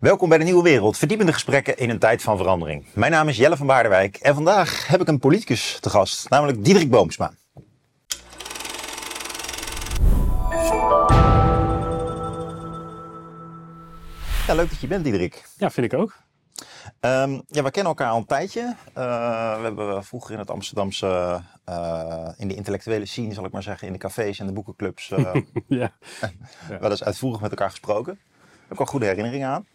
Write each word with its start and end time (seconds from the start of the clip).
Welkom 0.00 0.28
bij 0.28 0.38
de 0.38 0.44
Nieuwe 0.44 0.62
Wereld, 0.62 0.98
verdiepende 0.98 1.32
gesprekken 1.32 1.76
in 1.76 1.90
een 1.90 1.98
tijd 1.98 2.22
van 2.22 2.36
verandering. 2.36 2.84
Mijn 2.94 3.12
naam 3.12 3.28
is 3.28 3.36
Jelle 3.36 3.56
van 3.56 3.66
Baardenwijk 3.66 4.16
en 4.16 4.34
vandaag 4.34 4.86
heb 4.86 5.00
ik 5.00 5.08
een 5.08 5.18
politicus 5.18 5.78
te 5.80 5.90
gast, 5.90 6.30
namelijk 6.30 6.64
Diederik 6.64 6.90
Boomsma. 6.90 7.32
Ja, 14.46 14.54
leuk 14.54 14.70
dat 14.70 14.80
je 14.80 14.86
bent, 14.86 15.04
Diederik. 15.04 15.48
Ja, 15.56 15.70
vind 15.70 15.92
ik 15.92 15.98
ook. 15.98 16.16
Um, 17.00 17.42
ja, 17.46 17.62
we 17.62 17.70
kennen 17.70 17.92
elkaar 17.92 18.10
al 18.10 18.18
een 18.18 18.26
tijdje. 18.26 18.60
Uh, 18.60 19.56
we 19.56 19.62
hebben 19.62 20.04
vroeger 20.04 20.32
in 20.32 20.38
het 20.38 20.50
Amsterdamse, 20.50 21.40
uh, 21.68 22.28
in 22.36 22.48
de 22.48 22.54
intellectuele 22.54 23.06
scene, 23.06 23.34
zal 23.34 23.44
ik 23.44 23.52
maar 23.52 23.62
zeggen, 23.62 23.86
in 23.86 23.92
de 23.92 23.98
cafés 23.98 24.38
en 24.38 24.46
de 24.46 24.52
boekenclubs, 24.52 25.10
uh, 25.10 25.34
ja. 25.66 25.92
wel 26.80 26.90
eens 26.90 27.04
uitvoerig 27.04 27.40
met 27.40 27.50
elkaar 27.50 27.70
gesproken. 27.70 28.12
Ik 28.12 28.18
heb 28.68 28.72
ook 28.72 28.80
al 28.80 28.86
goede 28.86 29.06
herinneringen 29.06 29.48
aan. 29.48 29.66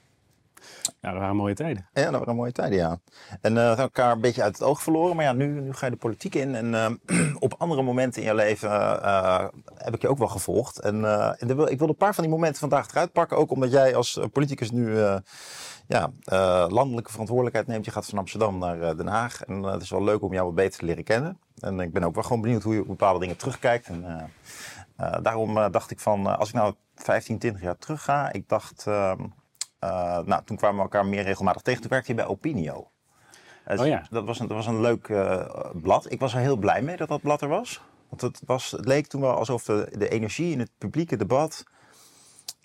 Ja, 1.02 1.12
dat 1.12 1.20
waren 1.20 1.36
mooie 1.36 1.54
tijden. 1.54 1.90
Ja, 1.94 2.04
dat 2.04 2.20
waren 2.20 2.36
mooie 2.36 2.52
tijden, 2.52 2.78
ja. 2.78 3.00
En 3.42 3.52
uh, 3.52 3.58
we 3.58 3.62
hebben 3.62 3.78
elkaar 3.78 4.12
een 4.12 4.22
beetje 4.22 4.42
uit 4.44 4.58
het 4.58 4.68
oog 4.68 4.82
verloren. 4.82 5.16
Maar 5.16 5.26
ja, 5.26 5.34
nu, 5.34 5.62
nu 5.62 5.74
ga 5.74 5.86
je 5.86 5.92
de 5.92 5.98
politiek 5.98 6.36
in. 6.36 6.56
En 6.56 7.00
uh, 7.10 7.36
op 7.46 7.56
andere 7.58 7.82
momenten 7.82 8.22
in 8.22 8.28
je 8.28 8.36
leven 8.36 8.70
uh, 8.70 9.46
heb 9.76 9.94
ik 9.94 10.02
je 10.02 10.08
ook 10.08 10.18
wel 10.18 10.28
gevolgd. 10.28 10.80
En, 10.80 10.96
ik 11.70 11.80
wil 11.80 11.90
een 11.90 11.96
paar 11.96 12.14
van 12.14 12.24
die 12.24 12.34
momenten 12.34 12.60
vandaag 12.60 12.90
eruit 12.90 13.12
pakken. 13.12 13.38
Ook 13.38 13.52
omdat 13.52 13.72
jij 13.72 13.96
als 13.96 14.20
politicus 14.32 14.72
nu 14.72 14.98
ja, 15.88 16.12
landelijke 16.68 17.12
verantwoordelijkheid 17.12 17.68
neemt. 17.68 17.86
Je 17.86 17.92
gaat 17.92 18.06
van 18.06 18.18
Amsterdam 18.18 18.58
naar 18.58 18.98
Den 18.98 19.08
Haag. 19.08 19.44
En 19.44 19.64
het 19.64 19.82
is 19.82 19.90
wel 19.90 20.04
leuk 20.04 20.22
om 20.22 20.34
jou 20.34 20.46
wat 20.46 20.56
beter 20.56 20.80
te 20.80 20.86
leren 20.86 21.04
kennen. 21.04 21.40
En 21.60 21.80
ik 21.80 21.94
ben 21.94 22.04
ook 22.04 22.14
wel 22.14 22.24
gewoon 22.24 22.42
benieuwd 22.42 22.64
hoe 22.64 22.74
je 22.74 22.82
op 22.82 22.88
bepaalde 22.88 23.20
dingen 23.20 23.38
terugkijkt. 23.38 23.88
En 23.88 24.32
daarom 25.22 25.72
dacht 25.72 25.92
ik 25.92 26.00
van, 26.00 26.38
als 26.38 26.50
ik 26.50 26.56
nou 26.56 26.74
15, 26.96 27.40
20 27.40 27.62
jaar 27.62 27.78
terug 27.78 28.04
ga. 28.04 28.32
Ik 28.32 28.50
dacht... 28.50 28.86
Ehm, 29.86 30.20
uh, 30.20 30.26
nou, 30.26 30.44
toen 30.46 30.58
kwamen 30.58 30.76
we 30.76 30.82
elkaar 30.82 31.06
meer 31.06 31.24
regelmatig 31.24 31.62
tegen. 31.62 31.82
Toen 31.82 31.90
werkte 31.90 32.12
je 32.12 32.18
bij 32.18 32.26
Opinio. 32.26 32.90
Dus 33.68 33.80
oh 33.80 33.88
ja. 33.88 34.08
dat, 34.10 34.26
was 34.26 34.40
een, 34.40 34.48
dat 34.48 34.58
was 34.58 34.66
een 34.66 34.82
leuk 34.82 35.08
uh, 35.08 35.46
blad. 35.74 36.12
Ik 36.12 36.20
was 36.20 36.34
er 36.34 36.40
heel 36.40 36.58
blij 36.58 36.82
mee 36.82 36.98
dat 36.98 37.08
dat 37.08 37.22
blad 37.22 37.42
er 37.42 37.48
was. 37.48 37.82
Want 38.10 38.22
het, 38.22 38.42
was, 38.46 38.72
het 38.72 38.86
leek 38.86 39.08
toen 39.08 39.22
wel 39.22 39.36
alsof 39.36 39.64
de, 39.64 39.92
de 39.98 40.10
energie 40.10 40.52
in 40.52 40.60
het 40.60 40.72
publieke 40.78 41.16
debat... 41.16 41.64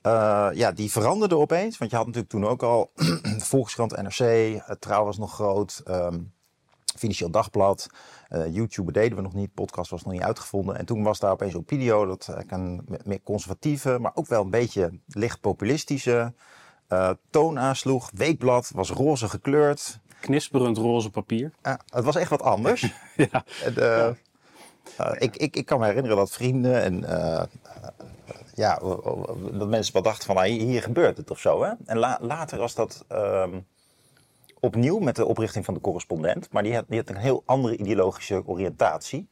Uh, 0.07 0.49
ja, 0.53 0.73
die 0.73 0.91
veranderde 0.91 1.37
opeens. 1.37 1.79
Want 1.79 1.91
je 1.91 1.97
had 1.97 2.07
natuurlijk 2.07 2.33
toen 2.33 2.47
ook 2.47 2.63
al 2.63 2.93
Volkskrant, 3.51 4.03
NRC, 4.03 4.61
het 4.67 4.81
Trouw 4.81 5.05
was 5.05 5.19
nog 5.19 5.35
groot, 5.35 5.83
um, 5.89 6.33
Financieel 6.97 7.31
Dagblad, 7.31 7.87
uh, 8.31 8.55
YouTube 8.55 8.93
deden 8.93 9.17
we 9.17 9.23
nog 9.23 9.35
niet, 9.35 9.55
podcast 9.55 9.91
was 9.91 10.03
nog 10.03 10.13
niet 10.13 10.23
uitgevonden. 10.23 10.79
En 10.79 10.87
toen 10.87 11.03
was 11.03 11.19
daar 11.19 11.31
opeens 11.31 11.55
Opinio, 11.55 12.07
dat 12.07 12.35
een 12.47 12.89
meer 13.05 13.23
conservatieve, 13.23 13.99
maar 13.99 14.13
ook 14.15 14.27
wel 14.27 14.43
een 14.43 14.51
beetje 14.51 15.01
licht 15.07 15.41
populistische 15.41 16.35
uh, 16.93 17.11
toon 17.31 17.59
aansloeg. 17.59 18.11
Weekblad 18.15 18.71
was 18.75 18.91
roze 18.91 19.29
gekleurd. 19.29 19.99
Knisperend 20.21 20.77
roze 20.77 21.11
papier. 21.11 21.53
Uh, 21.63 21.75
het 21.87 22.05
was 22.05 22.17
echt 22.17 22.31
wat 22.31 22.43
anders. 22.43 22.81
ja. 23.31 23.45
En, 23.65 23.75
uh, 23.79 24.09
uh, 25.01 25.13
ik, 25.19 25.37
ik, 25.37 25.57
ik 25.57 25.67
kan 25.67 25.79
me 25.79 25.87
herinneren 25.87 26.17
dat 26.17 26.31
vrienden 26.31 26.83
en 26.83 27.05
ja, 28.55 28.79
dat 29.53 29.69
mensen 29.69 29.93
wel 29.93 30.03
dachten 30.03 30.27
van 30.27 30.37
ah, 30.37 30.45
hier 30.45 30.83
gebeurt 30.83 31.17
het 31.17 31.31
of 31.31 31.39
zo. 31.39 31.63
Hè? 31.63 31.73
En 31.87 31.99
la 31.99 32.19
later 32.21 32.59
was 32.59 32.75
dat 32.75 33.05
um, 33.13 33.67
opnieuw 34.61 34.99
met 34.99 35.17
de 35.17 35.25
oprichting 35.25 35.65
van 35.65 35.75
de 35.75 35.81
correspondent. 35.81 36.53
Maar 36.53 36.63
die 36.63 36.75
had, 36.75 36.85
die 36.89 36.99
had 36.99 37.09
een 37.09 37.17
heel 37.17 37.43
andere 37.45 37.77
ideologische 37.77 38.43
oriëntatie. 38.47 39.29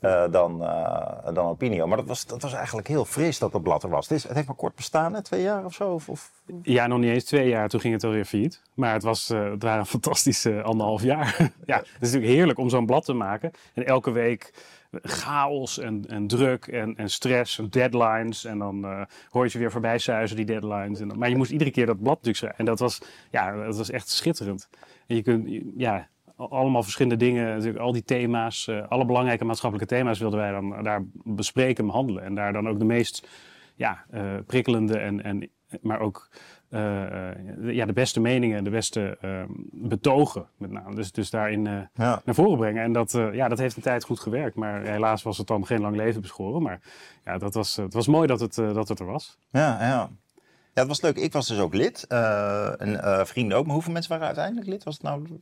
Uh, 0.00 0.24
dan, 0.30 0.62
uh, 0.62 1.34
dan 1.34 1.46
Opinio. 1.46 1.86
Maar 1.86 1.96
dat 1.96 2.06
was, 2.06 2.26
dat 2.26 2.42
was 2.42 2.52
eigenlijk 2.52 2.88
heel 2.88 3.04
fris 3.04 3.38
dat 3.38 3.52
dat 3.52 3.62
blad 3.62 3.82
er 3.82 3.88
was. 3.88 4.08
Het, 4.08 4.18
is, 4.18 4.22
het 4.22 4.34
heeft 4.34 4.46
maar 4.46 4.56
kort 4.56 4.74
bestaan, 4.74 5.14
hè? 5.14 5.22
twee 5.22 5.42
jaar 5.42 5.64
of 5.64 5.74
zo? 5.74 5.90
Of, 5.92 6.08
of, 6.08 6.32
Ja, 6.62 6.86
nog 6.86 6.98
niet 6.98 7.10
eens 7.10 7.24
twee 7.24 7.48
jaar. 7.48 7.68
Toen 7.68 7.80
ging 7.80 7.94
het 7.94 8.04
alweer 8.04 8.24
failliet. 8.24 8.62
Maar 8.74 8.92
het, 8.92 9.02
was, 9.02 9.30
uh, 9.30 9.50
het 9.50 9.62
waren 9.62 9.80
een 9.80 9.86
fantastische 10.00 10.62
anderhalf 10.62 11.02
jaar. 11.02 11.36
ja, 11.66 11.76
het 11.76 11.86
is 11.86 12.00
natuurlijk 12.00 12.32
heerlijk 12.32 12.58
om 12.58 12.68
zo'n 12.68 12.86
blad 12.86 13.04
te 13.04 13.12
maken. 13.12 13.50
En 13.74 13.86
elke 13.86 14.10
week 14.10 14.52
chaos 15.02 15.78
en, 15.78 16.04
en 16.08 16.26
druk 16.26 16.66
en, 16.66 16.96
en 16.96 17.10
stress 17.10 17.58
en 17.58 17.68
deadlines. 17.70 18.44
En 18.44 18.58
dan 18.58 19.06
hoor 19.30 19.44
je 19.44 19.50
ze 19.50 19.58
weer 19.58 19.70
voorbij 19.70 19.98
suizen, 19.98 20.36
die 20.36 20.46
deadlines. 20.46 21.00
En 21.00 21.08
dan, 21.08 21.18
maar 21.18 21.28
je 21.28 21.36
moest 21.36 21.50
iedere 21.50 21.70
keer 21.70 21.86
dat 21.86 22.02
blad 22.02 22.22
natuurlijk. 22.22 22.58
En 22.58 22.64
dat 22.64 22.78
was, 22.78 23.00
ja, 23.30 23.64
dat 23.64 23.76
was 23.76 23.90
echt 23.90 24.08
schitterend. 24.08 24.68
En 25.06 25.16
je 25.16 25.22
kunt, 25.22 25.62
ja, 25.76 26.08
allemaal 26.36 26.82
verschillende 26.82 27.24
dingen, 27.24 27.44
natuurlijk 27.46 27.78
al 27.78 27.92
die 27.92 28.04
thema's, 28.04 28.66
uh, 28.66 28.88
alle 28.88 29.04
belangrijke 29.04 29.44
maatschappelijke 29.44 29.94
thema's 29.94 30.18
wilden 30.18 30.38
wij 30.38 30.50
dan 30.50 30.82
daar 30.82 31.04
bespreken, 31.12 31.86
behandelen. 31.86 32.22
En 32.22 32.34
daar 32.34 32.52
dan 32.52 32.68
ook 32.68 32.78
de 32.78 32.84
meest 32.84 33.28
ja, 33.74 34.04
uh, 34.14 34.22
prikkelende 34.46 34.98
en, 34.98 35.22
en 35.22 35.50
maar 35.80 36.00
ook 36.00 36.28
uh, 36.70 36.80
ja, 37.62 37.86
de 37.86 37.92
beste 37.92 38.20
meningen 38.20 38.58
en 38.58 38.64
de 38.64 38.70
beste 38.70 39.18
ehm, 39.20 39.48
betogen 39.72 40.48
met 40.56 40.70
name. 40.70 40.94
Dus, 40.94 41.12
dus 41.12 41.30
daarin 41.30 41.64
ja. 41.94 42.22
naar 42.24 42.34
voren 42.34 42.58
brengen. 42.58 42.82
En 42.82 42.92
dat, 42.92 43.12
ja, 43.32 43.48
dat 43.48 43.58
heeft 43.58 43.76
een 43.76 43.82
tijd 43.82 44.04
goed 44.04 44.20
gewerkt. 44.20 44.56
Maar 44.56 44.82
helaas 44.82 45.22
was 45.22 45.38
het 45.38 45.46
dan 45.46 45.66
geen 45.66 45.80
lang 45.80 45.96
leven 45.96 46.20
beschoren. 46.20 46.62
Maar 46.62 46.80
ja, 47.24 47.38
dat 47.38 47.54
was, 47.54 47.76
het 47.76 47.94
was 47.94 48.06
mooi 48.06 48.26
dat 48.26 48.40
het, 48.40 48.54
dat 48.54 48.88
het 48.88 48.98
er 48.98 49.06
was. 49.06 49.38
Ja, 49.50 49.80
ja. 49.80 50.10
Ja, 50.72 50.82
het 50.82 50.88
was 50.88 51.00
leuk. 51.00 51.16
Ik 51.16 51.32
was 51.32 51.46
dus 51.46 51.58
ook 51.58 51.74
lid. 51.74 52.06
en 52.06 53.26
vrienden 53.26 53.58
ook. 53.58 53.64
Maar 53.64 53.74
hoeveel 53.74 53.92
mensen 53.92 54.10
waren 54.10 54.26
uiteindelijk 54.26 54.66
lid? 54.66 54.84
Was 54.84 54.94
het 54.94 55.02
nou 55.02 55.40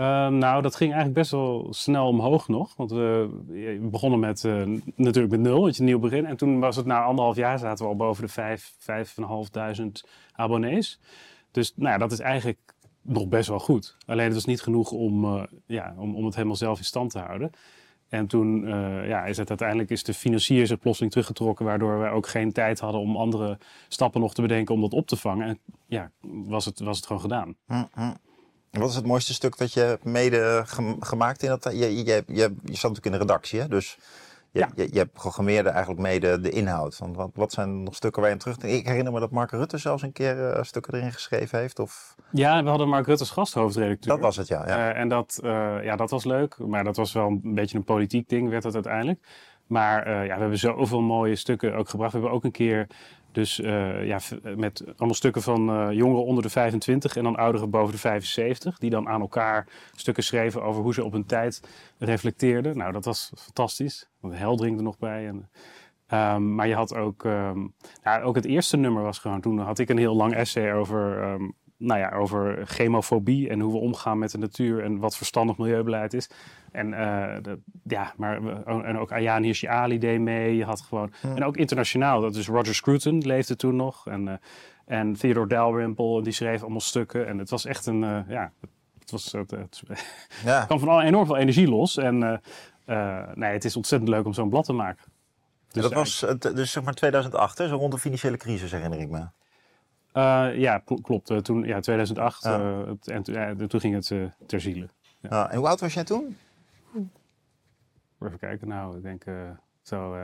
uh, 0.00 0.28
nou, 0.28 0.62
dat 0.62 0.76
ging 0.76 0.92
eigenlijk 0.92 1.20
best 1.20 1.30
wel 1.30 1.66
snel 1.70 2.06
omhoog 2.06 2.48
nog. 2.48 2.76
Want 2.76 2.90
we, 2.90 3.28
we 3.46 3.88
begonnen 3.90 4.20
met 4.20 4.44
uh, 4.44 4.80
natuurlijk 4.94 5.32
met 5.32 5.40
nul, 5.40 5.64
het 5.64 5.76
je 5.76 5.82
nieuw 5.82 5.98
begin. 5.98 6.26
En 6.26 6.36
toen 6.36 6.60
was 6.60 6.76
het 6.76 6.86
na 6.86 7.02
anderhalf 7.02 7.36
jaar 7.36 7.58
zaten 7.58 7.84
we 7.84 7.90
al 7.90 7.96
boven 7.96 8.24
de 8.24 8.32
vijf, 8.32 8.74
vijf 8.78 9.16
en 9.16 9.22
half 9.22 9.50
duizend 9.50 10.08
abonnees. 10.32 11.00
Dus 11.50 11.72
nou 11.76 11.90
ja, 11.90 11.98
dat 11.98 12.12
is 12.12 12.18
eigenlijk 12.18 12.58
nog 13.02 13.28
best 13.28 13.48
wel 13.48 13.58
goed. 13.58 13.96
Alleen 14.06 14.24
het 14.24 14.34
was 14.34 14.44
niet 14.44 14.60
genoeg 14.60 14.90
om, 14.90 15.24
uh, 15.24 15.42
ja, 15.66 15.94
om, 15.96 16.16
om 16.16 16.24
het 16.24 16.34
helemaal 16.34 16.56
zelf 16.56 16.78
in 16.78 16.84
stand 16.84 17.10
te 17.10 17.18
houden. 17.18 17.50
En 18.08 18.26
toen 18.26 18.66
ja, 19.06 19.24
is 19.24 19.36
het 19.36 19.48
uiteindelijk 19.48 19.90
is 19.90 20.02
de 20.02 20.14
financier 20.14 20.66
zich 20.66 20.78
plotseling 20.78 21.12
teruggetrokken, 21.12 21.64
waardoor 21.64 21.98
wij 21.98 22.10
ook 22.10 22.26
geen 22.26 22.52
tijd 22.52 22.80
hadden 22.80 23.00
om 23.00 23.16
andere 23.16 23.58
stappen 23.88 24.20
nog 24.20 24.34
te 24.34 24.42
bedenken 24.42 24.74
om 24.74 24.80
dat 24.80 24.92
op 24.92 25.06
te 25.06 25.16
vangen. 25.16 25.46
En 25.46 25.58
ja, 25.86 26.10
was 26.20 26.64
het, 26.64 26.80
was 26.80 26.96
het 26.96 27.06
gewoon 27.06 27.22
gedaan. 27.22 27.56
Mm. 27.66 28.16
Wat 28.70 28.88
is 28.88 28.94
het 28.94 29.06
mooiste 29.06 29.34
stuk 29.34 29.56
dat 29.56 29.72
je 29.72 29.98
mede 30.02 30.62
gemaakt 31.00 31.42
in 31.42 31.48
dat? 31.48 31.64
Je, 31.64 31.96
je, 31.96 32.04
je, 32.04 32.24
je 32.26 32.76
zat 32.76 32.90
natuurlijk 32.90 33.06
in 33.06 33.12
de 33.12 33.18
redactie, 33.18 33.60
hè? 33.60 33.68
dus 33.68 33.98
je, 34.50 34.58
ja. 34.58 34.68
je, 34.74 34.88
je 34.92 35.06
programmeerde 35.06 35.68
eigenlijk 35.68 36.00
mede 36.00 36.40
de 36.40 36.50
inhoud. 36.50 36.98
Want 36.98 37.16
wat, 37.16 37.30
wat 37.34 37.52
zijn 37.52 37.82
nog 37.82 37.94
stukken 37.94 38.22
waar 38.22 38.30
je 38.30 38.36
terug... 38.36 38.56
Ik 38.56 38.86
herinner 38.86 39.12
me 39.12 39.20
dat 39.20 39.30
Mark 39.30 39.50
Rutte 39.50 39.78
zelfs 39.78 40.02
een 40.02 40.12
keer 40.12 40.56
uh, 40.56 40.62
stukken 40.62 40.94
erin 40.94 41.12
geschreven 41.12 41.58
heeft. 41.58 41.78
Of... 41.78 42.14
Ja, 42.30 42.62
we 42.62 42.68
hadden 42.68 42.88
Mark 42.88 43.06
Rutte 43.06 43.20
als 43.20 43.30
gasthoofdredacteur. 43.30 44.12
Dat 44.12 44.20
was 44.20 44.36
het, 44.36 44.48
ja. 44.48 44.66
ja. 44.66 44.90
Uh, 44.90 45.00
en 45.00 45.08
dat, 45.08 45.40
uh, 45.44 45.84
ja, 45.84 45.96
dat 45.96 46.10
was 46.10 46.24
leuk, 46.24 46.58
maar 46.58 46.84
dat 46.84 46.96
was 46.96 47.12
wel 47.12 47.26
een 47.26 47.54
beetje 47.54 47.78
een 47.78 47.84
politiek 47.84 48.28
ding, 48.28 48.48
werd 48.48 48.64
het 48.64 48.74
uiteindelijk. 48.74 49.26
Maar 49.66 50.24
ja, 50.24 50.34
we 50.34 50.40
hebben 50.40 50.58
zoveel 50.58 51.00
mooie 51.00 51.36
stukken 51.36 51.74
ook 51.74 51.88
gebracht. 51.88 52.12
We 52.12 52.18
hebben 52.18 52.36
ook 52.36 52.44
een 52.44 52.50
keer 52.50 52.86
dus 53.32 53.58
uh, 53.58 54.06
ja, 54.06 54.18
met 54.56 54.84
allemaal 54.96 55.14
stukken 55.14 55.42
van 55.42 55.70
uh, 55.70 55.96
jongeren 55.96 56.24
onder 56.24 56.42
de 56.42 56.48
25 56.48 57.16
en 57.16 57.24
dan 57.24 57.36
ouderen 57.36 57.70
boven 57.70 57.92
de 57.92 57.98
75. 57.98 58.78
Die 58.78 58.90
dan 58.90 59.08
aan 59.08 59.20
elkaar 59.20 59.66
stukken 59.94 60.22
schreven 60.22 60.62
over 60.62 60.82
hoe 60.82 60.94
ze 60.94 61.04
op 61.04 61.12
hun 61.12 61.26
tijd 61.26 61.62
reflecteerden. 61.98 62.76
Nou, 62.76 62.92
dat 62.92 63.04
was 63.04 63.32
fantastisch. 63.36 64.08
Want 64.20 64.34
Heldring 64.34 64.76
er 64.76 64.82
nog 64.82 64.98
bij. 64.98 65.26
En, 65.26 65.48
um, 66.34 66.54
maar 66.54 66.68
je 66.68 66.74
had 66.74 66.94
ook, 66.94 67.24
um, 67.24 67.74
nou, 68.02 68.22
ook 68.22 68.34
het 68.34 68.44
eerste 68.44 68.76
nummer 68.76 69.02
was 69.02 69.18
gewoon, 69.18 69.40
toen 69.40 69.58
had 69.58 69.78
ik 69.78 69.88
een 69.88 69.98
heel 69.98 70.16
lang 70.16 70.34
essay 70.34 70.72
over 70.72 71.22
um, 71.22 71.54
nou 71.80 72.00
ja, 72.00 72.10
over 72.10 72.66
chemofobie 72.66 73.48
en 73.48 73.60
hoe 73.60 73.72
we 73.72 73.78
omgaan 73.78 74.18
met 74.18 74.30
de 74.30 74.38
natuur 74.38 74.84
en 74.84 74.98
wat 74.98 75.16
verstandig 75.16 75.56
milieubeleid 75.56 76.14
is. 76.14 76.30
En, 76.72 76.88
uh, 76.88 77.34
de, 77.42 77.58
ja, 77.82 78.12
maar, 78.16 78.64
en 78.64 78.98
ook 78.98 79.12
Ayaan 79.12 79.42
Hirsi 79.42 79.66
Ali 79.66 79.98
deed 79.98 80.20
mee. 80.20 80.56
Je 80.56 80.64
had 80.64 80.80
gewoon, 80.80 81.12
En 81.22 81.44
ook 81.44 81.56
internationaal, 81.56 82.20
dat 82.20 82.34
is 82.34 82.48
Roger 82.48 82.74
Scruton 82.74 83.18
leefde 83.18 83.56
toen 83.56 83.76
nog. 83.76 84.06
En, 84.06 84.26
uh, 84.26 84.34
en 84.84 85.12
Theodore 85.12 85.46
Dalrymple, 85.46 86.22
die 86.22 86.32
schreef 86.32 86.60
allemaal 86.60 86.80
stukken. 86.80 87.26
En 87.26 87.38
het 87.38 87.50
was 87.50 87.64
echt 87.64 87.86
een, 87.86 88.02
uh, 88.02 88.18
ja, 88.28 88.52
het, 88.98 89.10
was, 89.10 89.32
het, 89.32 89.50
het 89.50 89.82
ja. 90.44 90.64
kwam 90.64 90.78
van 90.78 90.88
al 90.88 91.02
enorm 91.02 91.26
veel 91.26 91.36
energie 91.36 91.68
los. 91.68 91.96
En 91.96 92.40
nee, 93.34 93.52
het 93.52 93.64
is 93.64 93.76
ontzettend 93.76 94.10
leuk 94.10 94.24
om 94.24 94.32
zo'n 94.32 94.48
blad 94.48 94.64
te 94.64 94.72
maken. 94.72 95.04
Dus, 95.70 95.82
dat 95.82 95.92
was 95.92 96.26
dus 96.38 96.72
zeg 96.72 96.82
maar 96.82 96.94
2008, 96.94 97.58
hè? 97.58 97.68
zo 97.68 97.76
rond 97.76 97.92
de 97.92 97.98
financiële 97.98 98.36
crisis 98.36 98.70
herinner 98.70 99.00
ik 99.00 99.10
me. 99.10 99.26
Uh, 100.14 100.58
ja, 100.58 100.82
klopt. 101.02 101.30
Uh, 101.30 101.38
toen, 101.38 101.62
ja, 101.64 101.80
2008. 101.80 102.44
Ja. 102.44 102.60
Uh, 102.60 102.86
het, 102.86 103.08
en 103.08 103.22
ja, 103.24 103.54
toen 103.66 103.80
ging 103.80 103.94
het 103.94 104.32
ter 104.46 104.60
ziele. 104.60 104.88
Ja. 105.20 105.50
En 105.50 105.58
hoe 105.58 105.68
oud 105.68 105.80
was 105.80 105.94
jij 105.94 106.04
toen? 106.04 106.36
Even 108.20 108.38
kijken. 108.38 108.68
Nou, 108.68 108.96
ik 108.96 109.02
denk 109.02 109.24
zo 109.82 110.14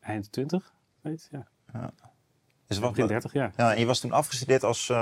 eind 0.00 0.32
20. 0.32 0.74
Weet, 1.00 1.28
ja. 1.30 1.46
ja. 1.72 1.90
Dus 2.66 2.78
wat, 2.78 2.94
30, 2.94 3.32
ja. 3.32 3.52
ja. 3.56 3.72
En 3.72 3.78
je 3.78 3.86
was 3.86 4.00
toen 4.00 4.12
afgestudeerd 4.12 4.64
als 4.64 4.92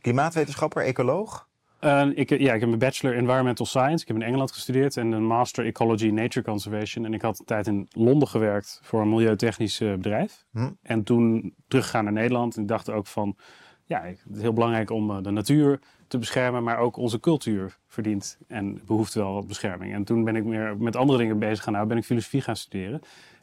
klimaatwetenschapper, 0.00 0.84
ecoloog? 0.84 1.48
Uh, 1.84 2.06
ik, 2.14 2.38
ja, 2.38 2.52
ik 2.54 2.60
heb 2.60 2.72
een 2.72 2.78
bachelor 2.78 3.16
Environmental 3.16 3.66
Science. 3.66 4.02
Ik 4.02 4.08
heb 4.08 4.16
in 4.16 4.22
Engeland 4.22 4.52
gestudeerd 4.52 4.96
en 4.96 5.12
een 5.12 5.24
master 5.24 5.64
Ecology 5.64 6.08
Nature 6.08 6.44
Conservation. 6.44 7.04
En 7.04 7.14
ik 7.14 7.22
had 7.22 7.38
een 7.38 7.44
tijd 7.44 7.66
in 7.66 7.88
Londen 7.90 8.28
gewerkt 8.28 8.80
voor 8.82 9.00
een 9.00 9.08
milieutechnisch 9.08 9.80
uh, 9.80 9.94
bedrijf. 9.94 10.44
Hm. 10.52 10.70
En 10.82 11.02
toen 11.02 11.54
teruggegaan 11.68 12.04
naar 12.04 12.12
Nederland. 12.12 12.56
En 12.56 12.62
ik 12.62 12.68
dacht 12.68 12.90
ook 12.90 13.06
van, 13.06 13.36
ja, 13.84 14.02
het 14.02 14.36
is 14.36 14.40
heel 14.40 14.52
belangrijk 14.52 14.90
om 14.90 15.22
de 15.22 15.30
natuur 15.30 15.80
te 16.08 16.18
beschermen, 16.18 16.62
maar 16.62 16.78
ook 16.78 16.96
onze 16.96 17.20
cultuur 17.20 17.78
verdient 17.86 18.38
en 18.48 18.80
behoeft 18.86 19.14
wel 19.14 19.32
wat 19.32 19.46
bescherming. 19.46 19.94
En 19.94 20.04
toen 20.04 20.24
ben 20.24 20.36
ik 20.36 20.44
meer 20.44 20.76
met 20.76 20.96
andere 20.96 21.18
dingen 21.18 21.38
bezig 21.38 21.64
gaan. 21.64 21.72
Nou 21.72 21.86
ben 21.86 21.96
ik 21.96 22.04
filosofie 22.04 22.40
gaan 22.40 22.56
studeren. 22.56 23.00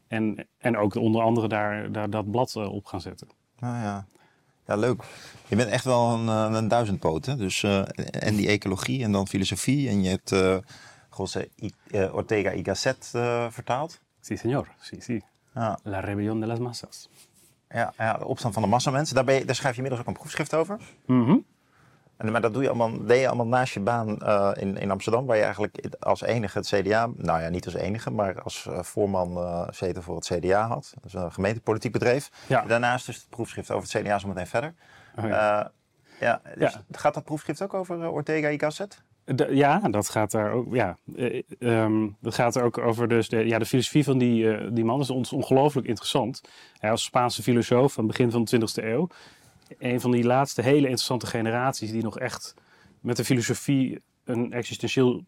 En, 0.07 0.47
en 0.57 0.77
ook 0.77 0.95
onder 0.95 1.21
andere 1.21 1.47
daar, 1.47 1.91
daar 1.91 2.09
dat 2.09 2.31
blad 2.31 2.55
op 2.55 2.85
gaan 2.85 3.01
zetten. 3.01 3.27
Nou 3.59 3.75
ja. 3.75 4.05
Ja, 4.69 4.75
leuk. 4.75 5.03
Je 5.47 5.55
bent 5.55 5.69
echt 5.69 5.83
wel 5.83 6.13
een, 6.13 6.27
een 6.27 6.67
duizendpoot. 6.67 7.25
Hè? 7.25 7.35
Dus, 7.35 7.63
uh, 7.63 7.81
en 8.09 8.35
die 8.35 8.47
ecologie 8.47 9.03
en 9.03 9.11
dan 9.11 9.27
filosofie. 9.27 9.89
En 9.89 10.03
je 10.03 10.09
hebt 10.09 10.31
uh, 10.31 10.57
José 11.17 11.47
uh, 11.55 12.15
Ortega 12.15 12.53
y 12.53 12.63
Gasset 12.63 13.09
vertaald. 13.49 13.99
Sí, 14.21 14.37
señor. 14.37 14.67
Sí, 14.81 15.01
sí. 15.01 15.21
Ja. 15.55 15.79
La 15.83 16.01
rebelión 16.01 16.39
de 16.39 16.47
las 16.47 16.59
masas. 16.59 17.09
Ja, 17.69 17.93
ja, 17.97 18.17
de 18.17 18.25
opstand 18.25 18.53
van 18.53 18.63
de 18.63 18.69
massamensen. 18.69 19.15
Daar, 19.15 19.25
ben 19.25 19.35
je, 19.35 19.45
daar 19.45 19.55
schrijf 19.55 19.75
je 19.75 19.81
inmiddels 19.81 20.07
ook 20.07 20.15
een 20.15 20.21
proefschrift 20.21 20.53
over. 20.53 20.79
Mm 21.05 21.45
en, 22.19 22.31
maar 22.31 22.41
dat 22.41 22.53
doe 22.53 22.61
je 22.61 22.69
allemaal, 22.69 23.05
deed 23.05 23.19
je 23.19 23.27
allemaal 23.27 23.47
naast 23.47 23.73
je 23.73 23.79
baan 23.79 24.17
uh, 24.21 24.51
in, 24.55 24.77
in 24.77 24.91
Amsterdam, 24.91 25.25
waar 25.25 25.37
je 25.37 25.43
eigenlijk 25.43 25.85
als 25.99 26.21
enige 26.21 26.57
het 26.57 26.67
CDA, 26.67 27.09
nou 27.15 27.41
ja, 27.41 27.49
niet 27.49 27.65
als 27.65 27.73
enige, 27.73 28.11
maar 28.11 28.41
als 28.41 28.65
uh, 28.69 28.79
voorman 28.83 29.37
uh, 29.37 29.67
zetel 29.69 30.01
voor 30.01 30.15
het 30.15 30.31
CDA 30.33 30.67
had. 30.67 30.91
Dat 30.95 31.05
is 31.05 31.13
een 31.13 31.31
gemeentepolitiek 31.31 31.91
bedrijf. 31.91 32.31
Ja. 32.47 32.61
Daarnaast 32.61 33.05
dus 33.05 33.15
het 33.15 33.29
proefschrift 33.29 33.71
over 33.71 33.89
het 33.91 34.01
CDA 34.01 34.19
zo 34.19 34.27
meteen 34.27 34.47
verder. 34.47 34.73
Oh, 35.15 35.27
ja. 35.27 35.71
ja, 36.19 36.41
dus 36.55 36.77
gaat 36.91 37.13
dat 37.13 37.23
proefschrift 37.23 37.61
ook 37.61 37.73
over 37.73 38.09
Ortega 38.09 38.47
y 38.47 38.57
Gasset? 38.57 39.01
ja, 39.49 39.79
dat 39.79 40.09
gaat 40.09 40.31
daar 40.31 40.51
ook. 40.51 40.73
Ja, 40.75 40.97
um, 41.59 42.17
dat 42.19 42.33
gaat 42.33 42.55
er 42.55 42.63
ook 42.63 42.77
over 42.77 43.07
dus 43.07 43.29
de, 43.29 43.45
ja, 43.45 43.59
de 43.59 43.65
filosofie 43.65 44.03
van 44.03 44.17
die, 44.17 44.71
die 44.71 44.85
man 44.85 44.99
is 44.99 45.09
ons 45.09 45.33
ongelooflijk 45.33 45.87
interessant. 45.87 46.41
Hij 46.77 46.89
was 46.89 47.03
Spaanse 47.03 47.43
filosoof 47.43 47.93
van 47.93 48.03
het 48.03 48.17
begin 48.17 48.31
van 48.31 48.43
de 48.43 48.57
20e 48.57 48.83
eeuw 48.83 49.07
een 49.77 50.01
van 50.01 50.11
die 50.11 50.23
laatste 50.23 50.61
hele 50.61 50.81
interessante 50.81 51.27
generaties 51.27 51.91
die 51.91 52.03
nog 52.03 52.19
echt 52.19 52.53
met 52.99 53.17
de 53.17 53.25
filosofie 53.25 54.01
een 54.23 54.53
existentieel, 54.53 55.25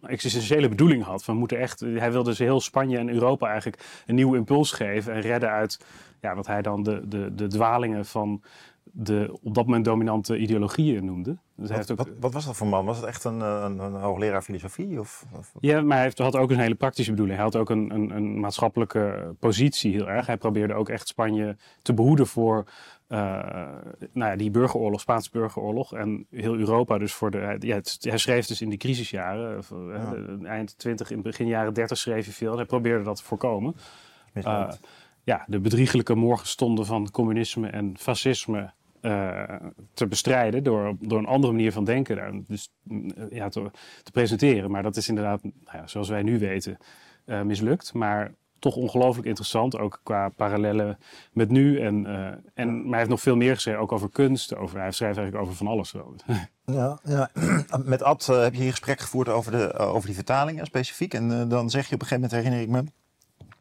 existentiële 0.00 0.68
bedoeling 0.68 1.02
had. 1.02 1.24
Van 1.24 1.36
moeten 1.36 1.58
echt, 1.58 1.80
hij 1.80 2.12
wilde 2.12 2.30
dus 2.30 2.38
heel 2.38 2.60
Spanje 2.60 2.98
en 2.98 3.08
Europa 3.08 3.46
eigenlijk 3.46 4.02
een 4.06 4.14
nieuwe 4.14 4.36
impuls 4.36 4.72
geven 4.72 5.12
en 5.12 5.20
redden 5.20 5.50
uit 5.50 5.84
ja, 6.20 6.34
wat 6.34 6.46
hij 6.46 6.62
dan 6.62 6.82
de, 6.82 7.08
de, 7.08 7.34
de 7.34 7.46
dwalingen 7.46 8.06
van 8.06 8.42
de 8.96 9.38
op 9.42 9.54
dat 9.54 9.64
moment 9.64 9.84
dominante 9.84 10.38
ideologieën 10.38 11.04
noemde. 11.04 11.30
Dus 11.30 11.38
wat, 11.56 11.68
hij 11.68 11.76
heeft 11.76 11.90
ook, 11.90 11.96
wat, 11.96 12.08
wat, 12.20 12.32
was 12.32 12.44
dat 12.44 12.56
voor 12.56 12.66
man? 12.66 12.84
Was 12.84 12.96
het 12.96 13.06
echt 13.06 13.24
een, 13.24 13.40
een, 13.40 13.78
een 13.78 13.94
hoogleraar 13.94 14.42
filosofie? 14.42 15.00
Of, 15.00 15.24
of, 15.38 15.52
Ja, 15.60 15.82
maar 15.82 15.96
hij 15.96 16.04
heeft, 16.04 16.18
had 16.18 16.36
ook 16.36 16.50
een 16.50 16.58
hele 16.58 16.74
praktische 16.74 17.10
bedoeling. 17.10 17.36
Hij 17.36 17.46
had 17.46 17.56
ook 17.56 17.70
een, 17.70 17.94
een, 17.94 18.10
een 18.10 18.40
maatschappelijke 18.40 19.34
positie 19.38 19.92
heel 19.92 20.08
erg. 20.08 20.26
Hij 20.26 20.36
probeerde 20.36 20.74
ook 20.74 20.88
echt 20.88 21.08
Spanje 21.08 21.56
te 21.82 21.94
behoeden 21.94 22.26
voor 22.26 22.64
nou 24.12 24.30
ja, 24.30 24.36
die 24.36 24.50
burgeroorlog, 24.50 25.00
Spaanse 25.00 25.30
burgeroorlog. 25.32 25.94
En 25.94 26.26
heel 26.30 26.56
Europa 26.56 26.98
dus 26.98 27.12
voor 27.12 27.30
de... 27.30 27.56
Ja, 27.58 27.74
het, 27.74 27.96
hij 28.00 28.18
schreef 28.18 28.46
dus 28.46 28.60
in 28.60 28.68
die 28.68 28.78
crisisjaren. 28.78 29.62
Ja. 29.68 30.48
Eind 30.48 30.78
20, 30.78 31.10
in 31.10 31.22
begin 31.22 31.46
jaren 31.46 31.74
30 31.74 31.98
schreef 31.98 32.24
hij 32.24 32.34
veel. 32.34 32.56
Hij 32.56 32.64
probeerde 32.64 33.04
dat 33.04 33.16
te 33.16 33.24
voorkomen. 33.24 33.76
Ja, 35.24 35.44
de 35.46 35.60
bedriegelijke 35.60 36.14
morgenstonden 36.14 36.86
van 36.86 37.10
communisme 37.10 37.68
en 37.68 37.98
fascisme 37.98 38.72
te 39.94 40.06
bestrijden 40.08 40.62
door, 40.62 40.96
door 41.00 41.18
een 41.18 41.26
andere 41.26 41.52
manier 41.52 41.72
van 41.72 41.84
denken 41.84 42.16
daar, 42.16 42.32
dus, 42.46 42.72
ja, 43.30 43.48
te, 43.48 43.70
te, 44.02 44.10
presenteren. 44.10 44.70
Maar 44.70 44.82
dat 44.82 44.96
is 44.96 45.08
inderdaad, 45.08 45.42
nou 45.42 45.54
ja, 45.78 45.86
zoals 45.86 46.08
wij 46.08 46.22
nu 46.22 46.38
weten, 46.38 46.78
uh, 47.26 47.42
mislukt. 47.42 47.94
Maar 47.94 48.34
toch 48.64 48.76
ongelooflijk 48.76 49.26
interessant, 49.26 49.78
ook 49.78 50.00
qua 50.02 50.28
parallellen 50.28 50.98
met 51.32 51.50
nu. 51.50 51.80
En, 51.80 52.04
uh, 52.06 52.26
en, 52.54 52.80
maar 52.80 52.88
hij 52.88 52.98
heeft 52.98 53.10
nog 53.10 53.20
veel 53.20 53.36
meer 53.36 53.54
geschreven, 53.54 53.80
ook 53.80 53.92
over 53.92 54.10
kunst. 54.10 54.56
Over, 54.56 54.80
hij 54.80 54.92
schrijft 54.92 55.16
eigenlijk 55.16 55.46
over 55.46 55.56
van 55.56 55.66
alles 55.66 55.92
wel. 55.92 56.14
Ja, 56.66 56.98
ja. 57.02 57.30
met 57.84 58.02
Ad 58.02 58.26
heb 58.26 58.54
je 58.54 58.60
hier 58.60 58.70
gesprek 58.70 59.00
gevoerd 59.00 59.28
over, 59.28 59.52
de, 59.52 59.78
over 59.78 60.06
die 60.06 60.14
vertalingen 60.14 60.66
specifiek. 60.66 61.14
En 61.14 61.48
dan 61.48 61.70
zeg 61.70 61.88
je 61.88 61.94
op 61.94 62.00
een 62.00 62.06
gegeven 62.06 62.30
moment, 62.30 62.44
herinner 62.44 62.60
ik 62.60 62.68
me 62.68 62.92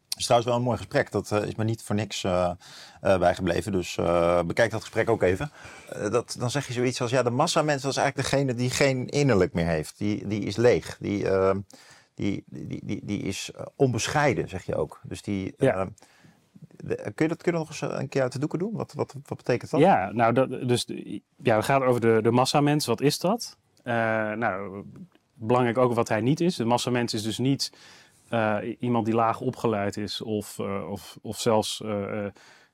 het 0.08 0.22
is 0.22 0.24
trouwens 0.24 0.52
wel 0.52 0.60
een 0.60 0.66
mooi 0.68 0.78
gesprek. 0.78 1.12
Dat 1.12 1.32
is 1.32 1.56
me 1.56 1.64
niet 1.64 1.82
voor 1.82 1.96
niks 1.96 2.26
bijgebleven. 3.02 3.72
Dus 3.72 3.96
bekijk 4.46 4.72
dat 4.72 4.82
gesprek 4.82 5.10
ook 5.10 5.22
even. 5.22 5.52
dat, 6.12 6.36
dan 6.40 6.52
zeg 6.52 6.68
je 6.68 6.74
zoiets 6.74 7.02
als: 7.02 7.12
ja, 7.12 7.24
de 7.24 7.30
massa 7.30 7.62
mensen 7.62 7.90
is 7.90 7.98
eigenlijk 7.98 8.30
degene 8.30 8.54
die 8.54 8.70
geen 8.70 9.08
innerlijk 9.08 9.54
meer 9.54 9.68
heeft. 9.68 9.98
Die, 9.98 10.28
die 10.28 10.44
is 10.44 10.56
leeg. 10.56 10.98
Die, 11.00 11.26
die, 12.13 12.44
die, 12.45 12.81
die, 12.86 13.00
die 13.04 13.21
is 13.21 13.51
onbescheiden, 13.75 14.50
zeg 14.50 14.65
je 14.65 14.75
ook. 14.75 15.01
Dus 15.04 15.21
die. 15.21 15.54
Ja. 15.57 15.89
De, 16.69 16.95
kun, 16.95 17.25
je 17.25 17.27
dat, 17.27 17.42
kun 17.42 17.51
je 17.51 17.57
nog 17.57 17.68
eens 17.68 17.81
een 17.81 18.10
keer 18.10 18.21
uit 18.21 18.31
de 18.31 18.39
doeken 18.39 18.60
doen? 18.60 18.74
Wat, 18.74 18.94
wat, 18.94 19.15
wat 19.25 19.38
betekent 19.38 19.71
dat? 19.71 19.80
Ja, 19.80 20.12
nou, 20.12 20.33
dat, 20.33 20.50
dus 20.50 20.86
ja, 21.44 21.56
het 21.56 21.65
gaat 21.65 21.81
over 21.81 22.01
de, 22.01 22.19
de 22.21 22.31
massamens. 22.31 22.86
Wat 22.86 23.01
is 23.01 23.19
dat? 23.19 23.57
nou, 23.83 24.83
belangrijk 25.33 25.77
ook 25.77 25.94
wat 25.94 26.10
hij 26.10 26.21
niet 26.21 26.42
is. 26.42 26.56
De 26.56 26.65
massamens 26.65 27.13
is 27.13 27.24
dus 27.24 27.38
niet 27.38 27.71
uh, 28.30 28.57
iemand 28.80 29.06
die 29.06 29.16
laag 29.16 29.39
opgeleid 29.39 29.98
is 29.98 30.21
of, 30.21 30.57
uh, 30.59 30.89
of, 30.89 31.18
of 31.21 31.39
zelfs 31.39 31.83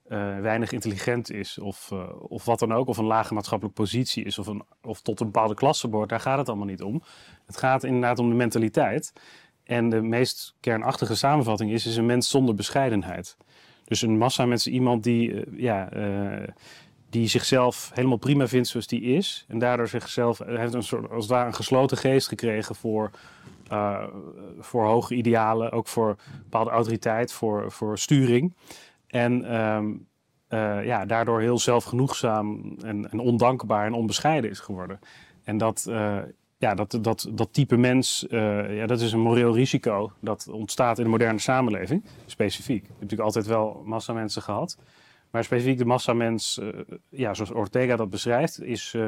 uh, 0.09 0.39
weinig 0.39 0.71
intelligent 0.71 1.31
is 1.31 1.57
of, 1.57 1.91
of 2.19 2.45
wat 2.45 2.59
dan 2.59 2.73
ook, 2.73 2.87
of 2.87 2.97
een 2.97 3.05
lage 3.05 3.33
maatschappelijke 3.33 3.81
positie 3.81 4.23
is 4.23 4.39
of, 4.39 4.47
een, 4.47 4.63
of 4.81 5.01
tot 5.01 5.19
een 5.19 5.25
bepaalde 5.25 5.53
klasse 5.53 5.89
behoort, 5.89 6.09
daar 6.09 6.19
gaat 6.19 6.37
het 6.37 6.47
allemaal 6.47 6.65
niet 6.65 6.81
om. 6.81 7.03
Het 7.45 7.57
gaat 7.57 7.83
inderdaad 7.83 8.19
om 8.19 8.29
de 8.29 8.35
mentaliteit. 8.35 9.13
En 9.63 9.89
de 9.89 10.01
meest 10.01 10.55
kernachtige 10.59 11.15
samenvatting 11.15 11.71
is, 11.71 11.85
is 11.85 11.95
een 11.97 12.05
mens 12.05 12.29
zonder 12.29 12.55
bescheidenheid. 12.55 13.37
Dus 13.83 14.01
een 14.01 14.17
massa 14.17 14.45
mensen, 14.45 14.71
iemand 14.71 15.03
die, 15.03 15.43
ja, 15.61 15.89
die 17.09 17.27
zichzelf 17.27 17.91
helemaal 17.93 18.17
prima 18.17 18.47
vindt 18.47 18.67
zoals 18.67 18.87
die 18.87 19.01
is. 19.01 19.45
En 19.47 19.59
daardoor 19.59 19.87
zichzelf, 19.87 20.37
heeft 20.45 20.73
een 20.73 20.83
soort, 20.83 21.09
als 21.09 21.23
het 21.23 21.33
ware 21.33 21.47
een 21.47 21.53
gesloten 21.53 21.97
geest 21.97 22.27
gekregen 22.27 22.75
voor 22.75 23.11
voor 24.59 24.85
hoge 24.85 25.15
idealen, 25.15 25.71
ook 25.71 25.87
voor 25.87 26.15
bepaalde 26.43 26.69
autoriteit, 26.69 27.31
voor, 27.31 27.71
voor 27.71 27.97
sturing. 27.97 28.53
En 29.09 29.59
um, 29.59 30.07
uh, 30.49 30.85
ja, 30.85 31.05
daardoor 31.05 31.41
heel 31.41 31.59
zelfgenoegzaam 31.59 32.75
en, 32.83 33.11
en, 33.11 33.19
ondankbaar 33.19 33.85
en 33.85 33.93
onbescheiden 33.93 34.49
is 34.49 34.59
geworden. 34.59 34.99
En 35.43 35.57
dat, 35.57 35.85
uh, 35.89 36.17
ja, 36.57 36.75
dat, 36.75 36.97
dat, 37.01 37.29
dat 37.31 37.53
type 37.53 37.77
mens, 37.77 38.25
ja, 38.29 38.85
dat 38.85 39.01
is 39.01 39.11
een 39.11 39.19
moreel 39.19 39.55
risico 39.55 40.11
dat 40.19 40.47
ontstaat 40.51 40.97
in 40.97 41.03
de 41.03 41.09
moderne 41.09 41.39
samenleving, 41.39 42.03
specifiek. 42.25 42.81
Je 42.81 42.87
hebt 42.87 43.01
natuurlijk 43.01 43.27
altijd 43.27 43.45
wel 43.45 43.81
massa 43.85 44.13
mensen 44.13 44.41
gehad. 44.41 44.77
Maar 45.31 45.43
specifiek 45.43 45.77
de 45.77 45.85
massamens, 45.85 46.59
uh, 46.61 46.69
ja, 47.09 47.33
zoals 47.33 47.51
Ortega 47.51 47.95
dat 47.95 48.09
beschrijft, 48.09 48.61
is 48.61 48.93
uh, 48.95 49.05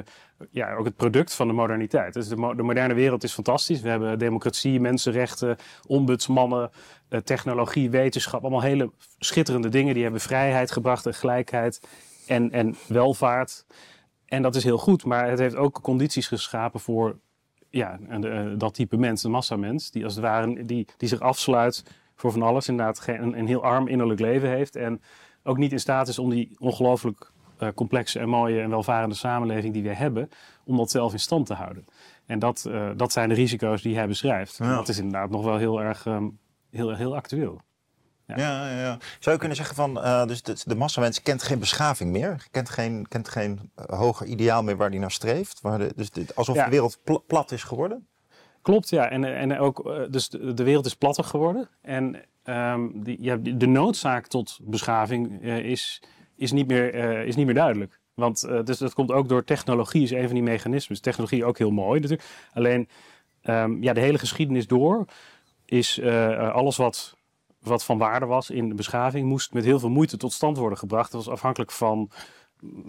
ja, 0.49 0.75
ook 0.75 0.85
het 0.85 0.95
product 0.95 1.33
van 1.33 1.47
de 1.47 1.53
moderniteit. 1.53 2.13
Dus 2.13 2.27
de, 2.27 2.35
de, 2.35 2.63
moderne 2.63 2.93
wereld 2.93 3.23
is 3.23 3.33
fantastisch. 3.33 3.81
We 3.81 3.89
hebben 3.89 4.19
democratie, 4.19 4.79
mensenrechten, 4.79 5.57
ombudsmannen, 5.87 6.69
uh, 7.09 7.19
technologie, 7.19 7.89
wetenschap. 7.89 8.41
Allemaal 8.41 8.61
hele 8.61 8.91
schitterende 9.17 9.69
dingen. 9.69 9.93
Die 9.93 10.03
hebben 10.03 10.21
vrijheid 10.21 10.71
gebracht 10.71 11.05
en 11.05 11.13
gelijkheid 11.13 11.81
en, 12.27 12.51
en 12.51 12.75
welvaart. 12.87 13.65
En 14.25 14.41
dat 14.41 14.55
is 14.55 14.63
heel 14.63 14.77
goed, 14.77 15.05
maar 15.05 15.29
het 15.29 15.39
heeft 15.39 15.55
ook 15.55 15.81
condities 15.81 16.27
geschapen 16.27 16.79
voor 16.79 17.19
ja, 17.69 17.99
dat 18.57 18.73
type 18.73 18.97
mens, 18.97 19.21
de 19.21 19.29
massamens, 19.29 19.91
die 19.91 20.03
als 20.03 20.15
het 20.15 20.23
ware 20.23 20.65
die, 20.65 20.87
die 20.97 21.09
zich 21.09 21.19
afsluit 21.19 21.83
voor 22.15 22.31
van 22.31 22.41
alles. 22.41 22.67
Inderdaad, 22.67 22.99
geen, 22.99 23.21
een, 23.21 23.39
een 23.39 23.47
heel 23.47 23.63
arm 23.63 23.87
innerlijk 23.87 24.19
leven 24.19 24.49
heeft. 24.49 24.75
En 24.75 25.01
ook 25.43 25.57
niet 25.57 25.71
in 25.71 25.79
staat 25.79 26.07
is 26.07 26.19
om 26.19 26.29
die 26.29 26.55
ongelooflijk 26.59 27.31
uh, 27.59 27.69
complexe 27.75 28.19
en 28.19 28.29
mooie 28.29 28.61
en 28.61 28.69
welvarende 28.69 29.15
samenleving 29.15 29.73
die 29.73 29.83
we 29.83 29.93
hebben, 29.93 30.29
om 30.63 30.77
dat 30.77 30.91
zelf 30.91 31.11
in 31.11 31.19
stand 31.19 31.45
te 31.45 31.53
houden. 31.53 31.85
En 32.25 32.39
dat, 32.39 32.65
uh, 32.67 32.89
dat 32.95 33.11
zijn 33.11 33.29
de 33.29 33.35
risico's 33.35 33.81
die 33.81 33.95
hij 33.95 34.07
beschrijft. 34.07 34.57
Ja. 34.57 34.75
Dat 34.75 34.89
is 34.89 34.97
inderdaad 34.97 35.29
nog 35.29 35.43
wel 35.43 35.57
heel 35.57 35.81
erg 35.81 36.05
um, 36.05 36.39
heel, 36.69 36.95
heel 36.95 37.15
actueel. 37.15 37.61
Ja. 38.25 38.37
Ja, 38.37 38.79
ja, 38.79 38.97
Zou 39.19 39.31
je 39.35 39.37
kunnen 39.37 39.57
zeggen 39.57 39.75
van, 39.75 39.97
uh, 39.97 40.25
dus 40.25 40.41
de, 40.41 40.61
de 40.65 40.75
massamens 40.75 41.21
kent 41.21 41.43
geen 41.43 41.59
beschaving 41.59 42.11
meer, 42.11 42.47
kent 42.51 42.69
geen, 42.69 43.07
kent 43.07 43.29
geen 43.29 43.71
hoger 43.75 44.27
ideaal 44.27 44.63
meer 44.63 44.77
waar 44.77 44.91
die 44.91 44.99
naar 44.99 45.11
streeft, 45.11 45.61
waar 45.61 45.77
de, 45.77 45.93
dus 45.95 46.35
alsof 46.35 46.55
de 46.55 46.69
wereld 46.69 46.99
pl 47.03 47.17
plat 47.27 47.51
is 47.51 47.63
geworden? 47.63 48.07
Klopt, 48.61 48.89
ja. 48.89 49.09
En, 49.09 49.23
en 49.23 49.59
ook, 49.59 50.07
dus 50.09 50.29
de, 50.29 50.53
de 50.53 50.63
wereld 50.63 50.85
is 50.85 50.95
platter 50.95 51.23
geworden. 51.23 51.69
En 51.81 52.25
um, 52.43 53.03
die, 53.03 53.57
de 53.57 53.67
noodzaak 53.67 54.27
tot 54.27 54.59
beschaving 54.61 55.43
uh, 55.43 55.57
is, 55.57 56.03
is, 56.35 56.51
niet 56.51 56.67
meer, 56.67 56.95
uh, 56.95 57.25
is 57.25 57.35
niet 57.35 57.45
meer 57.45 57.55
duidelijk. 57.55 57.99
Want 58.13 58.45
uh, 58.49 58.63
dus 58.63 58.77
dat 58.77 58.93
komt 58.93 59.11
ook 59.11 59.29
door 59.29 59.43
technologie, 59.43 60.03
is 60.03 60.11
een 60.11 60.25
van 60.25 60.33
die 60.33 60.43
mechanismes. 60.43 60.99
Technologie 60.99 61.45
ook 61.45 61.57
heel 61.57 61.71
mooi 61.71 61.99
natuurlijk. 61.99 62.29
Alleen 62.53 62.89
um, 63.43 63.83
ja, 63.83 63.93
de 63.93 63.99
hele 63.99 64.17
geschiedenis 64.17 64.67
door 64.67 65.05
is 65.65 66.01
alles 66.01 66.77
wat, 66.77 67.17
wat 67.59 67.83
van 67.83 67.97
waarde 67.97 68.25
was 68.25 68.49
in 68.49 68.69
de 68.69 68.75
beschaving, 68.75 69.27
moest 69.27 69.53
met 69.53 69.63
heel 69.63 69.79
veel 69.79 69.89
moeite 69.89 70.17
tot 70.17 70.33
stand 70.33 70.57
worden 70.57 70.77
gebracht. 70.77 71.11
Dat 71.11 71.25
was 71.25 71.33
afhankelijk 71.33 71.71
van 71.71 72.11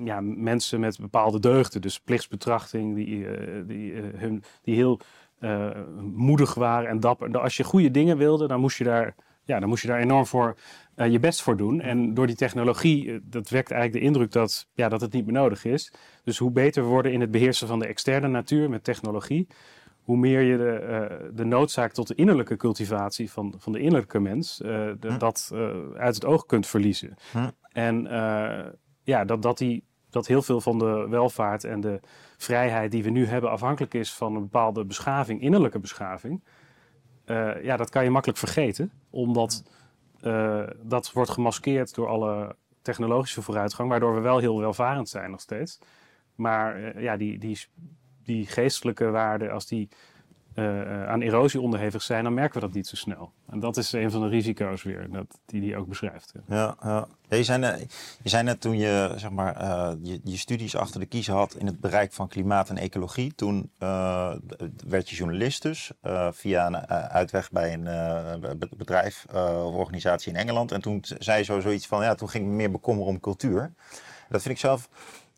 ja, 0.05 0.21
mensen 0.21 0.81
met 0.81 0.99
bepaalde 1.01 1.41
deugden. 1.41 1.81
Dus 1.81 2.01
plichtsbetrachting, 2.01 2.95
die, 2.95 3.27
die, 3.67 3.93
hun, 3.95 4.45
die 4.63 4.75
heel 4.75 5.01
moedig 6.01 6.55
waren 6.55 6.89
en 6.89 7.01
dapper. 7.01 7.39
Als 7.39 7.57
je 7.57 7.65
goede 7.65 7.91
dingen 7.91 8.17
wilde, 8.17 8.47
dan 8.47 8.61
moest 8.61 8.79
je 8.79 8.85
daar 8.85 9.15
ja, 9.45 9.61
dan 9.61 9.69
moest 9.69 9.83
je 9.83 9.89
daar 9.89 10.01
enorm 10.01 10.27
voor 10.27 10.57
je 10.95 11.19
best 11.19 11.43
voor 11.43 11.57
doen. 11.57 11.81
En 11.81 12.15
door 12.15 12.27
die 12.27 12.37
technologie, 12.37 13.21
dat 13.23 13.49
wekt 13.49 13.71
eigenlijk 13.71 14.03
de 14.03 14.09
indruk 14.09 14.33
dat, 14.33 14.69
ja, 14.75 14.89
dat 14.89 15.01
het 15.01 15.13
niet 15.13 15.25
meer 15.25 15.35
nodig 15.35 15.65
is. 15.65 15.93
Dus 16.25 16.39
hoe 16.39 16.51
beter 16.51 16.83
we 16.83 16.89
worden 16.89 17.13
in 17.13 17.21
het 17.21 17.31
beheersen 17.31 17.69
van 17.69 17.79
de 17.79 17.87
externe 17.87 18.29
natuur 18.29 18.71
met 18.71 18.85
technologie, 18.85 19.47
hoe 20.03 20.17
meer 20.17 20.41
je 20.41 20.57
de, 20.57 21.31
de 21.35 21.45
noodzaak 21.45 21.93
tot 21.93 22.09
de 22.09 22.15
innerlijke 22.15 22.57
cultivatie 22.57 23.31
van, 23.31 23.55
van 23.59 23.73
de 23.73 23.79
innerlijke 23.79 24.21
mens, 24.21 24.61
hm. 24.65 25.19
dat 25.19 25.51
uit 25.97 26.15
het 26.15 26.25
oog 26.25 26.47
kunt 26.47 26.67
verliezen. 26.67 27.15
Hm. 27.33 27.49
En 27.73 28.03
ja, 29.03 29.25
dat, 29.25 29.43
dat, 29.43 29.59
die, 29.59 29.85
dat 30.11 30.27
heel 30.27 30.43
veel 30.43 30.61
van 30.61 30.79
de 30.79 31.07
welvaart 31.09 31.65
en 31.65 31.81
de 31.81 32.01
vrijheid 32.37 32.91
die 32.91 33.03
we 33.03 33.11
nu 33.11 33.27
hebben 33.27 33.51
afhankelijk 33.51 33.95
is 33.95 34.13
van 34.13 34.35
een 34.35 34.43
bepaalde 34.43 34.85
beschaving, 34.85 35.41
innerlijke 35.41 35.79
beschaving. 35.79 36.43
Uh, 37.27 37.65
ja, 37.65 37.77
dat 37.77 37.91
kan 37.91 38.05
je 38.05 38.11
makkelijk 38.11 38.39
vergeten, 38.39 38.93
omdat 39.11 39.63
uh, 40.23 40.67
dat 40.83 41.13
wordt 41.13 41.31
gemaskeerd 41.31 41.95
door 41.95 42.09
alle 42.09 42.57
technologische 42.83 43.43
vooruitgang, 43.43 43.89
waardoor 43.89 44.15
we 44.15 44.21
wel 44.21 44.39
heel 44.39 44.61
welvarend 44.61 45.09
zijn 45.09 45.31
nog 45.31 45.41
steeds. 45.41 45.79
Maar 46.35 46.81
uh, 46.81 47.03
ja, 47.03 47.17
die, 47.17 47.39
die, 47.39 47.59
die 48.23 48.47
geestelijke 48.47 49.11
waarden, 49.11 49.51
als 49.53 49.67
die 49.67 49.89
uh, 50.55 51.09
aan 51.09 51.21
erosie 51.21 51.61
onderhevig 51.61 52.03
zijn, 52.03 52.25
dan 52.25 52.35
merken 52.35 52.61
we 52.61 52.67
dat 52.67 52.75
niet 52.75 52.87
zo 52.87 52.97
snel. 52.97 53.33
En 53.51 53.61
dat 53.61 53.77
is 53.77 53.93
een 53.93 54.11
van 54.11 54.21
de 54.21 54.29
risico's 54.29 54.83
weer, 54.83 55.09
dat, 55.11 55.41
die 55.47 55.63
hij 55.63 55.79
ook 55.79 55.89
beschrijft. 55.89 56.33
Ja, 56.49 56.77
ja. 56.83 57.07
je, 57.29 57.43
zei 58.23 58.43
net, 58.43 58.61
toen 58.61 58.77
je, 58.77 59.13
zeg 59.17 59.31
maar, 59.31 59.63
uh, 59.63 59.93
je, 60.03 60.21
je, 60.25 60.37
studies 60.37 60.77
achter 60.77 61.01
de 61.01 61.07
kiezen 61.07 61.35
had 61.35 61.55
in 61.55 61.67
het 61.67 61.81
bereik 61.81 62.13
van 62.13 62.29
klimaat 62.29 62.69
en 62.69 62.79
ecologie. 62.79 63.35
Toen 63.35 63.71
werd 64.89 65.11
je 65.11 65.17
journalist 65.17 65.63
dus, 65.63 65.91
via 66.31 66.67
een 66.67 66.87
uitweg 66.89 67.51
bij 67.51 67.73
een 67.73 68.41
bedrijf 68.77 69.27
of 69.35 69.75
organisatie 69.75 70.33
in 70.33 70.39
Engeland. 70.39 70.73
En 70.73 70.81
toen 70.81 71.01
zei 71.03 71.39
je 71.39 71.45
zo 71.45 71.61
zoiets 71.61 71.87
van, 71.87 72.03
ja, 72.03 72.15
toen 72.15 72.29
ging 72.29 72.45
ik 72.45 72.51
me 72.51 72.57
meer 72.57 72.71
bekommeren 72.71 73.11
om 73.11 73.21
cultuur. 73.21 73.73
Dat 74.29 74.43
vind 74.43 74.55
ik 74.55 74.61
zelf 74.61 74.89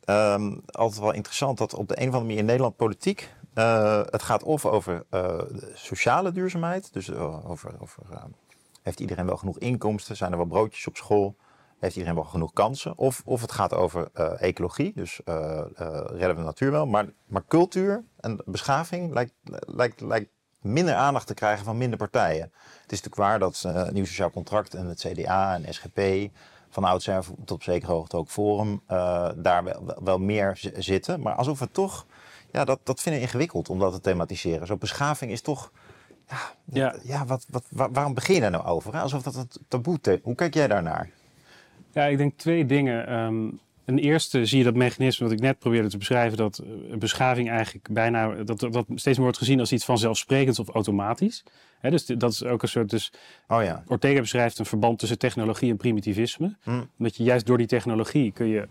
um, 0.06 0.62
altijd 0.66 1.00
wel 1.00 1.12
interessant, 1.12 1.58
dat 1.58 1.74
op 1.74 1.88
de 1.88 1.94
een 1.94 2.08
of 2.08 2.14
andere 2.14 2.24
manier 2.24 2.38
in 2.38 2.44
Nederland 2.44 2.76
politiek 2.76 3.30
uh, 3.54 4.02
het 4.04 4.22
gaat 4.22 4.42
of 4.42 4.66
over 4.66 5.04
uh, 5.10 5.40
sociale 5.74 6.32
duurzaamheid, 6.32 6.92
dus 6.92 7.08
uh, 7.08 7.50
over, 7.50 7.74
heeft 8.82 9.00
iedereen 9.00 9.26
wel 9.26 9.36
genoeg 9.36 9.58
inkomsten, 9.58 10.16
zijn 10.16 10.30
er 10.30 10.36
wel 10.36 10.46
broodjes 10.46 10.86
op 10.86 10.96
school, 10.96 11.36
heeft 11.78 11.96
iedereen 11.96 12.16
wel 12.16 12.24
genoeg 12.24 12.52
kansen, 12.52 12.98
of, 12.98 13.22
of 13.24 13.40
het 13.40 13.52
gaat 13.52 13.74
over 13.74 14.10
ecologie, 14.38 14.92
dus 14.94 15.20
redden 15.24 16.28
we 16.28 16.34
de 16.34 16.42
natuur 16.42 16.70
wel, 16.70 16.86
maar, 16.86 17.06
maar 17.26 17.44
cultuur 17.48 18.04
en 18.20 18.42
beschaving 18.44 19.12
lijkt, 19.12 19.32
lijkt, 19.66 20.00
lijkt 20.00 20.30
minder 20.60 20.94
aandacht 20.94 21.26
te 21.26 21.34
krijgen 21.34 21.64
van 21.64 21.78
minder 21.78 21.98
partijen. 21.98 22.52
Het 22.82 22.92
is 22.92 23.02
natuurlijk 23.02 23.14
waar 23.14 23.38
dat 23.38 23.66
Nieuw 23.92 24.04
Sociaal 24.04 24.30
Contract 24.30 24.74
en 24.74 24.86
het 24.86 25.06
CDA 25.08 25.54
en 25.54 25.74
SGP 25.74 26.30
van 26.68 26.84
oudsher 26.84 27.24
tot 27.24 27.50
op 27.50 27.62
zekere 27.62 27.92
hoogte 27.92 28.16
ook 28.16 28.28
Forum 28.28 28.82
daar 29.36 29.64
wel, 29.64 29.94
wel, 30.04 30.18
meer 30.18 30.58
zitten. 30.76 31.20
Maar 31.20 31.34
alsof 31.34 31.60
het 31.60 31.74
toch 31.74 32.06
ja, 32.54 32.64
dat, 32.64 32.80
dat 32.82 33.00
vind 33.00 33.16
ik 33.16 33.22
ingewikkeld 33.22 33.68
om 33.68 33.78
dat 33.78 33.92
te 33.92 34.00
thematiseren. 34.00 34.66
Zo'n 34.66 34.78
beschaving 34.78 35.30
is 35.30 35.40
toch. 35.40 35.72
Ja, 36.28 36.36
ja. 36.64 36.96
ja 37.02 37.26
wat, 37.26 37.46
wat, 37.50 37.64
waarom 37.68 38.14
begin 38.14 38.34
je 38.34 38.40
daar 38.40 38.50
nou 38.50 38.64
over? 38.64 38.92
Hè? 38.92 39.00
Alsof 39.00 39.22
dat 39.22 39.34
een 39.34 39.48
taboe 39.68 39.98
is. 40.02 40.18
Hoe 40.22 40.34
kijk 40.34 40.54
jij 40.54 40.68
daarnaar? 40.68 41.10
Ja, 41.92 42.04
ik 42.04 42.16
denk 42.16 42.38
twee 42.38 42.66
dingen. 42.66 43.12
Um, 43.18 43.60
een 43.84 43.98
eerste 43.98 44.46
zie 44.46 44.58
je 44.58 44.64
dat 44.64 44.74
mechanisme 44.74 45.26
wat 45.26 45.34
ik 45.34 45.40
net 45.40 45.58
probeerde 45.58 45.88
te 45.88 45.98
beschrijven, 45.98 46.36
dat 46.36 46.62
een 46.90 46.98
beschaving 46.98 47.50
eigenlijk 47.50 47.88
bijna, 47.90 48.28
dat, 48.28 48.60
dat 48.60 48.86
steeds 48.88 49.04
meer 49.04 49.22
wordt 49.22 49.38
gezien 49.38 49.60
als 49.60 49.72
iets 49.72 49.84
vanzelfsprekends 49.84 50.58
of 50.58 50.68
automatisch. 50.68 51.44
dus 51.80 52.06
dat 52.06 52.32
is 52.32 52.44
ook 52.44 52.62
een 52.62 52.68
soort, 52.68 52.90
dus 52.90 53.12
oh 53.48 53.62
ja. 53.62 53.84
Ortega 53.86 54.20
beschrijft 54.20 54.58
een 54.58 54.66
verband 54.66 54.98
tussen 54.98 55.18
technologie 55.18 55.70
en 55.70 55.76
primitivisme. 55.76 56.56
Hm. 56.62 56.82
Omdat 56.98 57.16
je 57.16 57.22
juist 57.22 57.46
door 57.46 57.58
die 57.58 57.66
technologie 57.66 58.32
kun 58.32 58.46
je 58.46 58.68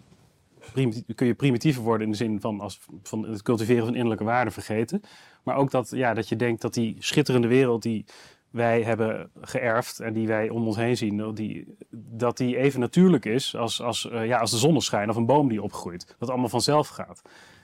kun 1.15 1.27
je 1.27 1.33
primitiever 1.33 1.83
worden 1.83 2.05
in 2.05 2.11
de 2.11 2.17
zin 2.17 2.41
van, 2.41 2.59
als, 2.59 2.79
van 3.03 3.27
het 3.27 3.41
cultiveren 3.41 3.85
van 3.85 3.93
innerlijke 3.93 4.23
waarden 4.23 4.53
vergeten. 4.53 5.01
Maar 5.43 5.55
ook 5.55 5.71
dat, 5.71 5.89
ja, 5.89 6.13
dat 6.13 6.29
je 6.29 6.35
denkt 6.35 6.61
dat 6.61 6.73
die 6.73 6.95
schitterende 6.99 7.47
wereld 7.47 7.81
die 7.81 8.05
wij 8.49 8.83
hebben 8.83 9.29
geërfd 9.41 9.99
en 9.99 10.13
die 10.13 10.27
wij 10.27 10.49
om 10.49 10.67
ons 10.67 10.75
heen 10.75 10.97
zien, 10.97 11.33
die, 11.33 11.75
dat 11.91 12.37
die 12.37 12.57
even 12.57 12.79
natuurlijk 12.79 13.25
is 13.25 13.55
als, 13.55 13.81
als, 13.81 14.09
uh, 14.11 14.25
ja, 14.25 14.37
als 14.37 14.51
de 14.51 14.57
zonneschijn 14.57 15.09
of 15.09 15.15
een 15.15 15.25
boom 15.25 15.49
die 15.49 15.61
opgroeit. 15.61 16.15
Dat 16.19 16.29
allemaal 16.29 16.49
vanzelf 16.49 16.87
gaat. 16.87 17.21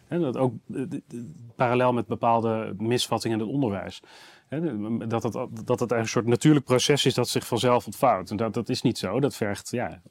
En 0.08 0.22
dat 0.22 0.38
ook 0.38 0.54
uh, 0.68 0.86
parallel 1.56 1.94
met 1.94 2.08
bepaalde 2.08 2.74
misvattingen 2.78 3.40
in 3.40 3.46
het 3.46 3.54
onderwijs. 3.54 4.02
Dat, 5.08 5.24
het, 5.24 5.48
dat 5.66 5.80
het 5.80 5.92
een 5.92 6.08
soort 6.08 6.26
natuurlijk 6.26 6.66
proces 6.66 7.06
is 7.06 7.14
dat 7.14 7.30
zich 7.30 7.48
vanzelf 7.48 7.86
ontvouwt. 7.86 8.32
En 8.32 8.38
dat, 8.38 8.54
dat 8.54 8.70
is 8.70 8.82
niet 8.82 8.98
zo. 8.98 9.20
Dat 9.20 9.36
vergt 9.36 9.70
ja, 9.70 10.02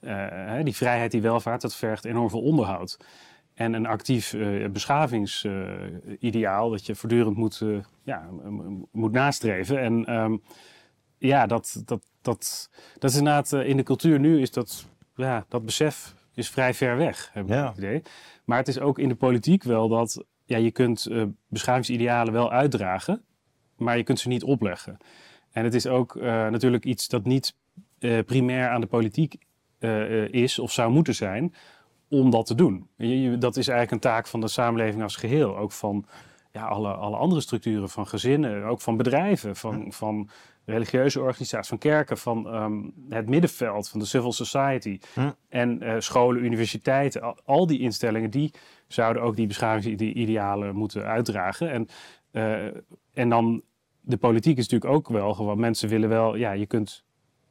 uh, 0.00 0.64
die 0.64 0.76
vrijheid, 0.76 1.10
die 1.10 1.22
welvaart, 1.22 1.60
dat 1.60 1.74
vergt 1.74 2.04
enorm 2.04 2.30
veel 2.30 2.42
onderhoud. 2.42 2.98
En 3.54 3.72
een 3.72 3.86
actief 3.86 4.32
uh, 4.32 4.70
beschavingsideaal 4.70 6.70
dat 6.70 6.86
je 6.86 6.94
voortdurend 6.94 7.36
moet, 7.36 7.62
ja, 8.02 8.28
moet 8.92 9.12
nastreven. 9.12 9.78
En 9.78 10.14
um, 10.14 10.42
ja, 11.18 11.46
dat, 11.46 11.82
dat, 11.84 12.02
dat, 12.22 12.70
dat 12.98 13.10
is 13.10 13.16
inderdaad 13.16 13.52
in 13.52 13.76
de 13.76 13.82
cultuur 13.82 14.20
nu 14.20 14.40
is 14.40 14.50
dat, 14.50 14.86
ja, 15.14 15.44
dat 15.48 15.64
besef 15.64 16.14
is 16.34 16.50
vrij 16.50 16.74
ver 16.74 16.96
weg, 16.96 17.30
heb 17.32 17.44
ik 17.44 17.50
ja. 17.50 17.68
het 17.68 17.76
idee. 17.76 18.02
Maar 18.44 18.58
het 18.58 18.68
is 18.68 18.78
ook 18.78 18.98
in 18.98 19.08
de 19.08 19.14
politiek 19.14 19.62
wel 19.62 19.88
dat 19.88 20.24
ja, 20.44 20.56
je 20.56 20.70
kunt 20.70 21.08
beschavingsidealen 21.48 22.32
wel 22.32 22.50
uitdragen, 22.50 23.24
maar 23.76 23.96
je 23.96 24.02
kunt 24.02 24.20
ze 24.20 24.28
niet 24.28 24.44
opleggen. 24.44 24.96
En 25.52 25.64
het 25.64 25.74
is 25.74 25.86
ook 25.86 26.14
natuurlijk 26.20 26.84
iets 26.84 27.08
dat 27.08 27.24
niet 27.24 27.54
primair 28.26 28.68
aan 28.68 28.80
de 28.80 28.86
politiek 28.86 29.36
uh, 29.84 30.28
is 30.28 30.58
of 30.58 30.72
zou 30.72 30.92
moeten 30.92 31.14
zijn 31.14 31.54
om 32.08 32.30
dat 32.30 32.46
te 32.46 32.54
doen. 32.54 32.88
Je, 32.96 33.38
dat 33.38 33.56
is 33.56 33.68
eigenlijk 33.68 34.04
een 34.04 34.10
taak 34.10 34.26
van 34.26 34.40
de 34.40 34.48
samenleving 34.48 35.02
als 35.02 35.16
geheel. 35.16 35.56
Ook 35.56 35.72
van 35.72 36.06
ja, 36.52 36.66
alle, 36.66 36.92
alle 36.92 37.16
andere 37.16 37.40
structuren, 37.40 37.88
van 37.88 38.06
gezinnen, 38.06 38.64
ook 38.64 38.80
van 38.80 38.96
bedrijven, 38.96 39.56
van, 39.56 39.92
van 39.92 40.28
religieuze 40.64 41.20
organisaties, 41.20 41.68
van 41.68 41.78
kerken, 41.78 42.18
van 42.18 42.54
um, 42.54 42.92
het 43.08 43.28
middenveld, 43.28 43.88
van 43.88 44.00
de 44.00 44.06
civil 44.06 44.32
society. 44.32 44.98
Hm. 45.14 45.30
En 45.48 45.82
uh, 45.82 45.94
scholen, 45.98 46.44
universiteiten, 46.44 47.22
al, 47.22 47.38
al, 47.44 47.66
die 47.66 47.80
instellingen, 47.80 48.30
die 48.30 48.54
zouden 48.88 49.22
ook 49.22 49.36
die 49.36 49.46
beschavingsidealen 49.46 50.74
moeten 50.74 51.04
uitdragen. 51.04 51.70
En, 51.70 51.88
uh, 52.32 52.80
en 53.14 53.28
dan 53.28 53.62
de 54.00 54.16
politiek 54.16 54.58
is 54.58 54.68
natuurlijk 54.68 54.92
ook 54.92 55.08
wel 55.08 55.34
gewoon, 55.34 55.60
mensen 55.60 55.88
willen 55.88 56.08
wel, 56.08 56.34
ja, 56.34 56.52
je 56.52 56.66
kunt 56.66 57.04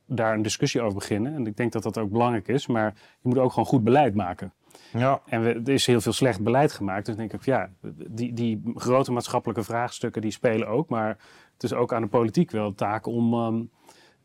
daar 0.05 0.33
een 0.33 0.41
discussie 0.41 0.81
over 0.81 0.97
beginnen. 0.97 1.33
En 1.35 1.47
ik 1.47 1.57
denk 1.57 1.71
dat 1.71 1.83
dat 1.83 1.97
ook 1.97 2.11
belangrijk 2.11 2.47
is. 2.47 2.67
Maar 2.67 2.93
je 2.95 3.29
moet 3.29 3.37
ook 3.37 3.49
gewoon 3.49 3.65
goed 3.65 3.83
beleid 3.83 4.15
maken. 4.15 4.53
Ja. 4.93 5.21
En 5.25 5.43
we, 5.43 5.61
er 5.65 5.73
is 5.73 5.85
heel 5.85 6.01
veel 6.01 6.13
slecht 6.13 6.41
beleid 6.41 6.71
gemaakt. 6.71 7.05
Dus 7.05 7.15
denk 7.15 7.33
ik, 7.33 7.45
ja, 7.45 7.69
die, 8.09 8.33
die 8.33 8.61
grote 8.75 9.11
maatschappelijke 9.11 9.63
vraagstukken 9.63 10.21
die 10.21 10.31
spelen 10.31 10.67
ook. 10.67 10.89
Maar 10.89 11.17
het 11.53 11.63
is 11.63 11.73
ook 11.73 11.93
aan 11.93 12.01
de 12.01 12.07
politiek 12.07 12.51
wel 12.51 12.69
de 12.69 12.75
taak 12.75 13.05
om 13.05 13.33
um, 13.33 13.69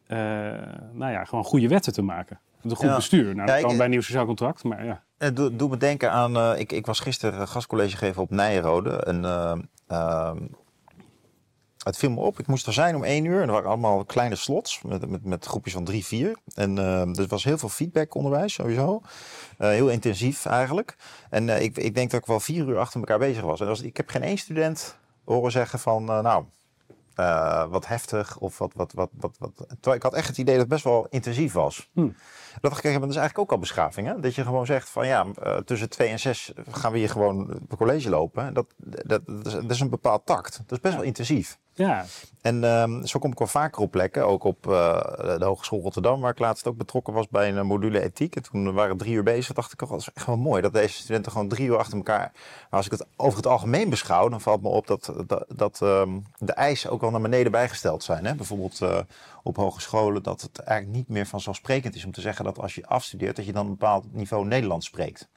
uh, 0.09 0.19
nou 0.93 1.13
ja, 1.13 1.25
gewoon 1.25 1.45
goede 1.45 1.69
wetten 1.69 1.93
te 1.93 2.03
maken. 2.03 2.41
Een 2.63 2.77
goed 2.77 2.95
bestuur. 2.95 3.35
Nou, 3.35 3.47
dat 3.47 3.61
kan 3.61 3.77
bij 3.77 3.85
een 3.85 3.91
nieuw 3.91 4.01
sociaal 4.01 4.27
contract, 4.27 4.65
maar 4.65 4.85
ja. 4.85 5.03
Het 5.19 5.37
doe, 5.37 5.57
doe 5.57 5.69
me 5.69 5.77
denken 5.77 6.13
aan, 6.13 6.37
uh, 6.37 6.53
ik, 6.57 6.73
ik 6.73 6.87
was 6.87 7.01
gisteren 7.01 7.49
gastcollege 7.49 7.97
geven 7.97 8.23
op 8.23 8.31
Nijrode. 8.31 9.07
Een, 9.07 9.23
uh, 9.91 10.33
het 11.85 11.97
viel 11.97 12.11
me 12.11 12.21
op. 12.21 12.39
Ik 12.39 12.47
moest 12.47 12.67
er 12.67 12.73
zijn 12.73 12.95
om 12.97 13.05
één 13.05 13.25
uur. 13.25 13.41
En 13.41 13.47
er 13.47 13.53
waren 13.53 13.69
allemaal 13.69 14.05
kleine 14.05 14.37
slots 14.37 14.83
met, 14.83 15.11
met, 15.11 15.25
met 15.25 15.45
groepjes 15.45 15.73
van 15.73 15.85
drie, 15.85 16.05
vier. 16.05 16.39
En 16.55 16.77
uh, 16.77 17.19
er 17.19 17.27
was 17.27 17.45
heel 17.45 17.59
veel 17.59 17.69
feedback 17.69 18.15
onderwijs 18.15 18.53
sowieso. 18.53 19.01
Uh, 19.59 19.69
heel 19.69 19.89
intensief 19.89 20.47
eigenlijk. 20.47 20.97
En 21.31 21.49
uh, 21.49 21.63
ik, 21.63 21.77
ik 21.77 21.95
denk 21.95 22.11
dat 22.11 22.21
ik 22.21 22.27
wel 22.27 22.41
vier 22.41 22.69
uur 22.69 22.79
achter 22.79 23.01
elkaar 23.01 23.19
bezig 23.19 23.43
was. 23.43 23.61
En 23.61 23.67
was, 23.67 23.81
ik 23.81 23.97
heb 23.97 24.09
geen 24.09 24.23
één 24.23 24.39
student 24.39 24.97
horen 25.25 25.53
zeggen 25.53 25.79
van... 25.79 26.05
nou, 26.05 26.45
wat 27.71 27.87
heftig 27.87 28.39
of 28.39 28.59
wat, 28.59 28.73
wat, 28.75 28.93
wat, 28.93 29.11
wat, 29.19 29.37
wat. 29.39 29.53
Terwijl 29.57 29.97
ik 29.97 30.03
had 30.03 30.15
echt 30.15 30.29
het 30.29 30.39
idee 30.39 30.55
dat 30.55 30.63
het 30.63 30.73
best 30.73 30.85
wel 30.85 31.07
intensief 31.11 31.53
was. 31.53 31.89
Hm. 31.93 32.09
Dat 32.61 32.85
is 32.85 32.85
eigenlijk 32.85 33.39
ook 33.39 33.53
al 33.53 33.59
beschaving. 33.59 34.07
Hè? 34.07 34.21
Dat 34.21 34.35
je 34.35 34.43
gewoon 34.43 34.67
zegt 34.67 34.89
van 34.89 35.07
ja, 35.07 35.27
uh, 35.43 35.57
tussen 35.57 35.89
twee 35.89 36.09
en 36.09 36.21
zes 36.21 36.53
gaan 36.71 36.93
we 36.93 36.99
hier 36.99 37.11
gewoon 37.11 37.59
op 37.69 37.79
college 37.79 38.09
lopen. 38.09 38.55
Dat, 38.55 38.67
dat, 38.77 39.21
dat, 39.27 39.47
is, 39.47 39.53
dat 39.53 39.71
is 39.71 39.81
een 39.81 39.91
bepaald 39.91 40.27
tact. 40.27 40.57
Dat 40.67 40.73
is 40.73 40.81
best 40.81 40.95
wel 40.95 41.05
intensief. 41.05 41.59
Ja. 41.79 42.05
En 42.41 42.65
um, 42.65 43.07
zo 43.07 43.19
kom 43.19 43.33
ik 43.33 43.39
wel 43.39 43.47
vaker 43.47 43.83
op 43.83 43.91
plekken, 43.91 44.27
ook 44.27 44.45
op 44.45 44.67
uh, 44.67 44.73
de 45.39 45.45
Hogeschool 45.45 45.81
Rotterdam, 45.81 46.21
waar 46.21 46.31
ik 46.31 46.39
laatst 46.39 46.67
ook 46.67 46.77
betrokken 46.77 47.13
was 47.13 47.29
bij 47.29 47.49
een 47.49 47.67
module 47.67 48.03
ethiek. 48.03 48.37
En 48.37 48.43
toen 48.43 48.73
waren 48.73 48.97
we 48.97 49.03
drie 49.03 49.15
uur 49.15 49.23
bezig, 49.23 49.55
dacht 49.55 49.73
ik, 49.73 49.83
oh, 49.83 49.91
dat 49.91 50.01
is 50.01 50.11
echt 50.15 50.27
wel 50.27 50.37
mooi 50.37 50.63
dat 50.63 50.73
deze 50.73 50.95
studenten 50.95 51.33
gewoon 51.33 51.49
drie 51.49 51.67
uur 51.67 51.79
achter 51.79 51.97
elkaar. 51.97 52.31
Maar 52.35 52.67
als 52.71 52.87
ik 52.87 52.93
het 52.93 53.07
over 53.17 53.37
het 53.37 53.47
algemeen 53.47 53.91
beschouw, 53.91 54.29
dan 54.29 54.41
valt 54.41 54.63
me 54.63 54.69
op 54.69 54.87
dat, 54.87 55.13
dat, 55.27 55.45
dat 55.49 55.81
um, 55.83 56.25
de 56.39 56.53
eisen 56.53 56.91
ook 56.91 57.01
wel 57.01 57.11
naar 57.11 57.21
beneden 57.21 57.53
bijgesteld 57.53 58.03
zijn. 58.03 58.27
Hè? 58.27 58.35
Bijvoorbeeld 58.35 58.81
uh, 58.81 58.99
op 59.43 59.57
hogescholen, 59.57 60.23
dat 60.23 60.41
het 60.41 60.59
eigenlijk 60.59 60.99
niet 60.99 61.09
meer 61.09 61.27
vanzelfsprekend 61.27 61.95
is 61.95 62.05
om 62.05 62.13
te 62.13 62.21
zeggen 62.21 62.45
dat 62.55 62.59
als 62.65 62.75
je 62.75 62.87
afstudeert, 62.87 63.37
dat 63.37 63.47
je 63.47 63.53
dan 63.53 63.65
een 63.65 63.71
bepaald 63.71 64.13
niveau 64.13 64.47
Nederlands 64.47 64.87
spreekt. 64.87 65.29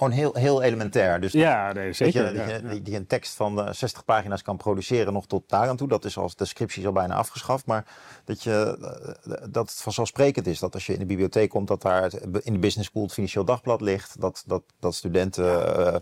Gewoon 0.00 0.14
heel, 0.14 0.34
heel 0.34 0.62
elementair. 0.62 1.20
Dus 1.20 1.32
ja, 1.32 1.72
nee, 1.72 1.92
zeker. 1.92 2.22
Dat 2.22 2.32
je, 2.32 2.38
ja, 2.38 2.58
dat, 2.58 2.72
je, 2.72 2.82
die 2.82 2.96
een 2.96 3.06
tekst 3.06 3.34
van 3.34 3.74
60 3.74 4.04
pagina's 4.04 4.42
kan 4.42 4.56
produceren 4.56 5.12
nog 5.12 5.26
tot 5.26 5.48
daar 5.48 5.68
aan 5.68 5.76
toe. 5.76 5.88
Dat 5.88 6.04
is 6.04 6.16
als 6.16 6.36
de 6.36 6.44
scriptie 6.44 6.86
al 6.86 6.92
bijna 6.92 7.14
afgeschaft. 7.14 7.66
Maar 7.66 7.84
dat, 8.24 8.42
je, 8.42 8.78
dat 9.50 9.70
het 9.70 9.80
vanzelfsprekend 9.80 10.46
is 10.46 10.58
dat 10.58 10.74
als 10.74 10.86
je 10.86 10.92
in 10.92 10.98
de 10.98 11.06
bibliotheek 11.06 11.50
komt... 11.50 11.68
dat 11.68 11.82
daar 11.82 12.12
in 12.42 12.52
de 12.52 12.58
business 12.58 12.88
school 12.88 13.02
het 13.02 13.12
Financieel 13.12 13.44
Dagblad 13.44 13.80
ligt. 13.80 14.20
Dat, 14.20 14.44
dat, 14.46 14.62
dat 14.78 14.94
studenten 14.94 15.44
uh, 15.44 15.94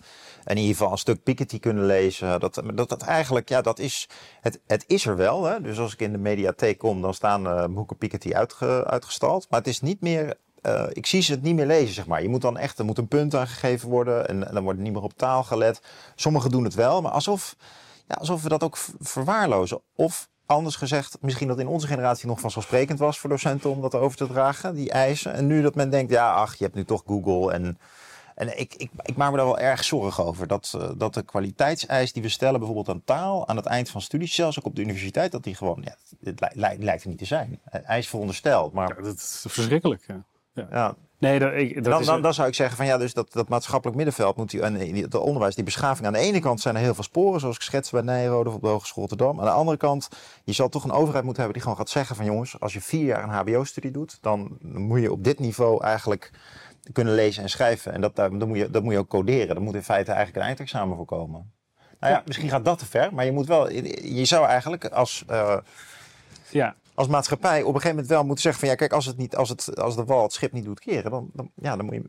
in 0.45 0.57
ieder 0.57 0.77
geval 0.77 0.93
een 0.93 0.99
stuk 0.99 1.23
Piketty 1.23 1.59
kunnen 1.59 1.85
lezen. 1.85 2.41
Dat, 2.41 2.63
dat, 2.75 2.89
dat 2.89 3.03
eigenlijk, 3.03 3.49
ja, 3.49 3.61
dat 3.61 3.79
is... 3.79 4.09
Het, 4.41 4.61
het 4.67 4.85
is 4.87 5.07
er 5.07 5.17
wel. 5.17 5.45
Hè? 5.45 5.61
Dus 5.61 5.79
als 5.79 5.93
ik 5.93 6.01
in 6.01 6.13
de 6.13 6.19
mediatheek 6.19 6.79
kom, 6.79 7.03
dan 7.03 7.15
staan 7.15 7.47
uh, 7.47 7.65
boeken 7.65 7.97
Piketty 7.97 8.35
uitge, 8.35 8.85
uitgestald. 8.87 9.47
Maar 9.51 9.59
het 9.59 9.69
is 9.69 9.81
niet 9.81 10.01
meer 10.01 10.37
uh, 10.63 10.85
ik 10.93 11.07
zie 11.07 11.23
ze 11.23 11.33
het 11.33 11.43
niet 11.43 11.55
meer 11.55 11.67
lezen, 11.67 11.95
zeg 11.95 12.07
maar. 12.07 12.23
Je 12.23 12.29
moet 12.29 12.41
dan 12.43 12.59
echt, 12.59 12.79
er 12.79 12.85
moet 12.85 12.99
een 12.99 13.09
punt 13.09 13.35
aangegeven 13.35 13.89
worden 13.89 14.29
en, 14.29 14.41
dan 14.41 14.63
wordt 14.63 14.79
niet 14.79 14.93
meer 14.93 15.03
op 15.03 15.17
taal 15.17 15.45
gelet. 15.45 15.81
Sommigen 16.15 16.51
doen 16.51 16.65
het 16.65 16.75
wel, 16.75 17.03
maar 17.03 17.13
alsof, 17.13 17.57
ja, 18.09 18.15
alsof 18.15 18.43
we 18.43 18.49
dat 18.49 18.63
ook 18.63 18.79
verwaarlozen. 19.01 19.81
Of 19.95 20.29
anders 20.47 20.77
gezegd, 20.77 21.19
misschien 21.21 21.49
dat 21.49 21.59
in 21.59 21.67
onze 21.67 21.87
generatie 21.87 22.29
nog 22.29 22.41
vanzelfsprekend 22.41 22.99
was 22.99 23.19
voor 23.19 23.31
docenten 23.31 23.71
om 23.71 23.81
dat 23.81 23.95
over 23.95 24.17
te 24.17 24.27
dragen, 24.27 24.75
die 24.75 24.91
eisen. 24.91 25.33
En 25.33 25.47
nu 25.47 25.63
dat 25.63 25.75
men 25.75 25.91
denkt, 25.91 26.13
ja, 26.13 26.35
ach, 26.35 26.55
je 26.55 26.65
hebt 26.65 26.77
nu 26.77 26.85
toch 26.85 27.03
Google 27.07 27.53
en... 27.53 27.79
En 28.35 28.59
ik, 28.59 28.75
ik, 28.75 28.91
ik, 29.03 29.17
maak 29.17 29.31
me 29.31 29.37
daar 29.37 29.47
wel 29.47 29.59
erg 29.59 29.85
zorgen 29.85 30.25
over. 30.25 30.47
Dat, 30.47 30.73
uh, 30.77 30.91
dat 30.97 31.15
de 31.15 31.23
kwaliteitseis 31.23 32.13
die 32.13 32.23
we 32.23 32.29
stellen, 32.29 32.59
bijvoorbeeld 32.59 32.89
aan 32.89 33.05
taal, 33.05 33.49
aan 33.49 33.57
het 33.57 33.67
eind 33.67 33.91
van 33.91 34.01
studies, 34.01 34.35
zelfs 34.35 34.59
ook 34.59 34.65
op 34.65 34.77
de 34.77 34.83
universiteit, 34.83 35.33
dat 35.33 35.43
die 35.43 35.55
gewoon, 35.55 35.85
ja, 35.85 35.97
het 36.21 36.55
lijkt, 36.79 37.03
er 37.03 37.09
niet 37.09 37.19
te 37.19 37.25
zijn. 37.25 37.61
Hij 37.65 37.99
is 37.99 38.09
verondersteld. 38.09 38.73
Maar... 38.73 39.03
Dat 39.03 39.17
is 39.17 39.45
verschrikkelijk. 39.49 40.05
Ja. 40.07 40.25
Ja. 40.59 40.67
ja. 40.71 40.95
Nee, 41.19 41.39
dat, 41.39 41.53
ik, 41.53 41.75
dat 41.75 41.85
dan, 41.85 42.05
dan, 42.05 42.23
dan, 42.23 42.35
zou 42.35 42.49
ik 42.49 42.55
zeggen 42.55 42.77
van 42.77 42.87
ja, 42.87 42.99
dus 42.99 43.15
dat, 43.15 43.33
dat 43.33 43.49
maatschappelijk 43.49 43.97
middenveld 43.97 44.37
moet 44.37 44.51
die, 44.51 44.63
en 44.63 44.75
het 44.97 45.15
onderwijs, 45.15 45.55
die 45.55 45.65
beschaving. 45.65 46.07
Aan 46.07 46.13
de 46.13 46.19
ene 46.19 46.41
kant 46.41 46.61
zijn 46.61 46.75
er 46.75 46.81
heel 46.81 46.95
veel 46.95 47.05
sporen, 47.05 47.41
zoals 47.41 47.57
ik 47.57 47.63
schetste 47.63 47.95
bij 47.95 48.05
Nijrode 48.05 48.49
of 48.49 48.55
op 48.55 48.61
de 48.61 48.69
Hogeschool 48.69 49.07
Rotterdam. 49.09 49.39
Aan 49.39 49.45
de 49.45 49.51
andere 49.51 49.77
kant, 49.77 50.09
je 50.45 50.53
zal 50.53 50.69
toch 50.69 50.85
een 50.85 50.91
overheid 50.91 51.25
moeten 51.25 51.43
hebben 51.43 51.53
die 51.53 51.63
gewoon 51.63 51.77
gaat 51.77 51.93
zeggen 51.93 52.17
van 52.17 52.25
jongens, 52.25 52.61
als 52.61 52.73
je 52.73 52.81
vier 52.81 53.05
jaar 53.05 53.23
een 53.23 53.29
HBO-studie 53.29 53.91
doet, 53.91 54.19
dan 54.21 54.59
moet 54.61 55.01
je 55.01 55.13
op 55.13 55.25
dit 55.25 55.39
niveau 55.39 55.83
eigenlijk 55.85 56.31
kunnen 56.93 57.15
lezen 57.15 57.43
en 57.43 57.51
schrijven. 57.51 57.93
En 57.93 58.01
dat, 58.01 58.17
dan, 58.17 58.49
moet 58.49 58.59
je, 58.59 58.71
dat 58.71 58.83
moet 58.83 58.93
je 58.93 58.99
ook 58.99 59.09
coderen. 59.09 59.55
Dan 59.55 59.65
moet 59.65 59.75
in 59.75 59.83
feite 59.83 60.11
eigenlijk 60.11 60.41
een 60.41 60.49
eindexamen 60.49 60.97
voorkomen. 60.97 61.53
Nou 62.01 62.13
ja, 62.13 62.23
misschien 62.27 62.49
gaat 62.49 62.65
dat 62.65 62.79
te 62.79 62.87
ver, 62.87 63.15
maar 63.15 63.25
je 63.25 63.33
moet 63.33 63.47
wel, 63.47 63.71
je 63.71 64.25
zou 64.25 64.47
eigenlijk 64.47 64.85
als. 64.85 65.25
Uh, 65.31 65.57
ja 66.51 66.75
als 66.99 67.09
maatschappij 67.09 67.61
op 67.61 67.67
een 67.67 67.81
gegeven 67.81 67.91
moment 67.91 68.09
wel 68.09 68.25
moeten 68.25 68.43
zeggen 68.43 68.61
van 68.61 68.71
ja, 68.71 68.75
kijk, 68.75 68.93
als 68.93 69.07
het 69.07 69.17
niet, 69.17 69.37
als 69.37 69.49
het, 69.49 69.81
als 69.81 69.97
de 69.97 70.05
wal 70.05 70.23
het 70.23 70.33
schip 70.33 70.53
niet 70.53 70.65
doet 70.65 70.81
keren, 70.81 71.11
dan, 71.11 71.31
dan, 71.33 71.51
ja, 71.55 71.77
dan 71.77 71.85
moet 71.85 71.95
je, 71.95 72.03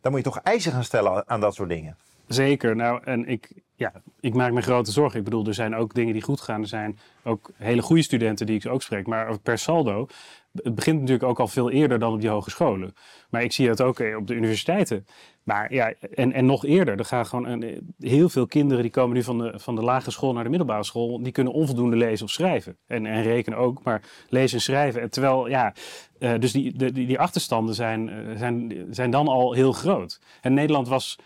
dan 0.00 0.12
moet 0.12 0.24
je 0.24 0.30
toch 0.30 0.40
eisen 0.42 0.72
gaan 0.72 0.84
stellen 0.84 1.28
aan 1.28 1.40
dat 1.40 1.54
soort 1.54 1.68
dingen. 1.68 1.96
Zeker. 2.26 2.76
Nou, 2.76 3.00
en 3.04 3.28
ik, 3.28 3.50
ja, 3.74 3.92
ik 4.20 4.34
maak 4.34 4.52
me 4.52 4.62
grote 4.62 4.92
zorgen. 4.92 5.18
Ik 5.18 5.24
bedoel, 5.24 5.46
er 5.46 5.54
zijn 5.54 5.74
ook 5.74 5.94
dingen 5.94 6.12
die 6.12 6.22
goed 6.22 6.40
gaan. 6.40 6.60
Er 6.60 6.68
zijn 6.68 6.98
ook 7.22 7.50
hele 7.56 7.82
goede 7.82 8.02
studenten 8.02 8.46
die 8.46 8.56
ik 8.56 8.66
ook 8.66 8.82
spreek. 8.82 9.06
Maar 9.06 9.38
per 9.38 9.58
saldo, 9.58 10.06
het 10.52 10.74
begint 10.74 11.00
natuurlijk 11.00 11.28
ook 11.28 11.40
al 11.40 11.48
veel 11.48 11.70
eerder 11.70 11.98
dan 11.98 12.12
op 12.12 12.20
die 12.20 12.30
hogescholen. 12.30 12.94
Maar 13.30 13.42
ik 13.42 13.52
zie 13.52 13.68
het 13.68 13.82
ook 13.82 14.00
eh, 14.00 14.16
op 14.16 14.26
de 14.26 14.34
universiteiten. 14.34 15.06
Maar 15.42 15.74
ja, 15.74 15.92
en, 16.14 16.32
en 16.32 16.46
nog 16.46 16.64
eerder. 16.64 16.98
Er 16.98 17.04
gaan 17.04 17.26
gewoon 17.26 17.64
heel 17.98 18.28
veel 18.28 18.46
kinderen 18.46 18.82
die 18.82 18.92
komen 18.92 19.16
nu 19.16 19.22
van 19.22 19.38
de, 19.38 19.52
van 19.56 19.74
de 19.74 19.82
lagere 19.82 20.10
school 20.10 20.32
naar 20.32 20.44
de 20.44 20.50
middelbare 20.50 20.84
school. 20.84 21.22
Die 21.22 21.32
kunnen 21.32 21.52
onvoldoende 21.52 21.96
lezen 21.96 22.24
of 22.24 22.32
schrijven. 22.32 22.76
En, 22.86 23.06
en 23.06 23.22
rekenen 23.22 23.58
ook, 23.58 23.82
maar 23.82 24.02
lezen 24.28 24.56
en 24.56 24.62
schrijven. 24.62 25.00
En 25.00 25.10
terwijl, 25.10 25.48
ja, 25.48 25.74
dus 26.18 26.52
die, 26.52 26.76
die, 26.76 26.92
die 26.92 27.18
achterstanden 27.18 27.74
zijn, 27.74 28.10
zijn, 28.36 28.86
zijn 28.90 29.10
dan 29.10 29.28
al 29.28 29.52
heel 29.52 29.72
groot. 29.72 30.20
En 30.40 30.54
Nederland 30.54 30.88
was 30.88 31.18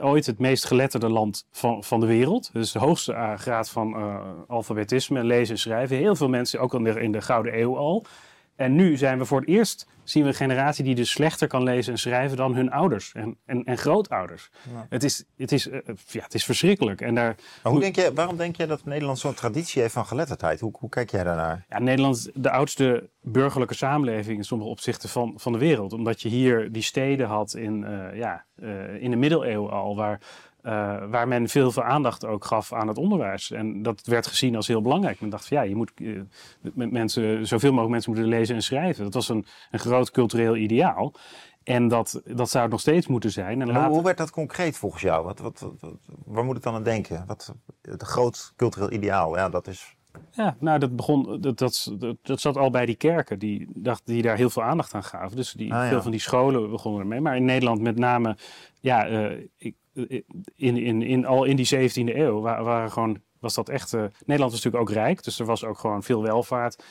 ooit 0.00 0.26
het 0.26 0.38
meest 0.38 0.64
geletterde 0.64 1.10
land 1.10 1.46
van, 1.50 1.84
van 1.84 2.00
de 2.00 2.06
wereld. 2.06 2.50
Dus 2.52 2.72
de 2.72 2.78
hoogste 2.78 3.34
graad 3.36 3.70
van 3.70 3.94
alfabetisme, 4.48 5.24
lezen 5.24 5.54
en 5.54 5.60
schrijven. 5.60 5.96
Heel 5.96 6.16
veel 6.16 6.28
mensen, 6.28 6.60
ook 6.60 6.74
in 6.74 6.86
in 6.86 7.12
de 7.12 7.22
Gouden 7.22 7.60
Eeuw 7.60 7.76
al. 7.76 8.06
En 8.56 8.74
nu 8.74 8.96
zijn 8.96 9.18
we 9.18 9.24
voor 9.24 9.40
het 9.40 9.48
eerst, 9.48 9.86
zien 10.02 10.22
we 10.22 10.28
een 10.28 10.34
generatie 10.34 10.84
die 10.84 10.94
dus 10.94 11.10
slechter 11.10 11.48
kan 11.48 11.62
lezen 11.62 11.92
en 11.92 11.98
schrijven 11.98 12.36
dan 12.36 12.54
hun 12.54 12.70
ouders 12.70 13.12
en, 13.12 13.36
en, 13.46 13.64
en 13.64 13.78
grootouders. 13.78 14.50
Ja. 14.72 14.86
Het, 14.88 15.04
is, 15.04 15.24
het, 15.36 15.52
is, 15.52 15.68
ja, 16.06 16.22
het 16.22 16.34
is 16.34 16.44
verschrikkelijk. 16.44 17.00
En 17.00 17.14
daar, 17.14 17.36
maar 17.62 17.72
hoe 17.72 17.80
denk 17.80 17.96
je, 17.96 18.12
waarom 18.14 18.36
denk 18.36 18.56
je 18.56 18.66
dat 18.66 18.84
Nederland 18.84 19.18
zo'n 19.18 19.34
traditie 19.34 19.82
heeft 19.82 19.94
van 19.94 20.06
geletterdheid? 20.06 20.60
Hoe, 20.60 20.72
hoe 20.78 20.88
kijk 20.88 21.10
jij 21.10 21.24
daarnaar? 21.24 21.64
Ja, 21.68 21.78
Nederland 21.78 22.16
is 22.16 22.28
de 22.34 22.50
oudste 22.50 23.10
burgerlijke 23.20 23.74
samenleving 23.74 24.38
in 24.38 24.44
sommige 24.44 24.70
opzichten 24.70 25.08
van, 25.08 25.32
van 25.36 25.52
de 25.52 25.58
wereld. 25.58 25.92
Omdat 25.92 26.22
je 26.22 26.28
hier 26.28 26.72
die 26.72 26.82
steden 26.82 27.26
had 27.26 27.54
in, 27.54 27.86
ja, 28.14 28.44
in 28.98 29.10
de 29.10 29.16
middeleeuwen 29.16 29.70
al, 29.70 29.96
waar 29.96 30.20
uh, 30.66 31.04
waar 31.10 31.28
men 31.28 31.48
veel, 31.48 31.70
veel 31.70 31.82
aandacht 31.82 32.24
ook 32.24 32.44
gaf 32.44 32.72
aan 32.72 32.88
het 32.88 32.98
onderwijs. 32.98 33.50
En 33.50 33.82
dat 33.82 34.06
werd 34.06 34.26
gezien 34.26 34.56
als 34.56 34.66
heel 34.66 34.82
belangrijk. 34.82 35.20
Men 35.20 35.30
dacht 35.30 35.48
van 35.48 35.56
ja, 35.56 35.62
je 35.62 35.76
moet 35.76 35.92
uh, 35.96 36.20
met 36.60 36.90
mensen, 36.90 37.46
zoveel 37.46 37.70
mogelijk 37.70 37.92
mensen 37.92 38.12
moeten 38.12 38.30
lezen 38.30 38.54
en 38.54 38.62
schrijven. 38.62 39.04
Dat 39.04 39.14
was 39.14 39.28
een, 39.28 39.46
een 39.70 39.78
groot 39.78 40.10
cultureel 40.10 40.56
ideaal. 40.56 41.12
En 41.62 41.88
dat, 41.88 42.22
dat 42.24 42.50
zou 42.50 42.62
het 42.62 42.72
nog 42.72 42.80
steeds 42.80 43.06
moeten 43.06 43.30
zijn. 43.30 43.60
En 43.60 43.66
later... 43.66 43.90
Hoe 43.90 44.02
werd 44.02 44.18
dat 44.18 44.30
concreet 44.30 44.76
volgens 44.76 45.02
jou? 45.02 45.24
Wat, 45.24 45.38
wat, 45.38 45.66
wat, 45.80 45.98
waar 46.24 46.44
moet 46.44 46.54
het 46.54 46.62
dan 46.62 46.74
aan 46.74 46.82
denken? 46.82 47.24
Wat, 47.26 47.54
het 47.82 48.02
groot 48.02 48.52
cultureel 48.56 48.92
ideaal, 48.92 49.36
ja, 49.36 49.48
dat 49.48 49.66
is... 49.66 49.96
Ja, 50.36 50.56
nou, 50.60 50.78
dat 50.78 50.96
begon, 50.96 51.40
dat, 51.40 51.58
dat, 51.58 51.92
dat, 52.22 52.40
zat 52.40 52.56
al 52.56 52.70
bij 52.70 52.86
die 52.86 52.94
kerken, 52.94 53.38
die, 53.38 53.68
dacht, 53.74 54.02
die 54.04 54.22
daar 54.22 54.36
heel 54.36 54.50
veel 54.50 54.62
aandacht 54.62 54.94
aan 54.94 55.04
gaven. 55.04 55.36
Dus 55.36 55.52
die, 55.52 55.74
ah, 55.74 55.88
veel 55.88 56.02
van 56.02 56.10
die 56.10 56.20
scholen 56.20 56.70
begonnen 56.70 57.00
ermee. 57.00 57.20
Maar 57.20 57.36
in 57.36 57.44
Nederland 57.44 57.80
met 57.80 57.98
name, 57.98 58.36
ja, 58.80 59.08
uh, 59.08 59.46
ik, 59.56 59.74
in, 60.54 60.76
in, 60.76 61.02
in, 61.02 61.26
al 61.26 61.44
in 61.44 61.56
die 61.56 61.90
17e 61.90 62.16
eeuw 62.16 62.40
waren, 62.40 62.64
waren 62.64 62.90
gewoon, 62.90 63.20
was 63.40 63.54
dat 63.54 63.68
echt. 63.68 63.92
Uh, 63.92 64.00
Nederland 64.00 64.52
was 64.52 64.62
natuurlijk 64.64 64.90
ook 64.90 64.90
rijk, 64.90 65.24
dus 65.24 65.38
er 65.38 65.46
was 65.46 65.64
ook 65.64 65.78
gewoon 65.78 66.02
veel 66.02 66.22
welvaart. 66.22 66.84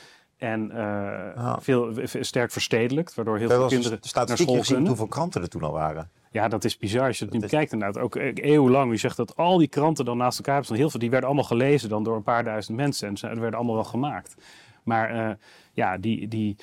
En 0.44 0.70
uh, 0.70 0.76
ja. 0.76 1.58
veel 1.60 1.92
sterk 2.20 2.50
verstedelijkt, 2.50 3.14
waardoor 3.14 3.38
heel 3.38 3.48
veel 3.48 3.66
kinderen 3.66 3.98
er 4.00 4.08
staat 4.08 4.28
naar 4.28 4.38
school 4.38 4.58
gezien 4.58 4.86
hoeveel 4.86 5.06
kranten 5.06 5.42
er 5.42 5.48
toen 5.48 5.62
al 5.62 5.72
waren. 5.72 6.10
Ja, 6.30 6.48
dat 6.48 6.64
is 6.64 6.78
bizar 6.78 7.06
als 7.06 7.18
je 7.18 7.24
het 7.24 7.34
nu 7.34 7.40
bekijkt 7.40 7.72
inderdaad. 7.72 8.02
Ook 8.02 8.14
eeuwenlang, 8.34 8.90
wie 8.90 8.98
zegt 8.98 9.16
dat 9.16 9.36
al 9.36 9.58
die 9.58 9.68
kranten 9.68 10.04
dan 10.04 10.16
naast 10.16 10.38
elkaar 10.38 10.64
staan. 10.64 10.76
Heel 10.76 10.90
veel, 10.90 11.00
die 11.00 11.10
werden 11.10 11.28
allemaal 11.28 11.48
gelezen 11.48 11.88
dan 11.88 12.04
door 12.04 12.16
een 12.16 12.22
paar 12.22 12.44
duizend 12.44 12.76
mensen. 12.76 13.08
En 13.08 13.16
ze 13.16 13.26
werden 13.26 13.54
allemaal 13.54 13.74
wel 13.74 13.84
gemaakt. 13.84 14.34
Maar 14.82 15.14
uh, 15.14 15.34
ja, 15.72 15.98
die, 15.98 16.28
die, 16.28 16.56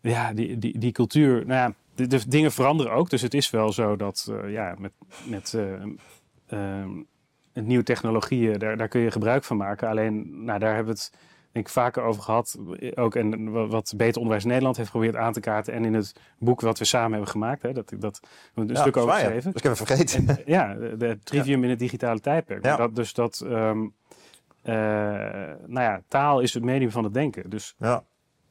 ja 0.00 0.32
die, 0.32 0.58
die, 0.58 0.78
die 0.78 0.92
cultuur, 0.92 1.46
nou 1.46 1.60
ja, 1.60 1.74
de, 1.94 2.06
de, 2.06 2.28
dingen 2.28 2.52
veranderen 2.52 2.92
ook. 2.92 3.10
Dus 3.10 3.22
het 3.22 3.34
is 3.34 3.50
wel 3.50 3.72
zo 3.72 3.96
dat 3.96 4.28
uh, 4.30 4.52
ja, 4.52 4.74
met, 4.78 4.92
met 5.24 5.56
uh, 6.50 6.84
nieuwe 7.52 7.84
technologieën, 7.84 8.58
daar, 8.58 8.76
daar 8.76 8.88
kun 8.88 9.00
je 9.00 9.10
gebruik 9.10 9.44
van 9.44 9.56
maken. 9.56 9.88
Alleen, 9.88 10.44
nou, 10.44 10.58
daar 10.58 10.74
hebben 10.74 10.94
we 10.94 11.00
het 11.00 11.12
ik 11.56 11.68
vaker 11.68 12.02
over 12.02 12.22
gehad. 12.22 12.58
Ook 12.94 13.14
en 13.14 13.52
wat 13.68 13.94
Beter 13.96 14.16
Onderwijs 14.16 14.44
Nederland 14.44 14.76
heeft 14.76 14.90
geprobeerd 14.90 15.16
aan 15.16 15.32
te 15.32 15.40
kaarten. 15.40 15.72
En 15.72 15.84
in 15.84 15.94
het 15.94 16.12
boek 16.38 16.60
wat 16.60 16.78
we 16.78 16.84
samen 16.84 17.10
hebben 17.10 17.30
gemaakt, 17.30 17.62
hè, 17.62 17.72
dat, 17.72 17.92
dat 17.98 18.20
een 18.54 18.68
ja, 18.68 18.80
stuk 18.80 18.96
over 18.96 19.12
geschreven. 19.12 19.52
Dus 19.52 19.62
ik 19.62 19.62
heb 19.62 19.78
het 19.78 19.86
vergeten. 19.86 20.28
En, 20.28 20.42
ja, 20.46 20.74
de, 20.74 21.18
trivium 21.24 21.58
ja. 21.58 21.64
in 21.64 21.70
het 21.70 21.78
digitale 21.78 22.20
tijdperk. 22.20 22.64
Ja. 22.64 22.76
Dat, 22.76 22.96
dus 22.96 23.12
dat, 23.12 23.42
um, 23.44 23.94
uh, 24.64 24.74
nou 25.66 25.80
ja, 25.80 26.02
taal 26.08 26.40
is 26.40 26.54
het 26.54 26.64
medium 26.64 26.90
van 26.90 27.04
het 27.04 27.14
denken. 27.14 27.50
Dus 27.50 27.74
ja. 27.78 28.04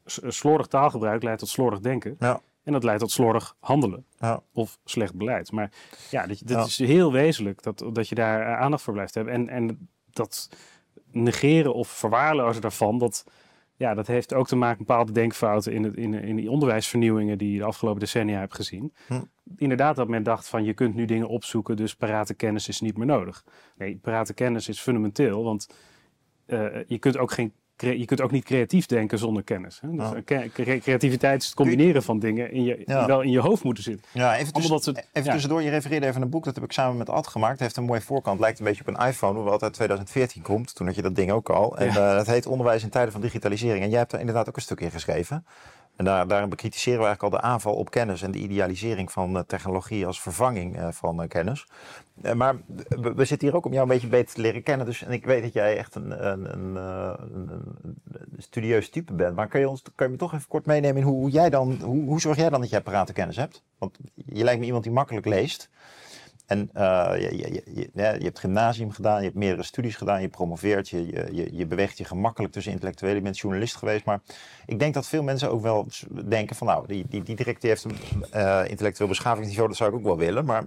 slordig 0.06 0.68
taalgebruik 0.68 1.24
leidt 1.24 1.40
tot 1.40 1.50
slordig 1.50 1.80
denken. 1.80 2.16
Ja. 2.20 2.42
En 2.64 2.74
dat 2.74 2.84
leidt 2.84 3.02
tot 3.02 3.12
slordig 3.12 3.56
handelen. 3.60 4.06
Ja. 4.20 4.42
Of 4.54 4.78
slecht 4.86 5.16
beleid. 5.16 5.52
Maar 5.52 5.72
ja, 6.10 6.28
dat, 6.28 6.42
dat 6.44 6.68
is 6.68 6.78
heel 6.78 7.12
wezenlijk 7.12 7.64
dat, 7.64 7.86
dat 7.94 8.10
je 8.10 8.16
daar 8.16 8.56
aandacht 8.56 8.84
voor 8.84 8.94
blijft 8.94 9.14
hebben. 9.14 9.34
En, 9.34 9.50
en 9.50 9.90
dat 10.10 10.50
negeren 11.16 11.74
of 11.74 11.88
verwaarlozen 11.88 12.62
daarvan, 12.62 12.98
dat, 12.98 13.26
ja, 13.76 13.94
dat 13.94 14.08
heeft 14.08 14.34
ook 14.34 14.48
te 14.48 14.56
maken 14.56 14.78
met 14.78 14.88
bepaalde 14.88 15.12
denkfouten 15.12 15.74
in, 15.74 15.84
het, 15.84 15.96
in, 15.96 16.14
in 16.14 16.36
die 16.36 16.52
onderwijsvernieuwingen 16.52 17.38
die 17.38 17.52
je 17.52 17.58
de 17.58 17.66
afgelopen 17.66 18.00
decennia 18.00 18.40
hebt 18.40 18.56
gezien. 18.56 18.94
Hm. 19.08 19.22
Inderdaad, 19.58 19.96
dat 19.96 20.08
men 20.08 20.24
dacht 20.24 20.48
van 20.48 20.64
je 20.64 20.74
kunt 20.74 20.96
nu 20.96 21.06
dingen 21.06 21.28
opzoeken, 21.28 21.76
dus 21.76 21.96
parate 21.96 22.34
kennis 22.34 22.68
is 22.68 22.82
niet 22.82 22.98
meer 22.98 23.08
nodig. 23.08 23.44
Nee, 23.78 23.98
parate 24.02 24.34
kennis 24.34 24.68
is 24.68 24.80
fundamenteel, 24.80 25.44
want 25.44 25.70
uh, 26.48 26.68
je 26.88 26.98
kunt 27.00 27.18
ook 27.18 27.32
geen 27.32 27.54
je 27.78 28.06
kunt 28.06 28.22
ook 28.22 28.32
niet 28.32 28.44
creatief 28.44 28.86
denken 28.86 29.18
zonder 29.18 29.44
kennis. 29.44 29.80
Hè? 29.82 29.92
Dus 29.92 30.10
ja. 30.26 30.48
creativiteit 30.80 31.42
is 31.42 31.46
het 31.46 31.56
combineren 31.56 32.04
van 32.04 32.20
dingen 32.20 32.52
in 32.52 32.64
je, 32.64 32.84
ja. 32.86 32.98
die 32.98 33.08
wel 33.08 33.22
in 33.22 33.32
je 33.32 33.40
hoofd 33.40 33.64
moeten 33.64 33.84
zitten. 33.84 34.06
Ja, 34.12 34.38
even, 34.38 34.54
tussendoor, 35.24 35.62
je 35.62 35.70
refereerde 35.70 36.08
even 36.08 36.22
een 36.22 36.30
boek, 36.30 36.44
dat 36.44 36.56
heb 36.56 36.64
ik 36.64 36.72
samen 36.72 36.98
met 36.98 37.10
Ad 37.10 37.28
gemaakt. 37.28 37.52
Het 37.52 37.62
heeft 37.62 37.78
een 37.78 37.84
mooie 37.84 38.02
voorkant, 38.02 38.40
lijkt 38.40 38.60
een 38.60 38.66
beetje 38.66 38.84
op 38.88 38.88
een 38.88 39.08
iPhone, 39.08 39.34
hoewel 39.34 39.54
het 39.54 39.64
uit 39.64 39.74
2014 39.74 40.42
komt. 40.42 40.76
Toen 40.76 40.86
had 40.88 40.96
je 40.96 41.02
dat 41.02 41.16
ding 41.16 41.32
ook 41.32 41.50
al. 41.50 41.78
En 41.78 41.88
uh, 41.88 42.18
het 42.18 42.28
heet 42.28 42.46
Onderwijs 42.46 42.84
in 42.84 42.90
tijden 42.90 43.12
van 43.12 43.22
digitalisering. 43.22 43.84
En 43.84 43.90
jij 43.90 44.00
hebt 44.00 44.14
er 44.14 44.20
inderdaad 44.20 44.50
ook 44.50 44.56
een 44.56 44.62
stuk 44.62 44.82
in 44.82 44.92
geschreven. 44.92 45.46
En 45.96 46.06
daar, 46.06 46.48
bekritiseren 46.48 47.00
we 47.00 47.06
eigenlijk 47.06 47.34
al 47.34 47.42
de 47.42 47.48
aanval 47.48 47.74
op 47.74 47.90
kennis 47.90 48.22
en 48.22 48.32
de 48.32 48.40
idealisering 48.40 49.12
van 49.12 49.36
uh, 49.36 49.42
technologie 49.48 50.06
als 50.06 50.22
vervanging 50.22 50.80
uh, 50.80 50.88
van 50.92 51.22
uh, 51.22 51.28
kennis. 51.28 51.68
maar 52.36 52.56
we, 53.16 53.26
zitten 53.26 53.48
hier 53.48 53.58
ook 53.58 53.66
om 53.66 53.72
jou 53.72 53.84
een 53.84 53.94
beetje 53.94 54.08
beter 54.08 54.36
te 54.36 54.42
leren 54.42 54.64
kennen. 54.64 54.86
Dus, 54.86 55.04
en 55.04 55.12
ik 55.12 55.26
weet 55.26 55.44
dat 55.44 55.54
jij 55.54 55.78
echt 55.78 55.96
een, 55.96 56.28
een, 56.30 56.54
een, 56.54 56.80
studieus 58.38 58.90
type 58.90 59.14
bent. 59.14 59.36
Maar 59.36 59.48
kan 59.48 59.60
je, 59.60 59.70
ons, 59.70 59.82
kan 59.96 60.06
je 60.08 60.14
me 60.14 60.20
toch 60.20 60.34
even 60.34 60.48
kort 60.48 60.66
meenemen 60.66 61.02
in 61.02 61.08
hoe, 61.08 61.30
jij 61.30 61.50
dan, 61.50 61.78
hoe, 61.82 62.20
zorg 62.20 62.38
jij 62.38 62.50
dan 62.50 62.62
dat 62.62 62.70
jij 62.70 62.82
parate 62.82 63.14
kennis 63.14 63.36
hebt? 63.36 63.64
Want 63.78 63.98
je 64.14 64.44
lijkt 64.44 64.60
me 64.60 64.66
iemand 64.66 64.84
die 64.84 64.94
makkelijk 64.94 65.26
leest. 65.26 65.70
En 66.46 66.70
uh, 66.78 67.12
je, 67.18 67.38
je, 67.38 67.62
je, 67.74 67.90
je, 67.94 68.24
hebt 68.24 68.40
gymnasium 68.40 68.92
gedaan, 68.92 69.18
je 69.18 69.24
hebt 69.24 69.36
meerdere 69.36 69.64
studies 69.64 69.96
gedaan, 69.96 70.22
je 70.22 70.28
promoveert, 70.28 70.90
je, 70.90 71.06
je, 71.32 71.48
je, 71.52 71.66
beweegt 71.66 71.98
je 71.98 72.06
gemakkelijk 72.06 72.54
tussen 72.54 72.72
intellectuelen. 72.72 73.18
Je 73.18 73.24
bent 73.24 73.40
journalist 73.40 73.76
geweest, 73.76 74.06
maar 74.06 74.20
ik 74.66 74.80
denk 74.80 74.94
dat 74.94 75.08
veel 75.08 75.24
mensen 75.24 75.52
ook 75.52 75.62
wel 75.62 75.88
denken 76.26 76.56
van 76.56 76.68
nou, 76.68 76.88
die, 76.88 77.06
die, 77.10 77.24
die 77.24 77.36
direct 77.36 77.62
die 77.62 77.70
heeft 77.70 77.84
een 77.84 77.98
uh, 78.36 78.62
intellectueel 78.68 79.10
beschavingsniveau, 79.10 79.68
dat 79.68 79.78
zou 79.78 79.90
ik 79.90 79.96
ook 79.96 80.04
wel 80.04 80.18
willen. 80.18 80.46
Maar 80.46 80.64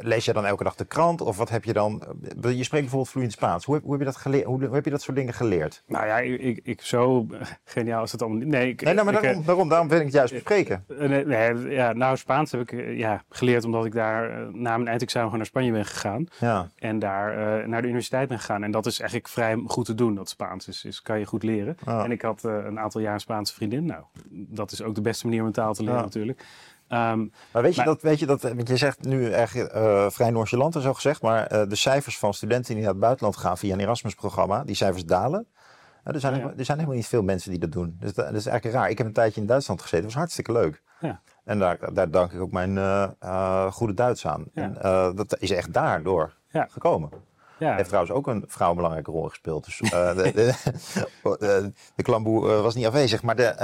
lees 0.00 0.24
je 0.24 0.32
dan 0.32 0.46
elke 0.46 0.64
dag 0.64 0.74
de 0.74 0.84
krant 0.84 1.20
of 1.20 1.36
wat 1.36 1.48
heb 1.48 1.64
je 1.64 1.72
dan? 1.72 2.02
Je 2.40 2.64
spreekt 2.64 2.70
bijvoorbeeld 2.70 3.08
vloeiend 3.08 3.32
Spaans. 3.32 3.64
Hoe 3.64 3.74
heb, 3.74 3.84
hoe 3.84 3.92
heb, 3.92 4.00
je, 4.00 4.06
dat 4.06 4.16
geleerd, 4.16 4.44
hoe, 4.44 4.64
hoe, 4.64 4.74
heb 4.74 4.84
je 4.84 4.90
dat 4.90 5.02
soort 5.02 5.16
dingen 5.16 5.34
geleerd? 5.34 5.82
Nou 5.86 6.06
ja, 6.06 6.18
ik, 6.18 6.60
ik 6.62 6.80
zo 6.80 7.26
geniaal 7.64 8.02
is 8.02 8.12
het 8.12 8.22
allemaal 8.22 8.38
niet. 8.38 8.48
Nee, 8.48 8.68
ik, 8.68 8.82
nee 8.82 8.94
nou, 8.94 9.10
maar 9.10 9.22
daarom, 9.22 9.44
daarom, 9.44 9.68
daarom 9.68 9.88
wil 9.88 9.98
ik 9.98 10.04
het 10.04 10.14
juist 10.14 10.32
bespreken. 10.32 10.84
Nee, 10.88 11.24
nee, 11.24 11.70
ja, 11.70 11.92
nou, 11.92 12.16
Spaans 12.16 12.52
heb 12.52 12.60
ik 12.60 12.96
ja, 12.96 13.22
geleerd 13.28 13.64
omdat 13.64 13.84
ik 13.84 13.92
daar 13.92 14.30
na 14.52 14.76
mijn 14.76 14.88
eindexamen 14.88 15.21
gewoon 15.22 15.38
naar 15.38 15.46
Spanje 15.46 15.72
ben 15.72 15.84
gegaan. 15.84 16.26
Ja. 16.40 16.68
En 16.78 16.98
daar 16.98 17.60
uh, 17.60 17.66
naar 17.66 17.80
de 17.80 17.88
universiteit 17.88 18.28
ben 18.28 18.38
gegaan. 18.38 18.62
En 18.62 18.70
dat 18.70 18.86
is 18.86 19.00
eigenlijk 19.00 19.28
vrij 19.28 19.62
goed 19.66 19.84
te 19.84 19.94
doen, 19.94 20.14
dat 20.14 20.28
Spaans. 20.28 20.68
is, 20.68 20.84
is 20.84 21.02
kan 21.02 21.18
je 21.18 21.24
goed 21.24 21.42
leren. 21.42 21.76
En 21.84 22.12
ik 22.12 22.22
had 22.22 22.44
uh, 22.44 22.64
een 22.64 22.78
aantal 22.78 23.00
jaar 23.00 23.14
een 23.14 23.20
Spaanse 23.20 23.54
vriendin. 23.54 23.86
Nou, 23.86 24.02
dat 24.30 24.72
is 24.72 24.82
ook 24.82 24.94
de 24.94 25.00
beste 25.00 25.26
manier 25.26 25.40
om 25.40 25.46
een 25.46 25.52
taal 25.52 25.74
te 25.74 25.82
leren 25.82 26.02
natuurlijk. 26.02 26.44
Um, 26.88 27.32
maar 27.52 27.62
weet 27.62 27.74
je, 27.74 27.84
dat, 27.84 28.02
weet 28.02 28.18
je 28.18 28.26
dat, 28.26 28.42
want 28.42 28.68
je 28.68 28.76
zegt 28.76 29.04
nu 29.04 29.30
echt 29.30 29.56
uh, 29.56 30.10
vrij 30.10 30.30
nonchalant 30.30 30.74
en 30.74 30.80
zo 30.80 30.94
gezegd, 30.94 31.22
maar 31.22 31.52
uh, 31.52 31.62
de 31.68 31.74
cijfers 31.74 32.18
van 32.18 32.34
studenten 32.34 32.74
die 32.74 32.82
naar 32.82 32.92
het 32.92 33.00
buitenland 33.00 33.36
gaan 33.36 33.58
via 33.58 33.72
een 33.72 33.80
Erasmus-programma, 33.80 34.64
die 34.64 34.74
cijfers 34.74 35.04
dalen. 35.04 35.46
er, 36.04 36.20
zijn, 36.20 36.34
ja. 36.34 36.52
er 36.56 36.64
zijn 36.64 36.78
helemaal 36.78 36.98
niet 36.98 37.06
veel 37.06 37.22
mensen 37.22 37.50
die 37.50 37.60
dat 37.60 37.72
doen. 37.72 37.96
Dus 38.00 38.12
dat, 38.12 38.26
dat, 38.26 38.34
is 38.34 38.46
eigenlijk 38.46 38.76
raar. 38.76 38.90
Ik 38.90 38.98
heb 38.98 39.06
een 39.06 39.12
tijdje 39.12 39.40
in 39.40 39.46
Duitsland 39.46 39.80
gezeten, 39.80 40.04
dat 40.04 40.12
was 40.12 40.20
hartstikke 40.22 40.52
leuk. 40.52 40.82
Ja. 41.00 41.20
En 41.44 41.58
daar, 41.58 41.94
daar 41.94 42.10
dank 42.10 42.32
ik 42.32 42.40
ook 42.40 42.52
mijn 42.52 42.76
uh, 42.76 43.72
goede 43.72 43.94
Duits 43.94 44.26
aan. 44.26 44.44
En 44.54 44.76
uh, 44.84 45.14
dat 45.14 45.36
is 45.38 45.50
echt 45.50 45.72
daardoor 45.72 46.34
ja. 46.50 46.66
gekomen. 46.70 47.10
Ja. 47.58 47.74
Heeft 47.74 47.88
trouwens 47.88 48.14
ook 48.14 48.26
een 48.26 48.44
vrouw 48.46 48.70
een 48.70 48.76
belangrijke 48.76 49.10
rol 49.10 49.28
gespeeld. 49.28 49.64
Dus 49.64 49.80
uh, 49.80 50.16
de, 50.16 50.22
de, 50.22 50.54
de, 51.22 51.72
de 51.96 52.02
klamboe 52.02 52.46
was 52.46 52.74
niet 52.74 52.86
afwezig. 52.86 53.22
Maar 53.22 53.36
de, 53.36 53.54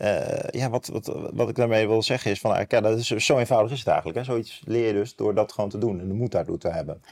uh, 0.00 0.60
ja, 0.60 0.70
wat, 0.70 0.86
wat, 0.86 1.12
wat 1.32 1.48
ik 1.48 1.54
daarmee 1.54 1.86
wil 1.86 2.02
zeggen 2.02 2.30
is: 2.30 2.40
van, 2.40 2.66
ja, 2.68 2.80
dat 2.80 2.98
is, 2.98 3.06
zo 3.06 3.38
eenvoudig 3.38 3.72
is 3.72 3.78
het 3.78 3.88
eigenlijk. 3.88 4.18
Hè? 4.18 4.24
Zoiets 4.24 4.62
leer 4.64 4.86
je 4.86 4.92
dus 4.92 5.16
door 5.16 5.34
dat 5.34 5.52
gewoon 5.52 5.70
te 5.70 5.78
doen 5.78 6.00
en 6.00 6.08
de 6.08 6.14
moed 6.14 6.30
daardoor 6.30 6.58
te 6.58 6.68
hebben. 6.68 7.02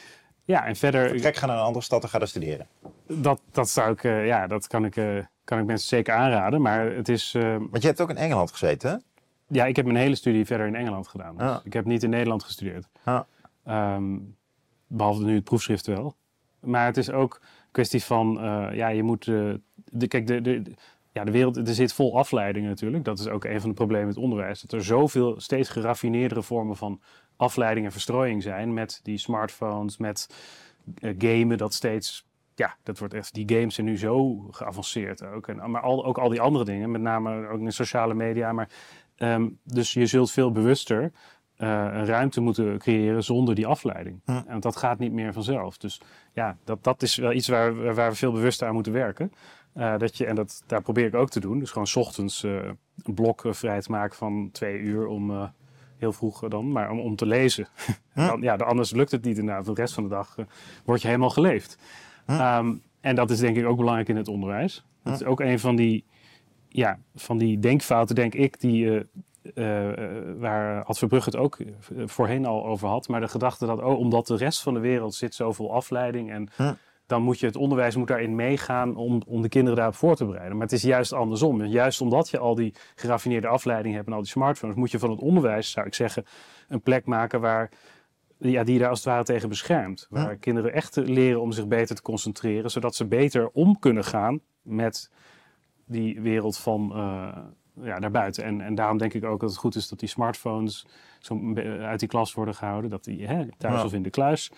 Ja, 0.44 0.66
en 0.66 0.76
verder. 0.76 1.08
Vertrek 1.08 1.36
gaan 1.36 1.48
naar 1.48 1.58
een 1.58 1.64
andere 1.64 1.84
stad 1.84 2.02
en 2.02 2.08
ga 2.08 2.18
daar 2.18 2.28
studeren. 2.28 2.66
Dat, 3.06 3.40
dat 3.52 3.68
zou 3.68 3.92
ik, 3.92 4.02
ja, 4.02 4.46
dat 4.46 4.66
kan 4.66 4.84
ik, 4.84 4.94
kan 5.44 5.58
ik 5.58 5.64
mensen 5.64 5.88
zeker 5.88 6.14
aanraden. 6.14 6.62
Maar 6.62 6.86
het 6.86 7.08
is. 7.08 7.32
Want 7.70 7.82
je 7.82 7.88
hebt 7.88 8.00
ook 8.00 8.10
in 8.10 8.16
Engeland 8.16 8.50
gezeten, 8.50 8.90
hè? 8.90 8.96
Ja, 9.48 9.64
ik 9.64 9.76
heb 9.76 9.84
mijn 9.84 9.98
hele 9.98 10.14
studie 10.14 10.46
verder 10.46 10.66
in 10.66 10.74
Engeland 10.74 11.08
gedaan. 11.08 11.36
Dus 11.36 11.60
Ik 11.64 11.72
heb 11.72 11.84
niet 11.84 12.02
in 12.02 12.10
Nederland 12.10 12.44
gestudeerd. 12.44 12.88
Um, 13.68 14.36
behalve 14.86 15.24
nu 15.24 15.34
het 15.34 15.44
proefschrift 15.44 15.86
wel. 15.86 16.16
Maar 16.60 16.86
het 16.86 16.96
is 16.96 17.10
ook 17.10 17.34
een 17.34 17.70
kwestie 17.70 18.04
van, 18.04 18.44
uh, 18.44 18.68
ja, 18.72 18.88
je 18.88 19.02
moet. 19.02 19.26
Uh, 19.26 19.54
de, 19.74 20.06
kijk, 20.06 20.26
de, 20.26 20.40
de, 20.40 20.62
ja, 21.12 21.24
de 21.24 21.30
wereld 21.30 21.56
er 21.56 21.74
zit 21.74 21.92
vol 21.92 22.18
afleidingen 22.18 22.68
natuurlijk. 22.68 23.04
Dat 23.04 23.18
is 23.18 23.28
ook 23.28 23.44
een 23.44 23.60
van 23.60 23.68
de 23.68 23.74
problemen 23.74 24.06
met 24.06 24.16
onderwijs. 24.16 24.60
Dat 24.60 24.72
er 24.72 24.84
zoveel 24.84 25.40
steeds 25.40 25.68
geraffineerdere 25.68 26.42
vormen 26.42 26.76
van 26.76 27.00
afleiding 27.36 27.86
en 27.86 27.92
verstrooiing 27.92 28.42
zijn. 28.42 28.74
Met 28.74 29.00
die 29.02 29.18
smartphones, 29.18 29.96
met 29.96 30.28
uh, 31.00 31.14
gamen, 31.18 31.58
dat 31.58 31.74
steeds. 31.74 32.26
Ja, 32.54 32.76
dat 32.82 32.98
wordt 32.98 33.14
echt. 33.14 33.34
Die 33.34 33.48
games 33.56 33.74
zijn 33.74 33.86
nu 33.86 33.98
zo 33.98 34.46
geavanceerd 34.50 35.24
ook. 35.24 35.48
En, 35.48 35.70
maar 35.70 35.82
al, 35.82 36.04
ook 36.04 36.18
al 36.18 36.28
die 36.28 36.40
andere 36.40 36.64
dingen, 36.64 36.90
met 36.90 37.00
name 37.00 37.48
ook 37.48 37.60
in 37.60 37.72
sociale 37.72 38.14
media. 38.14 38.52
Maar 38.52 38.68
Um, 39.18 39.58
dus 39.64 39.92
je 39.92 40.06
zult 40.06 40.30
veel 40.30 40.52
bewuster 40.52 41.12
uh, 41.58 41.68
een 41.68 42.06
ruimte 42.06 42.40
moeten 42.40 42.78
creëren 42.78 43.24
zonder 43.24 43.54
die 43.54 43.66
afleiding. 43.66 44.20
Hm. 44.24 44.40
En 44.46 44.60
dat 44.60 44.76
gaat 44.76 44.98
niet 44.98 45.12
meer 45.12 45.32
vanzelf. 45.32 45.78
Dus 45.78 46.00
ja, 46.32 46.56
dat, 46.64 46.84
dat 46.84 47.02
is 47.02 47.16
wel 47.16 47.32
iets 47.32 47.48
waar, 47.48 47.94
waar 47.94 48.10
we 48.10 48.16
veel 48.16 48.32
bewuster 48.32 48.68
aan 48.68 48.74
moeten 48.74 48.92
werken. 48.92 49.32
Uh, 49.76 49.98
dat 49.98 50.16
je, 50.16 50.26
en 50.26 50.34
dat, 50.34 50.62
daar 50.66 50.82
probeer 50.82 51.06
ik 51.06 51.14
ook 51.14 51.30
te 51.30 51.40
doen. 51.40 51.58
Dus 51.58 51.70
gewoon 51.70 51.86
s 51.86 51.96
ochtends 51.96 52.44
uh, 52.44 52.64
een 53.02 53.14
blok 53.14 53.42
vrij 53.48 53.80
te 53.80 53.90
maken 53.90 54.16
van 54.16 54.48
twee 54.52 54.78
uur 54.78 55.06
om 55.06 55.52
heel 55.98 56.12
vroeg 56.12 56.48
dan, 56.48 56.72
maar 56.72 56.90
om, 56.90 57.00
om 57.00 57.16
te 57.16 57.26
lezen. 57.26 57.68
Dan, 58.14 58.42
ja, 58.42 58.54
anders 58.54 58.90
lukt 58.90 59.10
het 59.10 59.24
niet 59.24 59.38
inderdaad. 59.38 59.64
De 59.64 59.74
rest 59.74 59.94
van 59.94 60.02
de 60.02 60.08
dag 60.08 60.36
word 60.84 61.00
je 61.02 61.06
helemaal 61.06 61.30
geleefd. 61.30 61.78
Hm. 62.26 62.32
Um, 62.32 62.82
en 63.00 63.14
dat 63.14 63.30
is 63.30 63.38
denk 63.38 63.56
ik 63.56 63.66
ook 63.66 63.76
belangrijk 63.76 64.08
in 64.08 64.16
het 64.16 64.28
onderwijs. 64.28 64.84
Dat 65.02 65.20
is 65.20 65.24
ook 65.24 65.40
een 65.40 65.58
van 65.58 65.76
die 65.76 66.04
ja, 66.76 66.98
van 67.14 67.38
die 67.38 67.58
denkfouten, 67.58 68.14
denk 68.14 68.34
ik, 68.34 68.60
die, 68.60 68.84
uh, 68.84 69.00
uh, 69.54 69.92
waar 70.38 70.84
Ad 70.84 70.98
Verbrugge 70.98 71.30
het 71.30 71.38
ook 71.38 71.58
voorheen 72.04 72.46
al 72.46 72.66
over 72.66 72.88
had. 72.88 73.08
Maar 73.08 73.20
de 73.20 73.28
gedachte 73.28 73.66
dat, 73.66 73.82
oh, 73.82 73.98
omdat 73.98 74.26
de 74.26 74.36
rest 74.36 74.62
van 74.62 74.74
de 74.74 74.80
wereld 74.80 75.14
zit 75.14 75.34
zoveel 75.34 75.72
afleiding 75.72 76.30
en 76.30 76.48
dan 77.06 77.22
moet 77.22 77.40
je 77.40 77.46
het 77.46 77.56
onderwijs 77.56 77.96
moet 77.96 78.08
daarin 78.08 78.34
meegaan 78.34 78.96
om, 78.96 79.22
om 79.26 79.42
de 79.42 79.48
kinderen 79.48 79.76
daarop 79.76 79.94
voor 79.94 80.16
te 80.16 80.24
bereiden. 80.24 80.52
Maar 80.52 80.66
het 80.66 80.74
is 80.74 80.82
juist 80.82 81.12
andersom. 81.12 81.64
Juist 81.64 82.00
omdat 82.00 82.28
je 82.28 82.38
al 82.38 82.54
die 82.54 82.74
geraffineerde 82.94 83.46
afleiding 83.46 83.94
hebt 83.94 84.06
en 84.06 84.12
al 84.12 84.20
die 84.20 84.30
smartphones, 84.30 84.76
moet 84.76 84.90
je 84.90 84.98
van 84.98 85.10
het 85.10 85.20
onderwijs, 85.20 85.70
zou 85.70 85.86
ik 85.86 85.94
zeggen, 85.94 86.24
een 86.68 86.82
plek 86.82 87.06
maken 87.06 87.40
waar 87.40 87.70
ja, 88.38 88.64
die 88.64 88.78
daar 88.78 88.88
als 88.88 88.98
het 88.98 89.08
ware 89.08 89.24
tegen 89.24 89.48
beschermt. 89.48 90.06
Waar 90.10 90.36
kinderen 90.36 90.72
echt 90.72 90.96
leren 90.96 91.40
om 91.40 91.52
zich 91.52 91.66
beter 91.66 91.96
te 91.96 92.02
concentreren, 92.02 92.70
zodat 92.70 92.94
ze 92.94 93.06
beter 93.06 93.48
om 93.48 93.78
kunnen 93.78 94.04
gaan 94.04 94.40
met 94.62 95.10
die 95.86 96.20
wereld 96.20 96.58
van 96.58 96.92
uh, 96.94 97.36
ja, 97.82 97.98
daarbuiten. 97.98 98.44
En, 98.44 98.60
en 98.60 98.74
daarom 98.74 98.98
denk 98.98 99.14
ik 99.14 99.24
ook 99.24 99.40
dat 99.40 99.50
het 99.50 99.58
goed 99.58 99.74
is 99.74 99.88
dat 99.88 99.98
die 99.98 100.08
smartphones 100.08 100.86
zo 101.18 101.54
uit 101.80 102.00
die 102.00 102.08
klas 102.08 102.34
worden 102.34 102.54
gehouden. 102.54 102.90
Dat 102.90 103.04
die 103.04 103.26
hè, 103.26 103.44
thuis 103.58 103.84
of 103.84 103.92
in 103.92 104.02
de 104.02 104.10
kluis. 104.10 104.50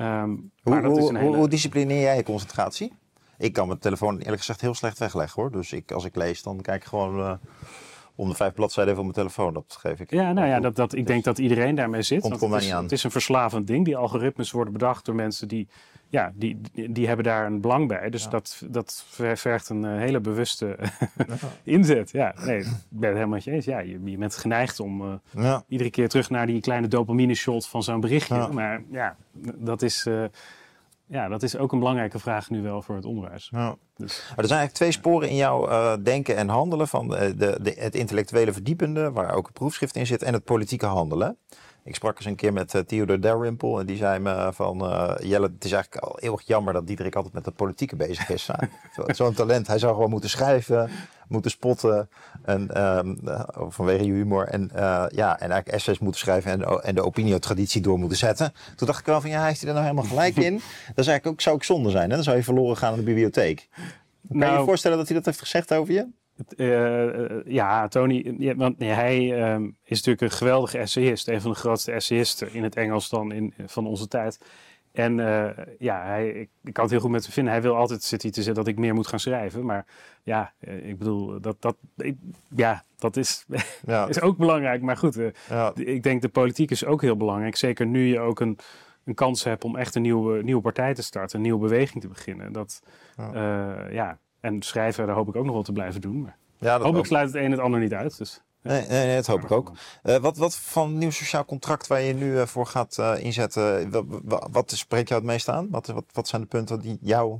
Um, 0.00 0.50
hoe, 0.62 0.86
hoe, 0.86 1.18
hele... 1.18 1.36
hoe, 1.36 1.48
disciplineer 1.48 2.00
jij 2.00 2.16
je 2.16 2.22
concentratie? 2.22 2.92
Ik 3.38 3.52
kan 3.52 3.66
mijn 3.66 3.78
telefoon 3.78 4.18
eerlijk 4.18 4.38
gezegd 4.38 4.60
heel 4.60 4.74
slecht 4.74 4.98
wegleggen 4.98 5.42
hoor. 5.42 5.50
Dus 5.50 5.72
ik, 5.72 5.92
als 5.92 6.04
ik 6.04 6.16
lees, 6.16 6.42
dan 6.42 6.60
kijk 6.60 6.82
ik 6.82 6.88
gewoon 6.88 7.18
uh, 7.18 7.32
om 8.14 8.28
de 8.28 8.34
vijf 8.34 8.54
bladzijden 8.54 8.94
van 8.94 9.02
mijn 9.02 9.16
telefoon. 9.16 9.54
Dat 9.54 9.76
geef 9.80 10.00
ik. 10.00 10.10
Ja, 10.10 10.32
nou 10.32 10.46
ja, 10.46 10.60
dat, 10.60 10.76
dat, 10.76 10.94
ik 10.94 11.06
denk 11.06 11.24
dat 11.24 11.38
iedereen 11.38 11.74
daarmee 11.74 12.02
zit. 12.02 12.20
Komt, 12.20 12.38
komt 12.38 12.52
het, 12.52 12.60
is, 12.60 12.66
niet 12.66 12.76
aan. 12.76 12.82
het 12.82 12.92
is 12.92 13.04
een 13.04 13.10
verslavend 13.10 13.66
ding. 13.66 13.84
Die 13.84 13.96
algoritmes 13.96 14.50
worden 14.50 14.72
bedacht 14.72 15.04
door 15.04 15.14
mensen 15.14 15.48
die 15.48 15.68
ja, 16.08 16.32
die, 16.34 16.60
die, 16.90 17.06
hebben 17.06 17.24
daar 17.24 17.46
een 17.46 17.60
belang 17.60 17.88
bij. 17.88 18.10
Dus 18.10 18.28
dat, 18.28 18.62
dat 18.68 19.04
vergt 19.34 19.68
een 19.68 19.84
uh, 19.84 19.96
hele 19.96 20.20
bewuste 20.20 20.78
inzet. 21.62 22.10
Ja, 22.10 22.34
nee, 22.44 22.58
ik 22.58 22.64
ben 22.88 23.08
het 23.08 23.18
helemaal 23.18 23.28
met 23.28 23.44
je 23.44 23.50
eens. 23.50 23.64
Ja, 23.64 23.78
je, 23.78 24.00
je 24.04 24.18
bent 24.18 24.36
geneigd 24.36 24.80
om 24.80 25.02
uh, 25.02 25.14
ja. 25.30 25.64
iedere 25.68 25.90
keer 25.90 26.08
terug 26.08 26.30
naar 26.30 26.46
die 26.46 26.60
kleine 26.60 26.88
dopamine 26.88 27.34
shot 27.34 27.66
van 27.66 27.82
zo'n 27.82 28.00
berichtje. 28.00 28.48
Maar 28.52 28.82
ja, 28.90 29.16
dat 29.56 29.82
is, 29.82 30.06
uh, 30.06 30.24
ja, 31.06 31.28
dat 31.28 31.42
is 31.42 31.56
ook 31.56 31.72
een 31.72 31.78
belangrijke 31.78 32.18
vraag 32.18 32.50
nu 32.50 32.62
wel 32.62 32.82
voor 32.82 32.94
het 32.94 33.04
onderwijs. 33.04 33.48
Ja. 33.52 33.76
Dus, 33.96 34.24
maar 34.28 34.38
er 34.38 34.48
zijn 34.48 34.60
eigenlijk 34.60 34.72
twee 34.72 34.92
sporen 34.92 35.28
in 35.28 35.36
jouw 35.36 35.96
denken 36.02 36.36
en 36.36 36.48
handelen. 36.48 36.88
Van 36.88 37.08
de, 37.08 37.34
de, 37.36 37.74
het 37.78 37.94
intellectuele 37.94 38.52
verdiepende, 38.52 39.12
waar 39.12 39.34
ook 39.34 39.46
een 39.46 39.52
proefschrift 39.52 39.96
in 39.96 40.06
zit, 40.06 40.22
en 40.22 40.32
het 40.32 40.44
politieke 40.44 40.86
handelen. 40.86 41.38
Ik 41.86 41.94
sprak 41.94 42.16
eens 42.16 42.26
een 42.26 42.34
keer 42.34 42.52
met 42.52 42.74
uh, 42.74 42.82
Theodore 42.82 43.18
Dalrymple 43.18 43.80
en 43.80 43.86
die 43.86 43.96
zei 43.96 44.18
me 44.18 44.50
van... 44.52 44.84
Uh, 44.84 45.14
Jelle, 45.20 45.46
het 45.54 45.64
is 45.64 45.72
eigenlijk 45.72 46.04
al 46.04 46.18
eeuwig 46.20 46.42
jammer 46.42 46.72
dat 46.72 46.86
Diederik 46.86 47.14
altijd 47.14 47.34
met 47.34 47.44
de 47.44 47.50
politieke 47.50 47.96
bezig 47.96 48.28
is. 48.28 48.50
Zo'n 49.06 49.34
talent. 49.34 49.66
Hij 49.66 49.78
zou 49.78 49.94
gewoon 49.94 50.10
moeten 50.10 50.30
schrijven, 50.30 50.90
moeten 51.28 51.50
spotten. 51.50 52.08
En, 52.44 52.84
um, 52.98 53.18
vanwege 53.68 54.04
je 54.04 54.12
humor. 54.12 54.46
En, 54.48 54.70
uh, 54.74 55.04
ja, 55.08 55.32
en 55.40 55.50
eigenlijk 55.50 55.68
essays 55.68 55.98
moeten 55.98 56.20
schrijven 56.20 56.50
en, 56.52 56.82
en 56.82 56.94
de 56.94 57.04
opinietraditie 57.04 57.80
door 57.80 57.98
moeten 57.98 58.18
zetten. 58.18 58.52
Toen 58.76 58.86
dacht 58.86 59.00
ik 59.00 59.06
wel 59.06 59.20
van, 59.20 59.30
ja, 59.30 59.44
heeft 59.44 59.60
hij 59.60 59.68
er 59.68 59.74
nou 59.74 59.86
helemaal 59.86 60.10
gelijk 60.10 60.36
in? 60.36 60.52
Dat 60.94 61.04
is 61.04 61.06
eigenlijk 61.06 61.26
ook, 61.26 61.40
zou 61.40 61.56
ik 61.56 61.62
zonde 61.62 61.90
zijn. 61.90 62.08
Hè? 62.08 62.14
Dan 62.14 62.24
zou 62.24 62.36
je 62.36 62.42
verloren 62.42 62.76
gaan 62.76 62.92
in 62.92 62.98
de 62.98 63.04
bibliotheek. 63.04 63.68
Kan 63.70 63.84
nou, 64.28 64.38
je 64.38 64.46
je 64.46 64.52
nou- 64.52 64.64
voorstellen 64.64 64.98
dat 64.98 65.06
hij 65.06 65.16
dat 65.16 65.26
heeft 65.26 65.40
gezegd 65.40 65.74
over 65.74 65.94
je? 65.94 66.06
Uh, 66.56 67.44
ja, 67.44 67.88
Tony, 67.88 68.34
ja, 68.38 68.54
want 68.54 68.78
nee, 68.78 68.90
hij 68.90 69.52
um, 69.52 69.76
is 69.84 69.96
natuurlijk 70.02 70.20
een 70.20 70.38
geweldige 70.38 70.78
essayist. 70.78 71.28
Een 71.28 71.40
van 71.40 71.50
de 71.50 71.56
grootste 71.56 71.92
essayisten 71.92 72.54
in 72.54 72.62
het 72.62 72.76
Engels 72.76 73.08
dan 73.08 73.32
in, 73.32 73.54
van 73.66 73.86
onze 73.86 74.08
tijd. 74.08 74.38
En 74.92 75.18
uh, 75.18 75.48
ja, 75.78 76.04
hij, 76.04 76.28
ik, 76.28 76.48
ik, 76.64 76.72
kan 76.72 76.82
het 76.82 76.92
heel 76.92 77.00
goed 77.00 77.10
met 77.10 77.22
hem 77.22 77.32
vinden. 77.32 77.52
Hij 77.52 77.62
wil 77.62 77.76
altijd 77.76 78.02
zit 78.02 78.22
hij 78.22 78.30
te 78.30 78.42
zeggen 78.42 78.64
dat 78.64 78.72
ik 78.72 78.78
meer 78.78 78.94
moet 78.94 79.06
gaan 79.06 79.20
schrijven. 79.20 79.64
Maar 79.64 79.86
ja, 80.22 80.52
ik 80.60 80.98
bedoel, 80.98 81.40
dat, 81.40 81.56
dat, 81.60 81.76
ik, 81.96 82.16
ja, 82.56 82.84
dat 82.98 83.16
is, 83.16 83.44
ja. 83.86 84.06
is 84.06 84.20
ook 84.20 84.36
belangrijk. 84.36 84.82
Maar 84.82 84.96
goed, 84.96 85.16
uh, 85.16 85.28
ja. 85.48 85.72
ik 85.74 86.02
denk 86.02 86.22
de 86.22 86.28
politiek 86.28 86.70
is 86.70 86.84
ook 86.84 87.02
heel 87.02 87.16
belangrijk. 87.16 87.56
Zeker 87.56 87.86
nu 87.86 88.06
je 88.06 88.20
ook 88.20 88.40
een, 88.40 88.58
een 89.04 89.14
kans 89.14 89.44
hebt 89.44 89.64
om 89.64 89.76
echt 89.76 89.94
een 89.94 90.02
nieuwe, 90.02 90.42
nieuwe 90.42 90.62
partij 90.62 90.94
te 90.94 91.02
starten. 91.02 91.36
Een 91.36 91.42
nieuwe 91.42 91.60
beweging 91.60 92.02
te 92.02 92.08
beginnen. 92.08 92.52
Dat, 92.52 92.82
ja, 93.16 93.88
ja 93.90 94.18
en 94.46 94.62
schrijven, 94.62 95.06
daar 95.06 95.16
hoop 95.16 95.28
ik 95.28 95.36
ook 95.36 95.44
nog 95.44 95.54
wel 95.54 95.62
te 95.62 95.72
blijven 95.72 96.00
doen. 96.00 96.20
Maar 96.22 96.36
ja, 96.58 96.72
dat 96.72 96.82
hopelijk 96.82 97.06
sluit 97.06 97.32
het 97.32 97.42
een 97.42 97.50
het 97.50 97.60
ander 97.60 97.80
niet 97.80 97.94
uit. 97.94 98.18
Dus, 98.18 98.42
nee, 98.62 98.86
nee, 98.86 99.06
nee, 99.06 99.16
dat 99.16 99.26
hoop 99.26 99.42
ik 99.42 99.50
ook. 99.50 99.72
Uh, 100.04 100.16
wat, 100.16 100.36
wat 100.36 100.56
van 100.56 100.98
nieuw 100.98 101.10
sociaal 101.10 101.44
contract 101.44 101.86
waar 101.86 102.00
je 102.00 102.14
nu 102.14 102.32
uh, 102.32 102.42
voor 102.42 102.66
gaat 102.66 102.96
uh, 103.00 103.14
inzetten, 103.18 103.90
wat, 104.24 104.48
wat 104.52 104.70
spreekt 104.70 105.08
jou 105.08 105.20
het 105.20 105.30
meest 105.30 105.48
aan? 105.48 105.70
Wat, 105.70 105.86
wat, 105.86 106.04
wat 106.12 106.28
zijn 106.28 106.42
de 106.42 106.48
punten 106.48 106.80
die 106.80 106.98
jou 107.00 107.38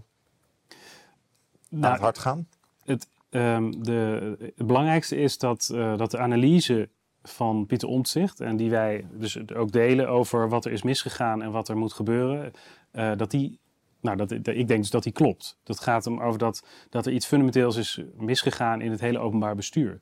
nou, 1.69 1.85
aan 1.85 1.92
het 1.92 2.01
hart 2.01 2.19
gaan? 2.19 2.49
Het, 2.85 3.09
um, 3.31 3.83
de, 3.83 4.37
het 4.57 4.66
belangrijkste 4.66 5.16
is 5.16 5.38
dat, 5.38 5.66
dat 5.97 6.11
de 6.11 6.19
analyse 6.19 6.88
van 7.23 7.66
Pieter 7.66 7.88
Omtzigt 7.88 8.40
en 8.40 8.57
die 8.57 8.71
wij 8.71 9.07
dus 9.12 9.51
ook 9.55 9.73
delen 9.73 10.09
over 10.09 10.49
wat 10.49 10.64
er 10.64 10.73
is 10.73 10.83
misgegaan 10.83 11.42
en 11.42 11.51
wat 11.51 11.69
er 11.69 11.77
moet 11.77 11.92
gebeuren, 11.92 12.53
dat 13.16 13.31
die, 13.31 13.59
nou, 14.01 14.17
dat, 14.17 14.31
ik 14.31 14.69
denk 14.69 14.81
dus 14.81 14.91
dat 14.91 15.03
die 15.03 15.13
klopt. 15.13 15.59
Dat 15.63 15.81
gaat 15.81 16.07
om 16.07 16.21
over 16.21 16.39
dat, 16.39 16.67
dat 16.91 17.07
er 17.07 17.13
iets 17.13 17.27
fundamenteels 17.27 17.77
is 17.77 18.01
misgegaan 18.17 18.81
in 18.81 18.91
het 18.91 19.01
hele 19.01 19.19
openbaar 19.19 19.55
bestuur 19.55 20.01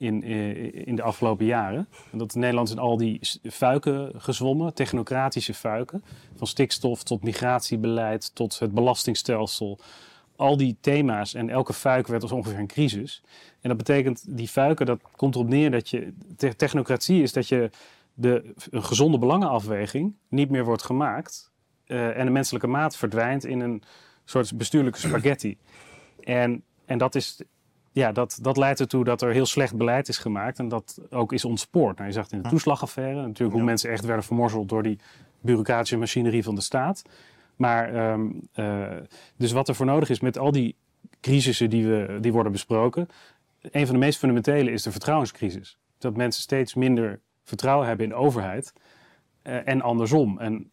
in, 0.00 0.22
eh, 0.22 0.86
in 0.86 0.96
de 0.96 1.02
afgelopen 1.02 1.46
jaren. 1.46 1.88
En 2.12 2.18
dat 2.18 2.34
Nederland 2.34 2.70
in 2.70 2.78
al 2.78 2.96
die 2.96 3.20
fuiken 3.42 4.12
gezwommen, 4.16 4.74
technocratische 4.74 5.54
fuiken, 5.54 6.04
van 6.36 6.46
stikstof 6.46 7.02
tot 7.02 7.22
migratiebeleid 7.22 8.34
tot 8.34 8.58
het 8.58 8.72
belastingstelsel. 8.72 9.78
Al 10.36 10.56
die 10.56 10.76
thema's 10.80 11.34
en 11.34 11.50
elke 11.50 11.72
fuik 11.72 12.06
werd 12.06 12.22
als 12.22 12.32
ongeveer 12.32 12.58
een 12.58 12.66
crisis. 12.66 13.22
En 13.60 13.68
dat 13.68 13.76
betekent, 13.76 14.36
die 14.36 14.48
fuiken, 14.48 14.86
dat 14.86 15.00
komt 15.16 15.34
erop 15.34 15.48
neer 15.48 15.70
dat 15.70 15.88
je, 15.88 16.12
technocratie 16.56 17.22
is 17.22 17.32
dat 17.32 17.48
je 17.48 17.70
de, 18.14 18.54
een 18.70 18.84
gezonde 18.84 19.18
belangenafweging 19.18 20.14
niet 20.28 20.50
meer 20.50 20.64
wordt 20.64 20.82
gemaakt. 20.82 21.49
Uh, 21.90 22.18
en 22.18 22.24
de 22.24 22.32
menselijke 22.32 22.66
maat 22.66 22.96
verdwijnt 22.96 23.44
in 23.44 23.60
een 23.60 23.82
soort 24.24 24.56
bestuurlijke 24.56 24.98
spaghetti. 24.98 25.58
En, 26.20 26.62
en 26.84 26.98
dat 26.98 27.14
is 27.14 27.42
ja, 27.92 28.12
dat, 28.12 28.38
dat 28.42 28.56
leidt 28.56 28.80
ertoe 28.80 29.04
dat 29.04 29.22
er 29.22 29.32
heel 29.32 29.46
slecht 29.46 29.76
beleid 29.76 30.08
is 30.08 30.18
gemaakt 30.18 30.58
en 30.58 30.68
dat 30.68 31.00
ook 31.10 31.32
is 31.32 31.44
ontspoord. 31.44 31.96
Nou, 31.96 32.08
je 32.08 32.14
zag 32.14 32.24
het 32.24 32.32
in 32.32 32.42
de 32.42 32.48
toeslagaffaire 32.48 33.26
natuurlijk 33.26 33.58
hoe 33.58 33.66
mensen 33.66 33.90
echt 33.90 34.04
werden 34.04 34.24
vermorzeld 34.24 34.68
door 34.68 34.82
die 34.82 34.98
bureaucratische 35.40 35.96
machinerie 35.96 36.42
van 36.42 36.54
de 36.54 36.60
staat. 36.60 37.02
Maar 37.56 37.94
ehm, 37.94 38.30
eh, 38.52 38.96
dus 39.36 39.52
wat 39.52 39.68
er 39.68 39.74
voor 39.74 39.86
nodig 39.86 40.08
is 40.08 40.20
met 40.20 40.38
al 40.38 40.52
die 40.52 40.76
crisissen 41.20 41.70
die, 41.70 41.86
we, 41.86 42.18
die 42.20 42.32
worden 42.32 42.52
besproken, 42.52 43.08
een 43.60 43.86
van 43.86 43.94
de 43.94 44.00
meest 44.00 44.18
fundamentele 44.18 44.70
is 44.70 44.82
de 44.82 44.90
vertrouwenscrisis. 44.90 45.78
Dat 45.98 46.16
mensen 46.16 46.42
steeds 46.42 46.74
minder 46.74 47.20
vertrouwen 47.44 47.86
hebben 47.86 48.04
in 48.04 48.10
de 48.10 48.18
overheid 48.18 48.72
uh, 49.42 49.68
en 49.68 49.82
andersom. 49.82 50.38
En 50.38 50.70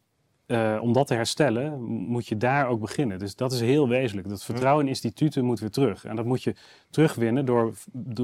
uh, 0.48 0.78
om 0.82 0.94
dat 0.94 1.08
te 1.08 1.14
herstellen, 1.14 1.84
moet 1.84 2.28
je 2.28 2.38
daar 2.38 2.68
ook 2.68 2.80
beginnen. 2.80 3.20
Dus 3.20 3.36
dat 3.36 3.52
is 3.52 3.62
heel 3.62 3.88
wezenlijk. 3.88 4.30
Dat 4.30 4.44
vertrouwen 4.44 4.84
in 4.84 4.90
instituten 4.90 5.46
moet 5.46 5.60
weer 5.60 5.70
terug. 5.70 6.06
En 6.06 6.16
dat 6.16 6.26
moet 6.26 6.44
je 6.44 6.56
terugwinnen 6.90 7.46
door, 7.46 7.74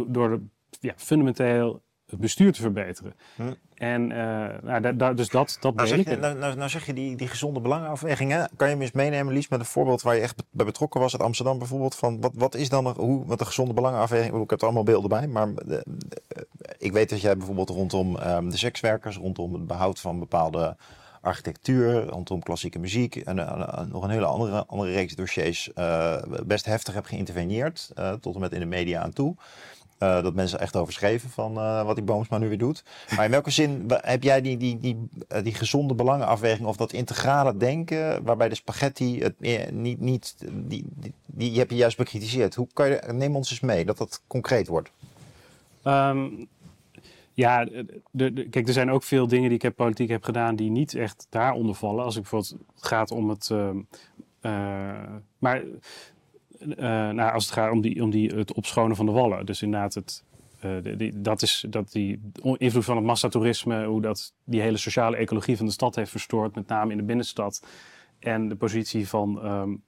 door, 0.07 0.41
ja, 0.79 0.93
fundamenteel 0.95 1.81
het 2.05 2.19
bestuur 2.19 2.53
te 2.53 2.61
verbeteren. 2.61 3.13
Hm. 3.35 3.53
En 3.73 4.09
uh, 4.09 4.47
nou, 4.61 4.95
da, 4.95 5.13
dus 5.13 5.29
dat, 5.29 5.57
dat 5.59 5.75
nou, 5.75 5.87
zeg 5.87 5.97
je, 5.97 6.17
nou, 6.17 6.37
nou, 6.37 6.55
nou, 6.55 6.69
zeg 6.69 6.85
je 6.85 6.93
die, 6.93 7.15
die 7.15 7.27
gezonde 7.27 7.59
belangenafwegingen. 7.59 8.49
Kan 8.55 8.69
je 8.69 8.75
me 8.75 8.81
eens 8.81 8.91
meenemen, 8.91 9.33
Lies, 9.33 9.47
met 9.47 9.59
een 9.59 9.65
voorbeeld 9.65 10.01
waar 10.01 10.15
je 10.15 10.21
echt 10.21 10.43
bij 10.51 10.65
betrokken 10.65 10.99
was 10.99 11.13
uit 11.13 11.21
Amsterdam 11.21 11.57
bijvoorbeeld? 11.57 11.95
Van 11.95 12.21
wat, 12.21 12.31
wat 12.35 12.55
is 12.55 12.69
dan 12.69 12.87
hoe, 12.87 13.25
wat 13.25 13.39
een 13.39 13.45
gezonde 13.45 13.73
belangenafweging? 13.73 14.43
Ik 14.43 14.49
heb 14.49 14.59
er 14.59 14.65
allemaal 14.65 14.83
beelden 14.83 15.09
bij, 15.09 15.27
maar 15.27 15.53
eh, 15.53 15.77
ik 16.77 16.91
weet 16.91 17.09
dat 17.09 17.21
jij 17.21 17.37
bijvoorbeeld 17.37 17.69
rondom 17.69 18.15
um, 18.15 18.49
de 18.49 18.57
sekswerkers, 18.57 19.17
rondom 19.17 19.53
het 19.53 19.67
behoud 19.67 19.99
van 19.99 20.19
bepaalde 20.19 20.75
architectuur, 21.23 22.05
rondom 22.05 22.43
klassieke 22.43 22.79
muziek 22.79 23.15
en 23.15 23.35
nog 23.89 24.03
een 24.03 24.09
hele 24.09 24.25
andere, 24.25 24.65
andere 24.65 24.91
reeks 24.91 25.15
dossiers 25.15 25.71
uh, 25.75 26.15
best 26.45 26.65
heftig 26.65 26.93
heb 26.93 27.05
geïnterveneerd, 27.05 27.91
uh, 27.99 28.11
tot 28.11 28.35
en 28.35 28.41
met 28.41 28.51
in 28.51 28.59
de 28.59 28.65
media 28.65 29.01
aan 29.01 29.13
toe. 29.13 29.35
Dat 29.97 30.33
mensen 30.33 30.59
echt 30.59 30.75
over 30.75 30.93
schreven 30.93 31.29
van 31.29 31.53
wat 31.85 31.95
die 31.95 32.03
Boomsma 32.03 32.37
nu 32.37 32.47
weer 32.47 32.57
doet. 32.57 32.83
Maar 33.15 33.25
in 33.25 33.31
welke 33.31 33.49
zin 33.49 33.85
heb 33.87 34.23
jij 34.23 34.41
die, 34.41 34.57
die, 34.57 34.79
die, 34.79 35.09
die 35.43 35.53
gezonde 35.53 35.93
belangenafweging 35.93 36.67
of 36.67 36.75
dat 36.75 36.93
integrale 36.93 37.57
denken, 37.57 38.23
waarbij 38.23 38.49
de 38.49 38.55
spaghetti 38.55 39.21
het 39.21 39.39
niet, 39.71 39.99
niet 39.99 40.35
die, 40.51 40.85
die, 41.25 41.59
heb 41.59 41.69
je 41.69 41.75
juist 41.75 41.97
bekritiseerd. 41.97 42.55
Hoe 42.55 42.67
kan 42.73 42.89
je, 42.89 43.01
neem 43.11 43.35
ons 43.35 43.51
eens 43.51 43.59
mee 43.59 43.85
dat 43.85 43.97
dat 43.97 44.21
concreet 44.27 44.67
wordt. 44.67 44.91
Um, 45.83 46.47
ja, 47.33 47.67
de, 48.11 48.47
kijk, 48.49 48.67
er 48.67 48.73
zijn 48.73 48.91
ook 48.91 49.03
veel 49.03 49.27
dingen 49.27 49.47
die 49.47 49.57
ik 49.57 49.61
heb 49.61 49.75
politiek 49.75 50.09
heb 50.09 50.23
gedaan 50.23 50.55
die 50.55 50.69
niet 50.69 50.95
echt 50.95 51.27
daaronder 51.29 51.75
vallen. 51.75 52.03
Als 52.03 52.15
ik 52.15 52.21
bijvoorbeeld 52.21 52.57
gaat 52.75 53.11
om 53.11 53.29
het. 53.29 53.49
Uh, 53.51 53.69
uh, 54.41 55.15
maar 55.37 55.63
uh, 55.63 56.77
nou, 57.09 57.33
als 57.33 57.45
het 57.45 57.53
gaat 57.53 57.71
om, 57.71 57.81
die, 57.81 58.03
om 58.03 58.09
die, 58.09 58.35
het 58.35 58.53
opschonen 58.53 58.95
van 58.95 59.05
de 59.05 59.11
wallen. 59.11 59.45
Dus 59.45 59.61
inderdaad, 59.61 59.93
het, 59.93 60.23
dat 61.13 61.41
is 61.41 61.65
dat 61.69 61.91
die 61.91 62.21
invloed 62.57 62.85
van 62.85 62.95
het 62.95 63.05
massatoerisme, 63.05 63.85
hoe 63.85 64.01
dat 64.01 64.33
die 64.43 64.61
hele 64.61 64.77
sociale 64.77 65.17
ecologie 65.17 65.57
van 65.57 65.65
de 65.65 65.71
stad 65.71 65.95
heeft 65.95 66.11
verstoord, 66.11 66.55
met 66.55 66.67
name 66.67 66.91
in 66.91 66.97
de 66.97 67.03
binnenstad. 67.03 67.65
En 68.19 68.49
de 68.49 68.55
positie 68.55 69.07
van. 69.07 69.45
Um, 69.45 69.83